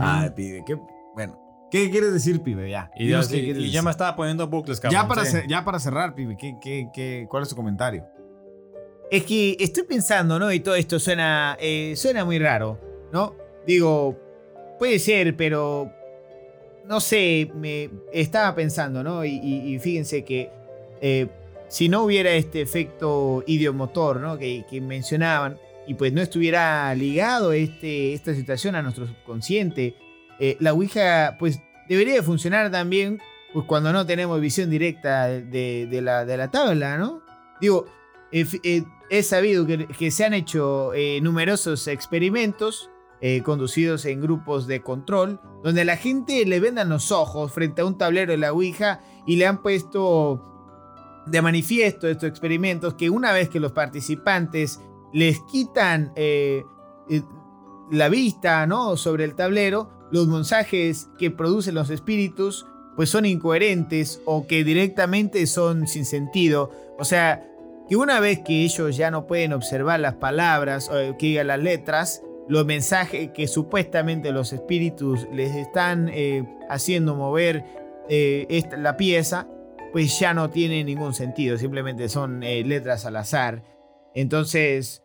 Ah, 0.00 0.30
pibe, 0.34 0.62
qué 0.66 0.78
bueno. 1.14 1.38
¿Qué 1.70 1.90
quieres 1.90 2.12
decir, 2.12 2.40
pibe? 2.42 2.70
Ya. 2.70 2.90
y, 2.96 3.08
yo, 3.08 3.18
qué 3.18 3.24
sí, 3.24 3.42
quieres 3.42 3.62
y 3.64 3.70
ya 3.70 3.82
me 3.82 3.90
estaba 3.90 4.16
poniendo 4.16 4.46
bucles, 4.48 4.80
cabrón. 4.80 5.02
ya, 5.02 5.08
para 5.08 5.24
sí. 5.26 5.36
cer- 5.36 5.46
ya 5.48 5.64
para 5.64 5.78
cerrar, 5.78 6.14
pibe, 6.14 6.36
¿qué, 6.38 6.56
qué, 6.60 6.88
qué, 6.94 7.26
¿cuál 7.28 7.42
es 7.42 7.48
tu 7.50 7.56
comentario? 7.56 8.06
Es 9.10 9.24
que 9.24 9.56
estoy 9.60 9.82
pensando, 9.82 10.38
¿no? 10.38 10.50
Y 10.52 10.60
todo 10.60 10.74
esto 10.76 10.98
suena, 10.98 11.56
eh, 11.60 11.94
suena 11.96 12.24
muy 12.24 12.38
raro, 12.38 12.80
¿no? 13.12 13.34
Digo, 13.66 14.16
puede 14.78 14.98
ser, 14.98 15.36
pero 15.36 15.92
no 16.86 17.00
sé, 17.00 17.50
me 17.54 17.90
estaba 18.12 18.54
pensando, 18.54 19.02
¿no? 19.02 19.24
Y, 19.24 19.36
y- 19.36 19.78
fíjense 19.78 20.24
que 20.24 20.50
eh, 21.00 21.26
si 21.68 21.88
no 21.88 22.02
hubiera 22.02 22.30
este 22.32 22.60
efecto 22.60 23.42
idiomotor, 23.46 24.20
¿no? 24.20 24.38
Que, 24.38 24.64
mencionaban, 24.82 25.58
y 25.86 25.94
pues 25.94 26.12
no 26.12 26.20
estuviera 26.20 26.94
ligado 26.94 27.52
este, 27.52 28.14
esta 28.14 28.34
situación 28.34 28.74
a 28.74 28.82
nuestro 28.82 29.06
subconsciente, 29.06 29.94
eh, 30.40 30.56
la 30.60 30.72
Ouija, 30.72 31.36
pues 31.38 31.60
debería 31.88 32.14
de 32.14 32.22
funcionar 32.22 32.70
también 32.70 33.20
pues, 33.52 33.64
cuando 33.66 33.92
no 33.92 34.04
tenemos 34.06 34.40
visión 34.40 34.70
directa 34.70 35.26
de, 35.28 35.88
la, 36.02 36.24
de 36.24 36.36
la 36.36 36.50
tabla, 36.50 36.98
¿no? 36.98 37.22
Digo, 37.60 37.86
eh, 38.32 38.82
he 39.10 39.22
sabido 39.22 39.66
que, 39.66 39.86
que 39.86 40.10
se 40.10 40.24
han 40.24 40.34
hecho 40.34 40.90
numerosos 41.22 41.86
experimentos 41.88 42.90
eh, 43.26 43.42
conducidos 43.42 44.04
en 44.04 44.20
grupos 44.20 44.66
de 44.66 44.82
control, 44.82 45.40
donde 45.62 45.80
a 45.80 45.84
la 45.86 45.96
gente 45.96 46.44
le 46.44 46.60
vendan 46.60 46.90
los 46.90 47.10
ojos 47.10 47.50
frente 47.52 47.80
a 47.80 47.86
un 47.86 47.96
tablero 47.96 48.32
de 48.32 48.36
la 48.36 48.52
Ouija 48.52 49.00
y 49.26 49.36
le 49.36 49.46
han 49.46 49.62
puesto 49.62 50.42
de 51.24 51.40
manifiesto 51.40 52.06
estos 52.06 52.28
experimentos 52.28 52.92
que 52.92 53.08
una 53.08 53.32
vez 53.32 53.48
que 53.48 53.60
los 53.60 53.72
participantes 53.72 54.78
les 55.14 55.40
quitan 55.50 56.12
eh, 56.16 56.64
eh, 57.08 57.22
la 57.90 58.10
vista 58.10 58.66
¿no? 58.66 58.98
sobre 58.98 59.24
el 59.24 59.34
tablero, 59.34 59.88
los 60.12 60.28
mensajes 60.28 61.08
que 61.18 61.30
producen 61.30 61.76
los 61.76 61.88
espíritus 61.88 62.66
pues 62.94 63.08
son 63.08 63.24
incoherentes 63.24 64.20
o 64.26 64.46
que 64.46 64.64
directamente 64.64 65.46
son 65.46 65.86
sin 65.86 66.04
sentido. 66.04 66.70
O 66.98 67.06
sea, 67.06 67.42
que 67.88 67.96
una 67.96 68.20
vez 68.20 68.40
que 68.44 68.64
ellos 68.64 68.98
ya 68.98 69.10
no 69.10 69.26
pueden 69.26 69.54
observar 69.54 70.00
las 70.00 70.16
palabras 70.16 70.90
o 70.90 71.16
que 71.16 71.26
digan 71.28 71.46
las 71.46 71.60
letras, 71.60 72.20
los 72.48 72.66
mensajes 72.66 73.30
que 73.30 73.46
supuestamente 73.46 74.32
los 74.32 74.52
espíritus 74.52 75.26
les 75.32 75.54
están 75.54 76.08
eh, 76.08 76.44
haciendo 76.68 77.14
mover 77.14 77.64
eh, 78.08 78.62
la 78.78 78.96
pieza, 78.96 79.48
pues 79.92 80.18
ya 80.18 80.34
no 80.34 80.50
tiene 80.50 80.84
ningún 80.84 81.14
sentido, 81.14 81.56
simplemente 81.56 82.08
son 82.08 82.42
eh, 82.42 82.64
letras 82.64 83.06
al 83.06 83.16
azar. 83.16 83.62
Entonces, 84.14 85.02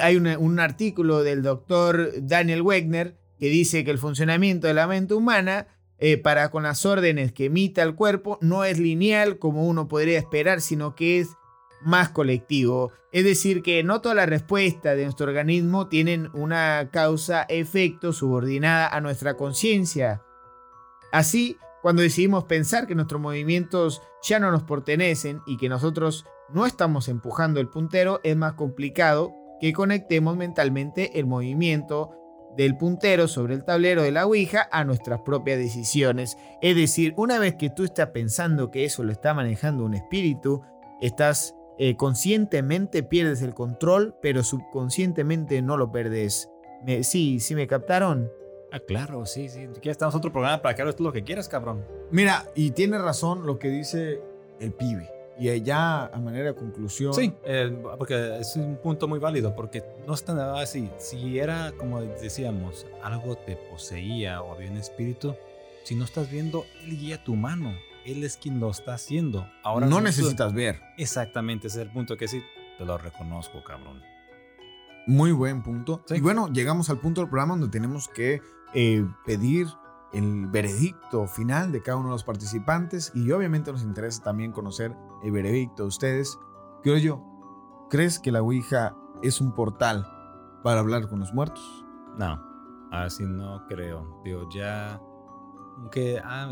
hay 0.00 0.16
un 0.16 0.60
artículo 0.60 1.22
del 1.24 1.42
doctor 1.42 2.12
Daniel 2.22 2.62
Wegner 2.62 3.16
que 3.38 3.48
dice 3.48 3.84
que 3.84 3.90
el 3.90 3.98
funcionamiento 3.98 4.68
de 4.68 4.74
la 4.74 4.86
mente 4.86 5.14
humana 5.14 5.66
para 6.22 6.50
con 6.50 6.62
las 6.62 6.86
órdenes 6.86 7.32
que 7.32 7.46
emita 7.46 7.82
el 7.82 7.94
cuerpo 7.96 8.38
no 8.40 8.64
es 8.64 8.78
lineal 8.78 9.38
como 9.38 9.66
uno 9.66 9.88
podría 9.88 10.18
esperar, 10.18 10.60
sino 10.60 10.94
que 10.94 11.18
es 11.18 11.30
más 11.82 12.10
colectivo. 12.10 12.92
Es 13.12 13.24
decir, 13.24 13.62
que 13.62 13.82
no 13.82 14.00
todas 14.00 14.16
las 14.16 14.28
respuestas 14.28 14.96
de 14.96 15.04
nuestro 15.04 15.26
organismo 15.26 15.88
tienen 15.88 16.30
una 16.32 16.90
causa-efecto 16.92 18.12
subordinada 18.12 18.88
a 18.88 19.00
nuestra 19.00 19.36
conciencia. 19.36 20.22
Así, 21.12 21.56
cuando 21.82 22.02
decidimos 22.02 22.44
pensar 22.44 22.86
que 22.86 22.94
nuestros 22.94 23.20
movimientos 23.20 24.02
ya 24.22 24.38
no 24.38 24.50
nos 24.50 24.62
pertenecen 24.64 25.40
y 25.46 25.56
que 25.56 25.68
nosotros 25.68 26.26
no 26.52 26.66
estamos 26.66 27.08
empujando 27.08 27.60
el 27.60 27.68
puntero, 27.68 28.20
es 28.22 28.36
más 28.36 28.52
complicado 28.52 29.32
que 29.60 29.72
conectemos 29.72 30.36
mentalmente 30.36 31.18
el 31.18 31.26
movimiento 31.26 32.10
del 32.56 32.76
puntero 32.76 33.28
sobre 33.28 33.54
el 33.54 33.64
tablero 33.64 34.02
de 34.02 34.10
la 34.10 34.26
Ouija 34.26 34.68
a 34.72 34.84
nuestras 34.84 35.20
propias 35.20 35.58
decisiones. 35.58 36.36
Es 36.60 36.76
decir, 36.76 37.14
una 37.16 37.38
vez 37.38 37.54
que 37.54 37.70
tú 37.70 37.84
estás 37.84 38.08
pensando 38.08 38.70
que 38.70 38.84
eso 38.84 39.04
lo 39.04 39.12
está 39.12 39.34
manejando 39.34 39.84
un 39.84 39.94
espíritu, 39.94 40.62
estás 41.00 41.54
eh, 41.82 41.96
conscientemente 41.96 43.02
pierdes 43.02 43.40
el 43.40 43.54
control, 43.54 44.14
pero 44.20 44.42
subconscientemente 44.44 45.62
no 45.62 45.76
lo 45.76 45.90
perdes. 45.90 46.50
Me- 46.84 47.02
sí, 47.04 47.40
sí 47.40 47.54
me 47.54 47.66
captaron. 47.66 48.30
Ah, 48.72 48.80
claro, 48.80 49.24
sí, 49.26 49.48
sí. 49.48 49.66
Aquí 49.76 49.88
estamos 49.88 50.14
otro 50.14 50.30
programa 50.30 50.60
para 50.62 50.74
que 50.74 50.82
hagas 50.82 50.94
tú 50.96 51.02
lo 51.04 51.12
que 51.12 51.24
quieras, 51.24 51.48
cabrón. 51.48 51.84
Mira, 52.10 52.46
y 52.54 52.70
tiene 52.72 52.98
razón 52.98 53.46
lo 53.46 53.58
que 53.58 53.68
dice 53.68 54.20
el 54.60 54.72
pibe. 54.72 55.08
Y 55.38 55.60
ya 55.62 56.04
a 56.06 56.18
manera 56.18 56.48
de 56.48 56.54
conclusión. 56.54 57.14
Sí, 57.14 57.32
eh, 57.44 57.74
porque 57.98 58.38
es 58.40 58.54
un 58.56 58.76
punto 58.76 59.08
muy 59.08 59.18
válido, 59.18 59.54
porque 59.56 59.82
no 60.06 60.12
es 60.12 60.22
tan 60.22 60.38
así. 60.38 60.90
Si 60.98 61.38
era, 61.38 61.72
como 61.78 62.02
decíamos, 62.02 62.86
algo 63.02 63.36
te 63.36 63.56
poseía 63.56 64.42
o 64.42 64.52
había 64.52 64.70
un 64.70 64.76
espíritu, 64.76 65.34
si 65.82 65.94
no 65.94 66.04
estás 66.04 66.30
viendo, 66.30 66.66
él 66.84 66.98
guía 66.98 67.24
tu 67.24 67.36
mano. 67.36 67.72
Él 68.06 68.24
es 68.24 68.36
quien 68.36 68.60
lo 68.60 68.70
está 68.70 68.94
haciendo. 68.94 69.46
Ahora 69.62 69.86
no 69.86 69.96
tú- 69.96 70.02
necesitas 70.02 70.52
ver. 70.54 70.80
Exactamente, 70.96 71.66
ese 71.66 71.80
es 71.82 71.86
el 71.86 71.92
punto 71.92 72.16
que 72.16 72.28
sí, 72.28 72.42
te 72.78 72.84
lo 72.84 72.96
reconozco, 72.98 73.62
cabrón. 73.62 74.00
Muy 75.06 75.32
buen 75.32 75.62
punto. 75.62 76.02
Sí. 76.06 76.16
Y 76.16 76.20
bueno, 76.20 76.48
llegamos 76.48 76.88
al 76.90 76.98
punto 76.98 77.20
del 77.20 77.28
programa 77.30 77.54
donde 77.54 77.68
tenemos 77.68 78.08
que 78.08 78.40
eh, 78.74 79.04
pedir 79.24 79.66
el 80.12 80.46
veredicto 80.46 81.26
final 81.26 81.72
de 81.72 81.82
cada 81.82 81.96
uno 81.98 82.08
de 82.08 82.14
los 82.14 82.24
participantes 82.24 83.12
y 83.14 83.30
obviamente 83.32 83.70
nos 83.72 83.82
interesa 83.82 84.22
también 84.22 84.52
conocer 84.52 84.94
el 85.22 85.32
veredicto 85.32 85.84
de 85.84 85.88
ustedes. 85.88 86.38
Creo 86.82 86.96
yo, 86.98 87.86
¿crees 87.90 88.18
que 88.18 88.32
la 88.32 88.40
Ouija 88.42 88.94
es 89.22 89.40
un 89.40 89.52
portal 89.54 90.06
para 90.62 90.80
hablar 90.80 91.08
con 91.08 91.20
los 91.20 91.32
muertos? 91.32 91.62
No, 92.18 92.40
así 92.90 93.24
no 93.24 93.64
creo. 93.68 94.20
Digo, 94.24 94.48
ya. 94.52 95.00
Aunque, 95.78 96.20
ah, 96.22 96.48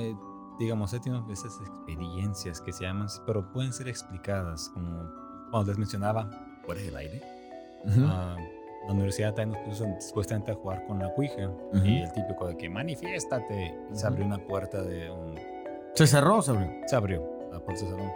digamos, 0.59 0.93
he 0.95 1.01
tenido 1.01 1.25
esas 1.31 1.59
experiencias 1.61 2.61
que 2.61 2.73
se 2.73 2.85
llaman, 2.85 3.09
pero 3.27 3.51
pueden 3.53 3.73
ser 3.73 3.89
explicadas, 3.89 4.69
como 4.75 5.09
cuando 5.51 5.71
les 5.71 5.79
mencionaba, 5.79 6.29
fuera 6.65 6.81
del 6.81 6.97
aire. 6.97 7.23
ah, 8.07 8.37
la 8.87 8.93
universidad 8.93 9.35
también 9.35 9.61
nos 9.61 9.69
puso 9.69 9.87
supuestamente 10.01 10.51
a 10.53 10.55
jugar 10.55 10.85
con 10.87 10.99
la 10.99 11.09
Ouija. 11.09 11.49
Ujú. 11.49 11.85
Y 11.85 11.99
el 12.03 12.13
típico 12.13 12.47
de 12.47 12.57
que 12.57 12.69
manifiéstate. 12.71 13.75
Y 13.93 13.97
se 13.97 14.07
abrió 14.07 14.25
una 14.25 14.39
puerta 14.39 14.83
de 14.83 15.11
un. 15.11 15.35
Se 15.95 16.07
cerró, 16.07 16.41
se 16.43 16.53
abrió. 16.53 16.71
Se 16.87 16.97
abrió 16.97 17.23
la 17.53 17.61
puerta 17.61 17.85
del 17.85 17.95
salón. 17.95 18.13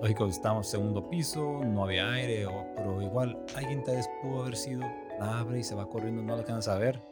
Lógico, 0.00 0.26
estábamos 0.26 0.68
segundo 0.68 1.08
piso, 1.10 1.60
no 1.64 1.84
había 1.84 2.10
aire, 2.12 2.46
o- 2.46 2.66
pero 2.76 3.02
igual 3.02 3.36
alguien 3.56 3.82
tal 3.82 3.96
vez 3.96 4.08
pudo 4.22 4.42
haber 4.42 4.56
sido, 4.56 4.82
la 5.18 5.40
abre 5.40 5.58
y 5.60 5.64
se 5.64 5.74
va 5.74 5.88
corriendo, 5.88 6.22
no 6.22 6.34
lo 6.34 6.40
alcanza 6.40 6.74
a 6.74 6.78
ver. 6.78 7.02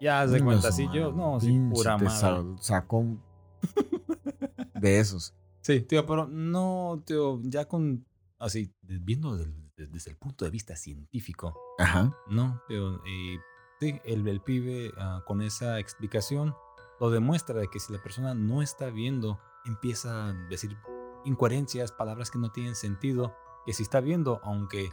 Ya 0.00 0.24
Venga 0.26 0.44
cuenta, 0.44 0.72
sí, 0.72 0.88
yo, 0.92 1.12
no, 1.12 1.40
sí, 1.40 1.46
pinche 1.46 1.74
pura 1.74 1.96
madre. 1.96 2.10
sa- 2.10 2.42
sacó 2.60 2.98
un- 2.98 3.22
de 4.74 4.98
esos. 4.98 5.34
Sí, 5.60 5.80
tío, 5.80 6.06
pero 6.06 6.26
no, 6.26 7.02
tío, 7.04 7.40
ya 7.42 7.66
con, 7.66 8.06
así, 8.38 8.72
viendo 8.82 9.36
desde 9.76 10.10
el 10.10 10.16
punto 10.16 10.44
de 10.44 10.50
vista 10.50 10.76
científico, 10.76 11.58
Ajá. 11.78 12.16
no, 12.28 12.62
tío, 12.68 13.04
y 13.04 13.38
sí, 13.80 14.00
el, 14.04 14.26
el 14.28 14.40
pibe 14.40 14.92
ah, 14.98 15.22
con 15.26 15.42
esa 15.42 15.80
explicación 15.80 16.54
lo 17.00 17.10
demuestra 17.10 17.60
de 17.60 17.68
que 17.68 17.80
si 17.80 17.92
la 17.92 18.02
persona 18.02 18.34
no 18.34 18.62
está 18.62 18.90
viendo, 18.90 19.40
empieza 19.64 20.28
a 20.28 20.32
decir 20.48 20.76
incoherencias, 21.24 21.92
palabras 21.92 22.30
que 22.30 22.38
no 22.38 22.52
tienen 22.52 22.74
sentido, 22.74 23.34
que 23.66 23.72
si 23.72 23.82
está 23.82 24.00
viendo, 24.00 24.40
aunque 24.44 24.90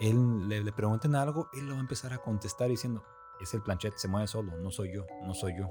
él 0.00 0.48
le, 0.48 0.64
le 0.64 0.72
pregunten 0.72 1.14
algo, 1.14 1.50
él 1.52 1.66
lo 1.66 1.74
va 1.74 1.78
a 1.78 1.82
empezar 1.82 2.12
a 2.14 2.18
contestar 2.18 2.68
diciendo, 2.68 3.04
es 3.40 3.54
el 3.54 3.62
planchet, 3.62 3.94
se 3.96 4.08
mueve 4.08 4.26
solo, 4.26 4.56
no 4.58 4.70
soy 4.70 4.92
yo, 4.94 5.06
no 5.22 5.34
soy 5.34 5.56
yo. 5.58 5.68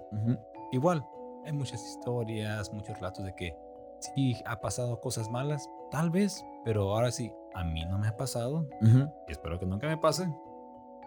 Igual, 0.71 1.05
hay 1.49 1.57
muchas 1.57 1.83
historias, 1.85 2.71
muchos 2.73 2.95
relatos 2.95 3.25
de 3.25 3.33
que 3.35 3.55
sí 3.99 4.41
ha 4.45 4.59
pasado 4.61 4.99
cosas 5.01 5.29
malas, 5.29 5.69
tal 5.91 6.09
vez, 6.11 6.45
pero 6.63 6.93
ahora 6.95 7.11
sí, 7.11 7.31
a 7.53 7.63
mí 7.63 7.83
no 7.85 7.97
me 7.97 8.07
ha 8.07 8.15
pasado 8.15 8.67
Ujú. 8.81 9.11
y 9.27 9.31
espero 9.31 9.59
que 9.59 9.65
nunca 9.65 9.87
me 9.87 9.97
pase. 9.97 10.31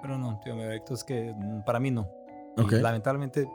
Pero 0.03 0.19
no, 0.19 0.41
tío, 0.41 0.57
veredicto 0.57 0.95
es 0.95 1.05
que 1.05 1.33
mm, 1.35 1.63
para 1.65 1.79
mí 1.79 1.91
no. 1.93 2.09
Y 2.57 2.61
Ok. 2.63 2.73
lamentablemente 2.73 3.49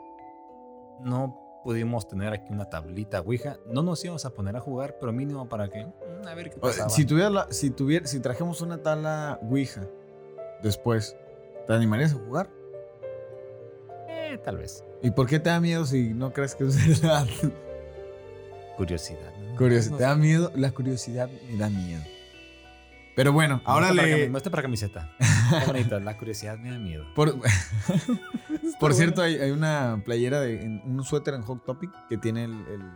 no 1.00 1.60
pudimos 1.62 2.08
tener 2.08 2.32
aquí 2.32 2.52
una 2.52 2.64
tablita 2.64 3.20
Ouija. 3.20 3.56
No 3.66 3.82
nos 3.82 4.02
íbamos 4.04 4.24
a 4.24 4.30
poner 4.30 4.56
a 4.56 4.60
jugar, 4.60 4.96
pero 4.98 5.12
mínimo 5.12 5.46
para 5.48 5.68
que, 5.68 5.84
mm, 5.84 6.26
a 6.26 6.34
ver 6.34 6.50
qué 6.50 6.58
pasaba. 6.58 6.88
Si 6.88 7.04
tuviera 7.04 7.28
la- 7.30 7.46
si 7.50 7.70
tuviera, 7.70 8.06
si 8.06 8.20
trajemos 8.20 8.62
una 8.62 8.82
tabla 8.82 9.38
Ouija 9.42 9.82
después, 10.62 11.16
¿te 11.66 11.74
animarías 11.74 12.14
a 12.14 12.16
jugar? 12.16 12.48
Tal 14.48 14.56
vez. 14.56 14.82
¿Y 15.02 15.10
por 15.10 15.26
qué 15.26 15.38
te 15.38 15.50
da 15.50 15.60
miedo 15.60 15.84
si 15.84 16.14
no 16.14 16.32
crees 16.32 16.54
que 16.54 16.64
es 16.64 17.02
verdad? 17.02 17.26
Curiosidad. 18.78 19.30
¿no? 19.38 19.56
Curiosidad. 19.56 19.90
No 19.92 19.96
¿Te 19.98 20.02
da 20.04 20.14
miedo? 20.16 20.52
La 20.54 20.70
curiosidad 20.70 21.28
me 21.50 21.58
da 21.58 21.68
miedo. 21.68 22.02
Pero 23.14 23.30
bueno, 23.34 23.60
ahora 23.66 23.92
le. 23.92 24.30
muestra 24.30 24.50
para 24.50 24.62
camiseta. 24.62 25.10
Bonito. 25.66 26.00
La 26.00 26.16
curiosidad 26.16 26.56
me 26.56 26.70
da 26.70 26.78
miedo. 26.78 27.04
Por, 27.14 27.34
por 28.80 28.94
cierto, 28.94 29.20
hay, 29.20 29.34
hay 29.38 29.50
una 29.50 30.00
playera 30.02 30.40
de 30.40 30.62
en- 30.62 30.80
un 30.86 31.04
suéter 31.04 31.34
en 31.34 31.42
Hot 31.42 31.66
Topic 31.66 31.90
que 32.08 32.16
tiene 32.16 32.44
el, 32.44 32.52
el- 32.68 32.92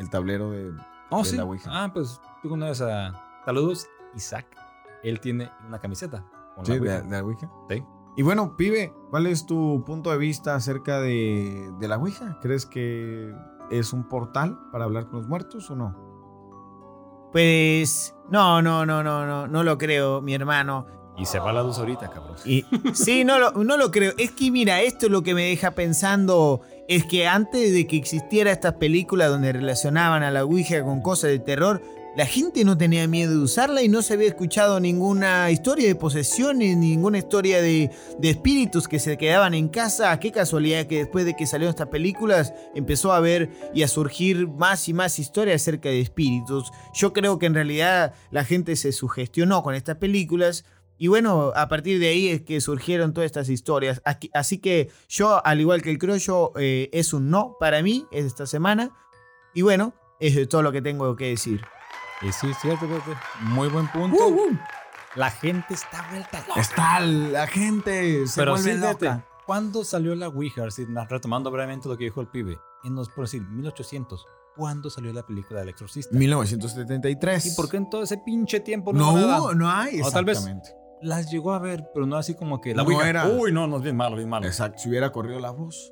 el 0.00 0.10
tablero 0.10 0.50
de. 0.50 0.72
Oh, 1.08 1.22
de 1.22 1.30
sí. 1.30 1.36
la 1.38 1.44
Ouija. 1.44 1.70
Ah, 1.72 1.90
pues 1.94 2.20
tú 2.42 2.52
una 2.52 2.66
vez 2.66 2.82
a. 2.82 3.12
Saludos, 3.46 3.86
Isaac. 4.14 4.44
Él 5.02 5.18
tiene 5.20 5.50
una 5.66 5.78
camiseta. 5.78 6.22
con 6.56 6.66
Sí, 6.66 6.72
la 6.78 7.00
de, 7.00 7.02
de 7.04 7.08
la 7.10 7.22
Ouija. 7.24 7.48
Sí. 7.70 7.82
Y 8.16 8.22
bueno, 8.22 8.56
pibe, 8.56 8.92
¿cuál 9.10 9.26
es 9.26 9.46
tu 9.46 9.82
punto 9.84 10.10
de 10.10 10.18
vista 10.18 10.54
acerca 10.54 11.00
de, 11.00 11.70
de 11.78 11.88
la 11.88 11.96
Ouija? 11.96 12.38
¿Crees 12.42 12.66
que 12.66 13.32
es 13.70 13.92
un 13.92 14.08
portal 14.08 14.58
para 14.72 14.84
hablar 14.84 15.06
con 15.06 15.20
los 15.20 15.28
muertos 15.28 15.70
o 15.70 15.76
no? 15.76 15.96
Pues 17.32 18.14
no, 18.30 18.60
no, 18.60 18.84
no, 18.84 19.02
no, 19.02 19.24
no, 19.26 19.46
no 19.46 19.62
lo 19.62 19.78
creo, 19.78 20.20
mi 20.20 20.34
hermano. 20.34 20.86
Y 21.16 21.26
se 21.26 21.38
va 21.38 21.52
la 21.52 21.62
luz 21.62 21.78
ahorita, 21.78 22.08
cabrón. 22.08 22.36
Y, 22.44 22.64
sí, 22.94 23.24
no 23.24 23.38
lo, 23.38 23.52
no 23.52 23.76
lo 23.76 23.90
creo. 23.90 24.12
Es 24.18 24.32
que 24.32 24.50
mira, 24.50 24.80
esto 24.80 25.06
es 25.06 25.12
lo 25.12 25.22
que 25.22 25.34
me 25.34 25.44
deja 25.44 25.72
pensando. 25.72 26.62
Es 26.88 27.04
que 27.04 27.28
antes 27.28 27.72
de 27.72 27.86
que 27.86 27.96
existiera 27.96 28.50
estas 28.50 28.74
películas 28.74 29.28
donde 29.28 29.52
relacionaban 29.52 30.22
a 30.22 30.30
la 30.30 30.44
Ouija 30.44 30.82
con 30.82 31.02
cosas 31.02 31.30
de 31.30 31.38
terror, 31.38 31.82
la 32.16 32.26
gente 32.26 32.64
no 32.64 32.76
tenía 32.76 33.06
miedo 33.06 33.32
de 33.32 33.38
usarla 33.38 33.82
y 33.82 33.88
no 33.88 34.02
se 34.02 34.14
había 34.14 34.26
escuchado 34.26 34.80
ninguna 34.80 35.50
historia 35.50 35.86
de 35.86 35.94
posesiones, 35.94 36.76
ninguna 36.76 37.18
historia 37.18 37.62
de, 37.62 37.90
espíritus 38.20 38.88
que 38.88 38.98
se 38.98 39.16
quedaban 39.16 39.54
en 39.54 39.68
casa. 39.68 40.18
Qué 40.18 40.32
casualidad 40.32 40.86
que 40.86 40.98
después 40.98 41.24
de 41.24 41.36
que 41.36 41.46
salieron 41.46 41.70
estas 41.70 41.88
películas 41.88 42.52
empezó 42.74 43.12
a 43.12 43.18
haber 43.18 43.50
y 43.72 43.84
a 43.84 43.88
surgir 43.88 44.48
más 44.48 44.88
y 44.88 44.92
más 44.92 45.18
historias 45.20 45.62
acerca 45.62 45.88
de 45.88 46.00
espíritus. 46.00 46.72
Yo 46.94 47.12
creo 47.12 47.38
que 47.38 47.46
en 47.46 47.54
realidad 47.54 48.14
la 48.30 48.44
gente 48.44 48.74
se 48.74 48.90
sugestionó 48.90 49.62
con 49.62 49.74
estas 49.74 49.96
películas 49.96 50.64
y 50.98 51.06
bueno, 51.06 51.52
a 51.54 51.68
partir 51.68 51.98
de 51.98 52.08
ahí 52.08 52.28
es 52.28 52.42
que 52.42 52.60
surgieron 52.60 53.14
todas 53.14 53.26
estas 53.26 53.48
historias. 53.48 54.02
Así 54.34 54.58
que 54.58 54.90
yo, 55.08 55.44
al 55.46 55.60
igual 55.60 55.80
que 55.80 55.90
el 55.90 55.98
Croyo, 55.98 56.52
eh, 56.58 56.90
es 56.92 57.14
un 57.14 57.30
no 57.30 57.56
para 57.58 57.82
mí 57.82 58.04
es 58.10 58.26
esta 58.26 58.46
semana. 58.46 58.90
Y 59.54 59.62
bueno, 59.62 59.94
eso 60.18 60.40
es 60.40 60.48
todo 60.48 60.60
lo 60.62 60.72
que 60.72 60.82
tengo 60.82 61.16
que 61.16 61.28
decir. 61.28 61.62
Y 62.22 62.32
sí, 62.32 62.52
cierto. 62.60 62.86
Muy 63.42 63.68
buen 63.68 63.88
punto. 63.88 64.18
La 65.16 65.30
gente 65.30 65.74
está 65.74 66.06
vuelta 66.10 66.44
loca. 66.46 66.60
Está 66.60 67.00
la 67.00 67.46
gente, 67.46 68.26
se 68.26 68.40
Pero 68.40 68.52
vuelve 68.52 68.74
sí, 68.74 68.78
loca. 68.78 69.26
¿cuándo 69.46 69.82
salió 69.84 70.14
la 70.14 70.28
Ouija? 70.28 70.62
Retomando 71.08 71.50
brevemente 71.50 71.88
lo 71.88 71.96
que 71.96 72.04
dijo 72.04 72.20
el 72.20 72.28
pibe. 72.28 72.58
En 72.84 72.94
los, 72.94 73.08
por 73.08 73.24
decir, 73.24 73.42
1800. 73.42 74.24
¿Cuándo 74.56 74.90
salió 74.90 75.12
la 75.12 75.22
película 75.26 75.60
del 75.60 75.70
exorcista? 75.70 76.14
1973. 76.16 77.46
¿Y 77.46 77.56
por 77.56 77.68
qué 77.68 77.78
en 77.78 77.88
todo 77.90 78.02
ese 78.02 78.18
pinche 78.18 78.60
tiempo 78.60 78.92
No 78.92 79.12
nada? 79.12 79.40
hubo, 79.42 79.54
no 79.54 79.70
hay. 79.70 80.00
O 80.00 80.10
tal 80.10 80.24
vez-. 80.24 80.44
Las 81.02 81.30
llegó 81.30 81.52
a 81.54 81.58
ver, 81.58 81.88
pero 81.94 82.04
no 82.06 82.16
así 82.16 82.34
como 82.34 82.60
que 82.60 82.74
la 82.74 82.82
No 82.82 82.88
Ouija. 82.88 83.08
era- 83.08 83.26
Uy, 83.28 83.52
no, 83.52 83.66
no 83.66 83.78
es 83.78 83.82
bien 83.82 83.96
malo, 83.96 84.16
bien 84.16 84.28
malo. 84.28 84.46
Exacto, 84.46 84.78
si 84.78 84.88
hubiera 84.90 85.10
corrido 85.12 85.40
la 85.40 85.50
voz. 85.50 85.90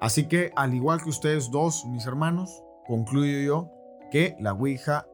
Así 0.00 0.28
que, 0.28 0.52
al 0.54 0.74
igual 0.74 1.02
que 1.02 1.08
ustedes 1.08 1.50
dos, 1.50 1.84
mis 1.86 2.04
hermanos, 2.06 2.62
concluyo 2.86 3.38
yo 3.40 3.70
que 4.10 4.36
la 4.38 4.52
Ouija 4.52 5.06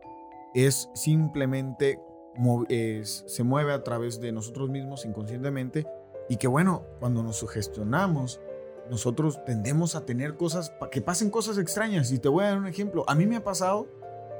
es 0.54 0.88
simplemente, 0.94 2.00
se 3.02 3.42
mueve 3.42 3.72
a 3.72 3.82
través 3.82 4.20
de 4.20 4.32
nosotros 4.32 4.70
mismos 4.70 5.04
inconscientemente 5.04 5.86
y 6.28 6.36
que 6.36 6.46
bueno, 6.46 6.84
cuando 7.00 7.22
nos 7.22 7.36
sugestionamos, 7.36 8.40
nosotros 8.90 9.44
tendemos 9.44 9.94
a 9.94 10.04
tener 10.04 10.36
cosas, 10.36 10.72
que 10.90 11.00
pasen 11.00 11.30
cosas 11.30 11.58
extrañas. 11.58 12.10
Y 12.12 12.18
te 12.18 12.28
voy 12.28 12.44
a 12.44 12.48
dar 12.48 12.58
un 12.58 12.66
ejemplo. 12.66 13.04
A 13.08 13.14
mí 13.14 13.26
me 13.26 13.36
ha 13.36 13.44
pasado 13.44 13.88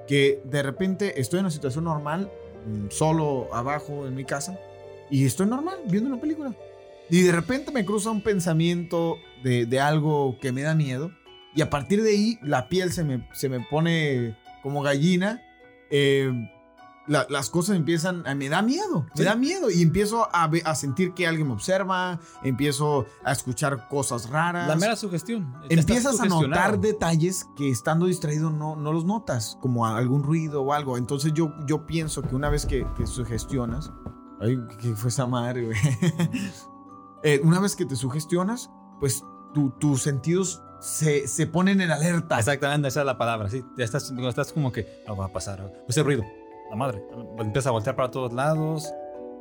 que 0.06 0.42
de 0.44 0.62
repente 0.62 1.20
estoy 1.20 1.38
en 1.38 1.46
una 1.46 1.52
situación 1.52 1.84
normal, 1.84 2.30
mm, 2.66 2.90
solo 2.90 3.52
abajo 3.54 4.06
en 4.06 4.14
mi 4.14 4.24
casa, 4.24 4.58
y 5.08 5.24
estoy 5.24 5.46
normal 5.46 5.78
viendo 5.86 6.10
una 6.10 6.20
película. 6.20 6.54
Y 7.08 7.22
de 7.22 7.32
repente 7.32 7.72
me 7.72 7.84
cruza 7.84 8.10
un 8.10 8.22
pensamiento 8.22 9.16
de, 9.42 9.66
de 9.66 9.80
algo 9.80 10.36
que 10.40 10.52
me 10.52 10.62
da 10.62 10.74
miedo. 10.74 11.10
Y 11.54 11.62
a 11.62 11.70
partir 11.70 12.02
de 12.02 12.10
ahí 12.10 12.38
la 12.42 12.68
piel 12.68 12.92
se 12.92 13.02
me, 13.02 13.28
se 13.32 13.48
me 13.48 13.66
pone 13.68 14.36
como 14.62 14.82
gallina. 14.82 15.42
Eh, 15.90 16.32
la- 17.06 17.26
las 17.28 17.50
cosas 17.50 17.74
empiezan, 17.76 18.24
a- 18.26 18.34
me 18.36 18.48
da 18.48 18.62
miedo, 18.62 19.06
me 19.16 19.24
da 19.24 19.34
miedo. 19.34 19.68
Y 19.70 19.82
empiezo 19.82 20.28
a, 20.32 20.74
sentir 20.76 21.12
que 21.12 21.26
alguien 21.26 21.48
me 21.48 21.54
observa, 21.54 22.20
empiezo 22.44 23.06
a 23.24 23.32
escuchar 23.32 23.88
cosas 23.88 24.30
raras. 24.30 24.68
La 24.68 24.76
mera 24.76 24.94
sugestión. 24.94 25.52
Empiezas 25.68 26.20
a 26.20 26.26
notar 26.26 26.78
detalles 26.78 27.48
que 27.56 27.68
estando 27.70 28.06
distraído 28.06 28.50
no, 28.50 28.76
no 28.76 28.92
los 28.92 29.04
notas, 29.04 29.58
como 29.60 29.86
algún 29.86 30.22
ruido 30.22 30.62
o 30.62 30.72
algo. 30.72 30.96
Entonces 30.96 31.32
yo, 31.34 31.52
yo 31.66 31.84
pienso 31.86 32.22
que 32.22 32.34
una 32.36 32.48
vez 32.48 32.64
que, 32.66 32.86
que 32.96 33.06
sugestionas, 33.08 33.92
ay, 34.40 34.58
¿qué 34.78 34.94
fue 34.94 35.08
esa 35.10 35.26
madre, 35.26 35.64
güey? 35.66 35.78
Eh, 37.22 37.38
una 37.44 37.60
vez 37.60 37.76
que 37.76 37.84
te 37.84 37.96
sugestionas, 37.96 38.70
pues 38.98 39.22
tu- 39.52 39.72
tus 39.78 40.00
sentidos 40.02 40.62
se, 40.80 41.28
se 41.28 41.46
ponen 41.46 41.80
en 41.80 41.90
alerta. 41.90 42.38
Exactamente, 42.38 42.88
esa 42.88 43.00
es 43.00 43.06
la 43.06 43.18
palabra. 43.18 43.48
Sí, 43.48 43.62
ya 43.76 43.84
estás, 43.84 44.10
estás 44.10 44.52
como 44.52 44.72
que 44.72 44.86
algo 45.06 45.20
va 45.20 45.26
a 45.26 45.32
pasar. 45.32 45.72
Ese 45.88 46.02
ruido, 46.02 46.24
la 46.70 46.76
madre. 46.76 47.02
Empieza 47.38 47.68
a 47.68 47.72
voltear 47.72 47.96
para 47.96 48.10
todos 48.10 48.32
lados. 48.32 48.92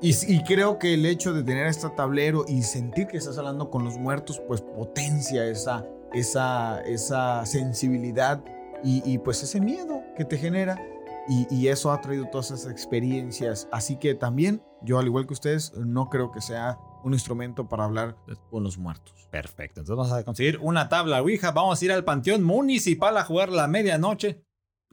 Y, 0.01 0.11
y 0.33 0.43
creo 0.43 0.79
que 0.79 0.93
el 0.93 1.05
hecho 1.05 1.33
de 1.33 1.43
tener 1.43 1.67
este 1.67 1.89
tablero 1.89 2.45
y 2.47 2.63
sentir 2.63 3.07
que 3.07 3.17
estás 3.17 3.37
hablando 3.37 3.69
con 3.69 3.83
los 3.83 3.97
muertos, 3.97 4.41
pues 4.47 4.61
potencia 4.61 5.45
esa, 5.45 5.85
esa, 6.13 6.81
esa 6.81 7.45
sensibilidad 7.45 8.41
y, 8.83 9.01
y, 9.05 9.17
pues 9.17 9.43
ese 9.43 9.59
miedo 9.59 10.01
que 10.15 10.23
te 10.25 10.37
genera. 10.37 10.81
Y, 11.27 11.53
y 11.53 11.67
eso 11.67 11.91
ha 11.91 12.01
traído 12.01 12.25
todas 12.31 12.51
esas 12.51 12.71
experiencias. 12.71 13.67
Así 13.71 13.97
que 13.97 14.15
también, 14.15 14.63
yo 14.81 14.99
al 14.99 15.05
igual 15.05 15.27
que 15.27 15.33
ustedes, 15.33 15.73
no 15.77 16.09
creo 16.09 16.31
que 16.31 16.41
sea 16.41 16.79
un 17.03 17.13
instrumento 17.13 17.67
para 17.67 17.85
hablar 17.85 18.17
con 18.49 18.63
los 18.63 18.77
muertos. 18.77 19.13
Perfecto. 19.31 19.81
Entonces 19.81 19.97
vamos 19.97 20.11
a 20.11 20.23
conseguir 20.23 20.57
una 20.61 20.89
tabla 20.89 21.21
Ouija. 21.21 21.51
Vamos 21.51 21.81
a 21.81 21.85
ir 21.85 21.91
al 21.91 22.03
Panteón 22.03 22.43
Municipal 22.43 23.15
a 23.17 23.23
jugar 23.23 23.49
la 23.49 23.67
medianoche. 23.67 24.43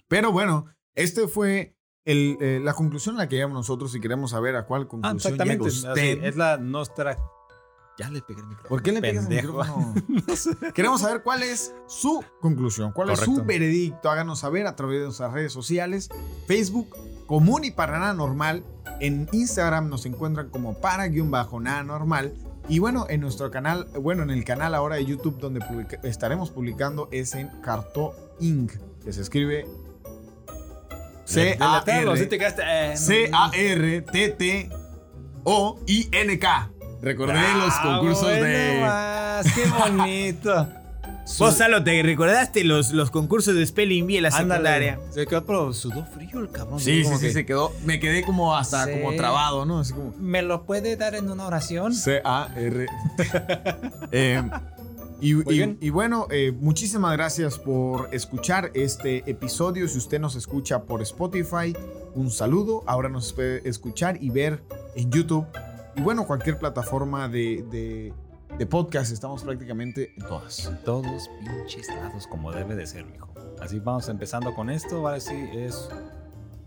Pero 0.09 0.31
bueno, 0.33 0.67
este 0.95 1.27
fue 1.29 1.77
el, 2.05 2.37
eh, 2.41 2.61
la 2.63 2.75
conclusión 2.75 3.17
a 3.17 3.19
la 3.21 3.29
que 3.29 3.37
llegamos 3.37 3.55
nosotros 3.57 3.95
y 3.95 4.01
queremos 4.01 4.31
saber 4.31 4.55
a 4.57 4.67
cuál 4.67 4.83
Ah, 4.83 4.89
conclusión 4.89 5.17
exactamente. 5.35 5.65
llega 5.71 5.93
Así, 5.93 6.01
usted. 6.13 6.25
es 6.25 6.37
la 6.37 6.57
nuestra. 6.59 7.17
Ya 7.99 8.11
le 8.11 8.21
pegué 8.21 8.41
el 8.43 8.47
micrófono. 8.47 8.69
¿Por 8.69 8.83
qué 8.83 8.93
le 8.93 9.01
pegas 9.01 9.27
el 9.27 9.37
micrófono? 9.37 9.95
No 10.29 10.37
sé. 10.37 10.51
Queremos 10.75 11.01
saber 11.01 11.23
cuál 11.23 11.43
es 11.43 11.75
su 11.89 12.23
conclusión, 12.43 12.93
cuál 12.93 13.09
es 13.11 13.21
su 13.21 13.43
veredicto. 13.43 14.11
Háganos 14.11 14.41
saber 14.41 14.67
a 14.67 14.77
través 14.77 14.99
de 14.99 15.05
nuestras 15.07 15.33
redes 15.33 15.53
sociales, 15.53 16.11
Facebook, 16.47 16.95
Común 17.27 17.65
y 17.65 17.71
para 17.71 17.99
nada 17.99 18.13
normal. 18.13 18.65
En 19.01 19.29
Instagram 19.33 19.89
nos 19.91 20.07
encuentran 20.07 20.49
como 20.51 20.75
para 20.75 21.07
guion 21.09 21.31
bajo 21.31 21.61
nada 21.61 21.83
normal. 21.83 22.35
Y 22.69 22.79
bueno, 22.81 23.07
en 23.09 23.21
nuestro 23.21 23.51
canal, 23.51 23.87
bueno, 24.01 24.23
en 24.25 24.31
el 24.31 24.45
canal 24.45 24.75
ahora 24.75 24.97
de 24.97 25.05
YouTube 25.05 25.39
donde 25.39 25.61
publica- 25.61 25.99
estaremos 26.03 26.51
publicando 26.51 27.09
es 27.13 27.35
en 27.35 27.49
Carto 27.63 28.15
Inc. 28.41 28.73
Que 29.05 29.13
se 29.13 29.21
escribe 29.23 29.67
C-A-R-T-T-O-I-N-K. 35.37 36.71
Recordé 37.03 37.35
los 37.35 37.69
Bravo, 37.83 37.99
concursos 37.99 38.29
de... 38.29 38.83
¡Qué 39.55 39.65
bonito! 39.71 40.69
Vos, 41.39 41.55
Salo, 41.57 41.83
¿te 41.83 42.03
recordaste 42.03 42.63
los, 42.65 42.93
los 42.93 43.11
concursos 43.11 43.55
de 43.55 43.67
Spelling 43.67 44.07
Bee 44.07 44.17
en 44.19 44.23
la 44.23 44.31
secundaria? 44.31 45.01
Se 45.11 45.27
quedó, 45.27 45.45
pero 45.45 45.73
sudó 45.73 46.05
frío 46.07 46.39
el 46.41 46.51
cabrón. 46.51 46.79
Sí, 46.81 47.05
sí, 47.05 47.15
sí, 47.15 47.27
que, 47.27 47.33
se 47.33 47.45
quedó. 47.47 47.73
Me 47.85 47.99
quedé 47.99 48.23
como 48.23 48.57
hasta 48.57 48.85
Sí. 48.85 48.93
como 48.93 49.15
trabado, 49.17 49.67
¿no? 49.67 49.81
Así 49.81 49.93
como. 49.93 50.15
¿Me 50.19 50.43
lo 50.43 50.65
puede 50.65 50.97
dar 50.97 51.15
en 51.15 51.29
una 51.29 51.47
oración? 51.47 51.93
C-A-R. 51.95 52.87
Eh, 54.13 54.43
y, 55.21 55.91
bueno, 55.91 56.27
eh, 56.31 56.53
muchísimas 56.53 57.13
gracias 57.13 57.59
por 57.59 58.09
escuchar 58.13 58.71
este 58.75 59.29
episodio. 59.29 59.89
Si 59.89 59.99
usted 59.99 60.21
nos 60.21 60.37
escucha 60.37 60.83
por 60.85 61.03
Spotify, 61.03 61.75
un 62.15 62.31
saludo. 62.31 62.85
Ahora 62.87 63.09
nos 63.09 63.33
puede 63.33 63.67
escuchar 63.69 64.19
y 64.23 64.31
ver 64.31 64.63
en 64.95 65.11
YouTube. 65.11 65.47
Y 65.97 66.03
bueno, 66.03 66.27
cualquier 66.27 66.59
plataforma 66.59 67.29
de, 67.29 67.65
de- 67.71 68.13
de 68.59 68.67
podcast, 68.67 69.13
estamos 69.13 69.45
prácticamente 69.45 70.15
en 70.17 70.27
todas. 70.27 70.73
Todos 70.85 71.29
pinches 71.41 71.89
lados 71.89 72.27
como 72.27 72.53
debe 72.53 72.75
de 72.75 72.87
ser, 72.87 73.05
mijo. 73.05 73.29
Así 73.61 73.79
vamos 73.81 74.09
empezando 74.09 74.55
con 74.55 74.71
esto. 74.71 74.97
Ahora 74.97 75.21
sí 75.21 75.35
es 75.53 75.89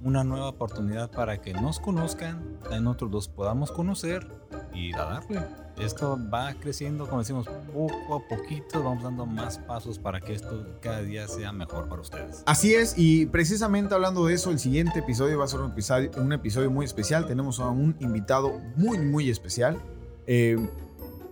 una 0.03 0.23
nueva 0.23 0.49
oportunidad 0.49 1.09
para 1.11 1.41
que 1.41 1.53
nos 1.53 1.79
conozcan, 1.79 2.59
en 2.71 2.83
nosotros 2.83 3.11
los 3.11 3.27
podamos 3.27 3.71
conocer 3.71 4.27
y 4.73 4.93
a 4.93 5.03
darle. 5.03 5.41
Esto 5.77 6.19
va 6.31 6.53
creciendo, 6.55 7.07
como 7.07 7.19
decimos, 7.19 7.47
poco 7.73 8.15
a 8.15 8.27
poquito, 8.27 8.83
vamos 8.83 9.03
dando 9.03 9.25
más 9.25 9.57
pasos 9.59 9.97
para 9.97 10.19
que 10.19 10.33
esto 10.33 10.77
cada 10.81 11.01
día 11.01 11.27
sea 11.27 11.53
mejor 11.53 11.87
para 11.87 12.01
ustedes. 12.01 12.43
Así 12.45 12.73
es, 12.73 12.95
y 12.97 13.25
precisamente 13.27 13.95
hablando 13.95 14.25
de 14.25 14.33
eso, 14.33 14.51
el 14.51 14.59
siguiente 14.59 14.99
episodio 14.99 15.39
va 15.39 15.45
a 15.45 15.47
ser 15.47 15.61
un 15.61 15.71
episodio, 15.71 16.11
un 16.17 16.33
episodio 16.33 16.69
muy 16.69 16.85
especial. 16.85 17.25
Tenemos 17.27 17.59
a 17.59 17.69
un 17.69 17.95
invitado 17.99 18.59
muy, 18.75 18.99
muy 18.99 19.29
especial. 19.29 19.81
Eh, 20.27 20.57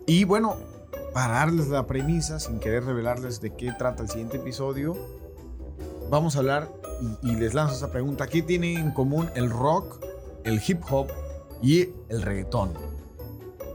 y 0.08 0.24
bueno, 0.24 0.55
para 1.14 1.34
darles 1.36 1.68
la 1.68 1.86
premisa, 1.86 2.39
sin 2.39 2.60
querer 2.60 2.84
revelarles 2.86 3.39
de 3.41 3.53
qué 3.55 3.72
trata 3.78 4.01
el 4.03 4.10
siguiente 4.10 4.38
episodio, 4.38 4.95
vamos 6.10 6.36
a 6.36 6.39
hablar 6.39 6.70
y, 7.22 7.32
y 7.32 7.36
les 7.36 7.53
lanzo 7.53 7.76
esa 7.76 7.91
pregunta. 7.91 8.28
¿Qué 8.28 8.41
tienen 8.41 8.78
en 8.78 8.91
común 8.91 9.30
el 9.36 9.49
rock, 9.49 10.03
el 10.43 10.62
hip 10.66 10.82
hop 10.89 11.08
y 11.62 11.89
el 12.10 12.22
reggaetón? 12.22 12.74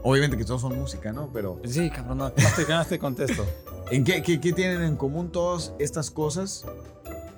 Obviamente 0.03 0.35
que 0.37 0.43
todos 0.43 0.61
son 0.61 0.77
música, 0.77 1.13
¿no? 1.13 1.29
Pero 1.31 1.61
Sí, 1.65 1.89
cabrón, 1.89 2.17
no, 2.17 2.31
te, 2.31 2.99
contesto. 2.99 3.45
¿en 3.91 4.03
qué, 4.03 4.21
qué- 4.21 4.41
qué 4.41 4.51
tienen 4.51 4.81
en 4.81 4.97
común 4.97 5.31
todas 5.31 5.73
estas 5.79 6.11
cosas? 6.11 6.65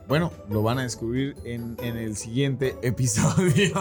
Bueno, 0.08 0.32
lo 0.50 0.62
van 0.64 0.78
a 0.80 0.84
descubrir 0.84 1.36
en, 1.46 1.78
en 1.82 1.98
el 1.98 2.16
siguiente 2.16 2.76
episodio. 2.84 3.74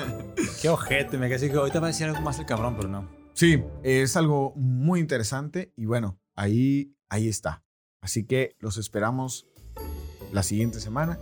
Qué 0.62 0.70
ojete, 0.70 1.18
me 1.18 1.26
quedé 1.26 1.36
así 1.36 1.50
que 1.50 1.56
ahorita 1.56 1.80
va 1.80 1.88
a 1.88 1.90
decir 1.90 2.06
algo 2.06 2.22
más 2.22 2.38
el 2.38 2.46
cabrón, 2.46 2.76
pero 2.76 2.88
no. 2.88 3.06
Sí, 3.36 3.62
es 3.84 4.16
algo 4.16 4.52
muy 4.56 4.98
interesante 4.98 5.72
y 5.76 5.86
bueno, 5.86 6.18
ahí, 6.34 6.96
ahí 7.08 7.28
está. 7.28 7.62
Así 8.00 8.24
que 8.24 8.56
los 8.58 8.78
esperamos 8.78 9.46
la 10.32 10.42
siguiente 10.42 10.80
semana 10.80 11.18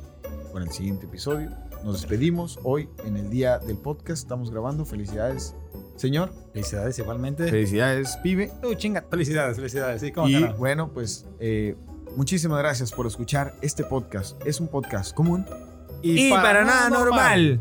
con 0.52 0.62
el 0.62 0.70
siguiente 0.70 1.06
episodio. 1.06 1.50
Nos 1.84 2.00
despedimos 2.00 2.58
hoy 2.62 2.88
en 3.04 3.16
el 3.16 3.28
día 3.28 3.58
del 3.58 3.76
podcast. 3.76 4.22
Estamos 4.22 4.50
grabando. 4.50 4.86
Felicidades, 4.86 5.54
señor. 5.96 6.32
Felicidades 6.52 6.98
igualmente. 6.98 7.48
Felicidades, 7.48 8.16
pibe. 8.22 8.52
Uh, 8.62 8.74
chinga. 8.74 9.04
Felicidades, 9.10 9.56
felicidades. 9.56 10.00
Sí, 10.00 10.12
cómo 10.12 10.28
Y 10.28 10.44
bueno, 10.56 10.92
pues 10.92 11.26
eh, 11.40 11.76
muchísimas 12.16 12.58
gracias 12.60 12.92
por 12.92 13.06
escuchar 13.06 13.54
este 13.60 13.84
podcast. 13.84 14.40
Es 14.46 14.60
un 14.60 14.68
podcast 14.68 15.14
común. 15.14 15.44
Y, 16.02 16.30
para, 16.30 16.64
nada 16.64 16.88
normal. 16.88 17.60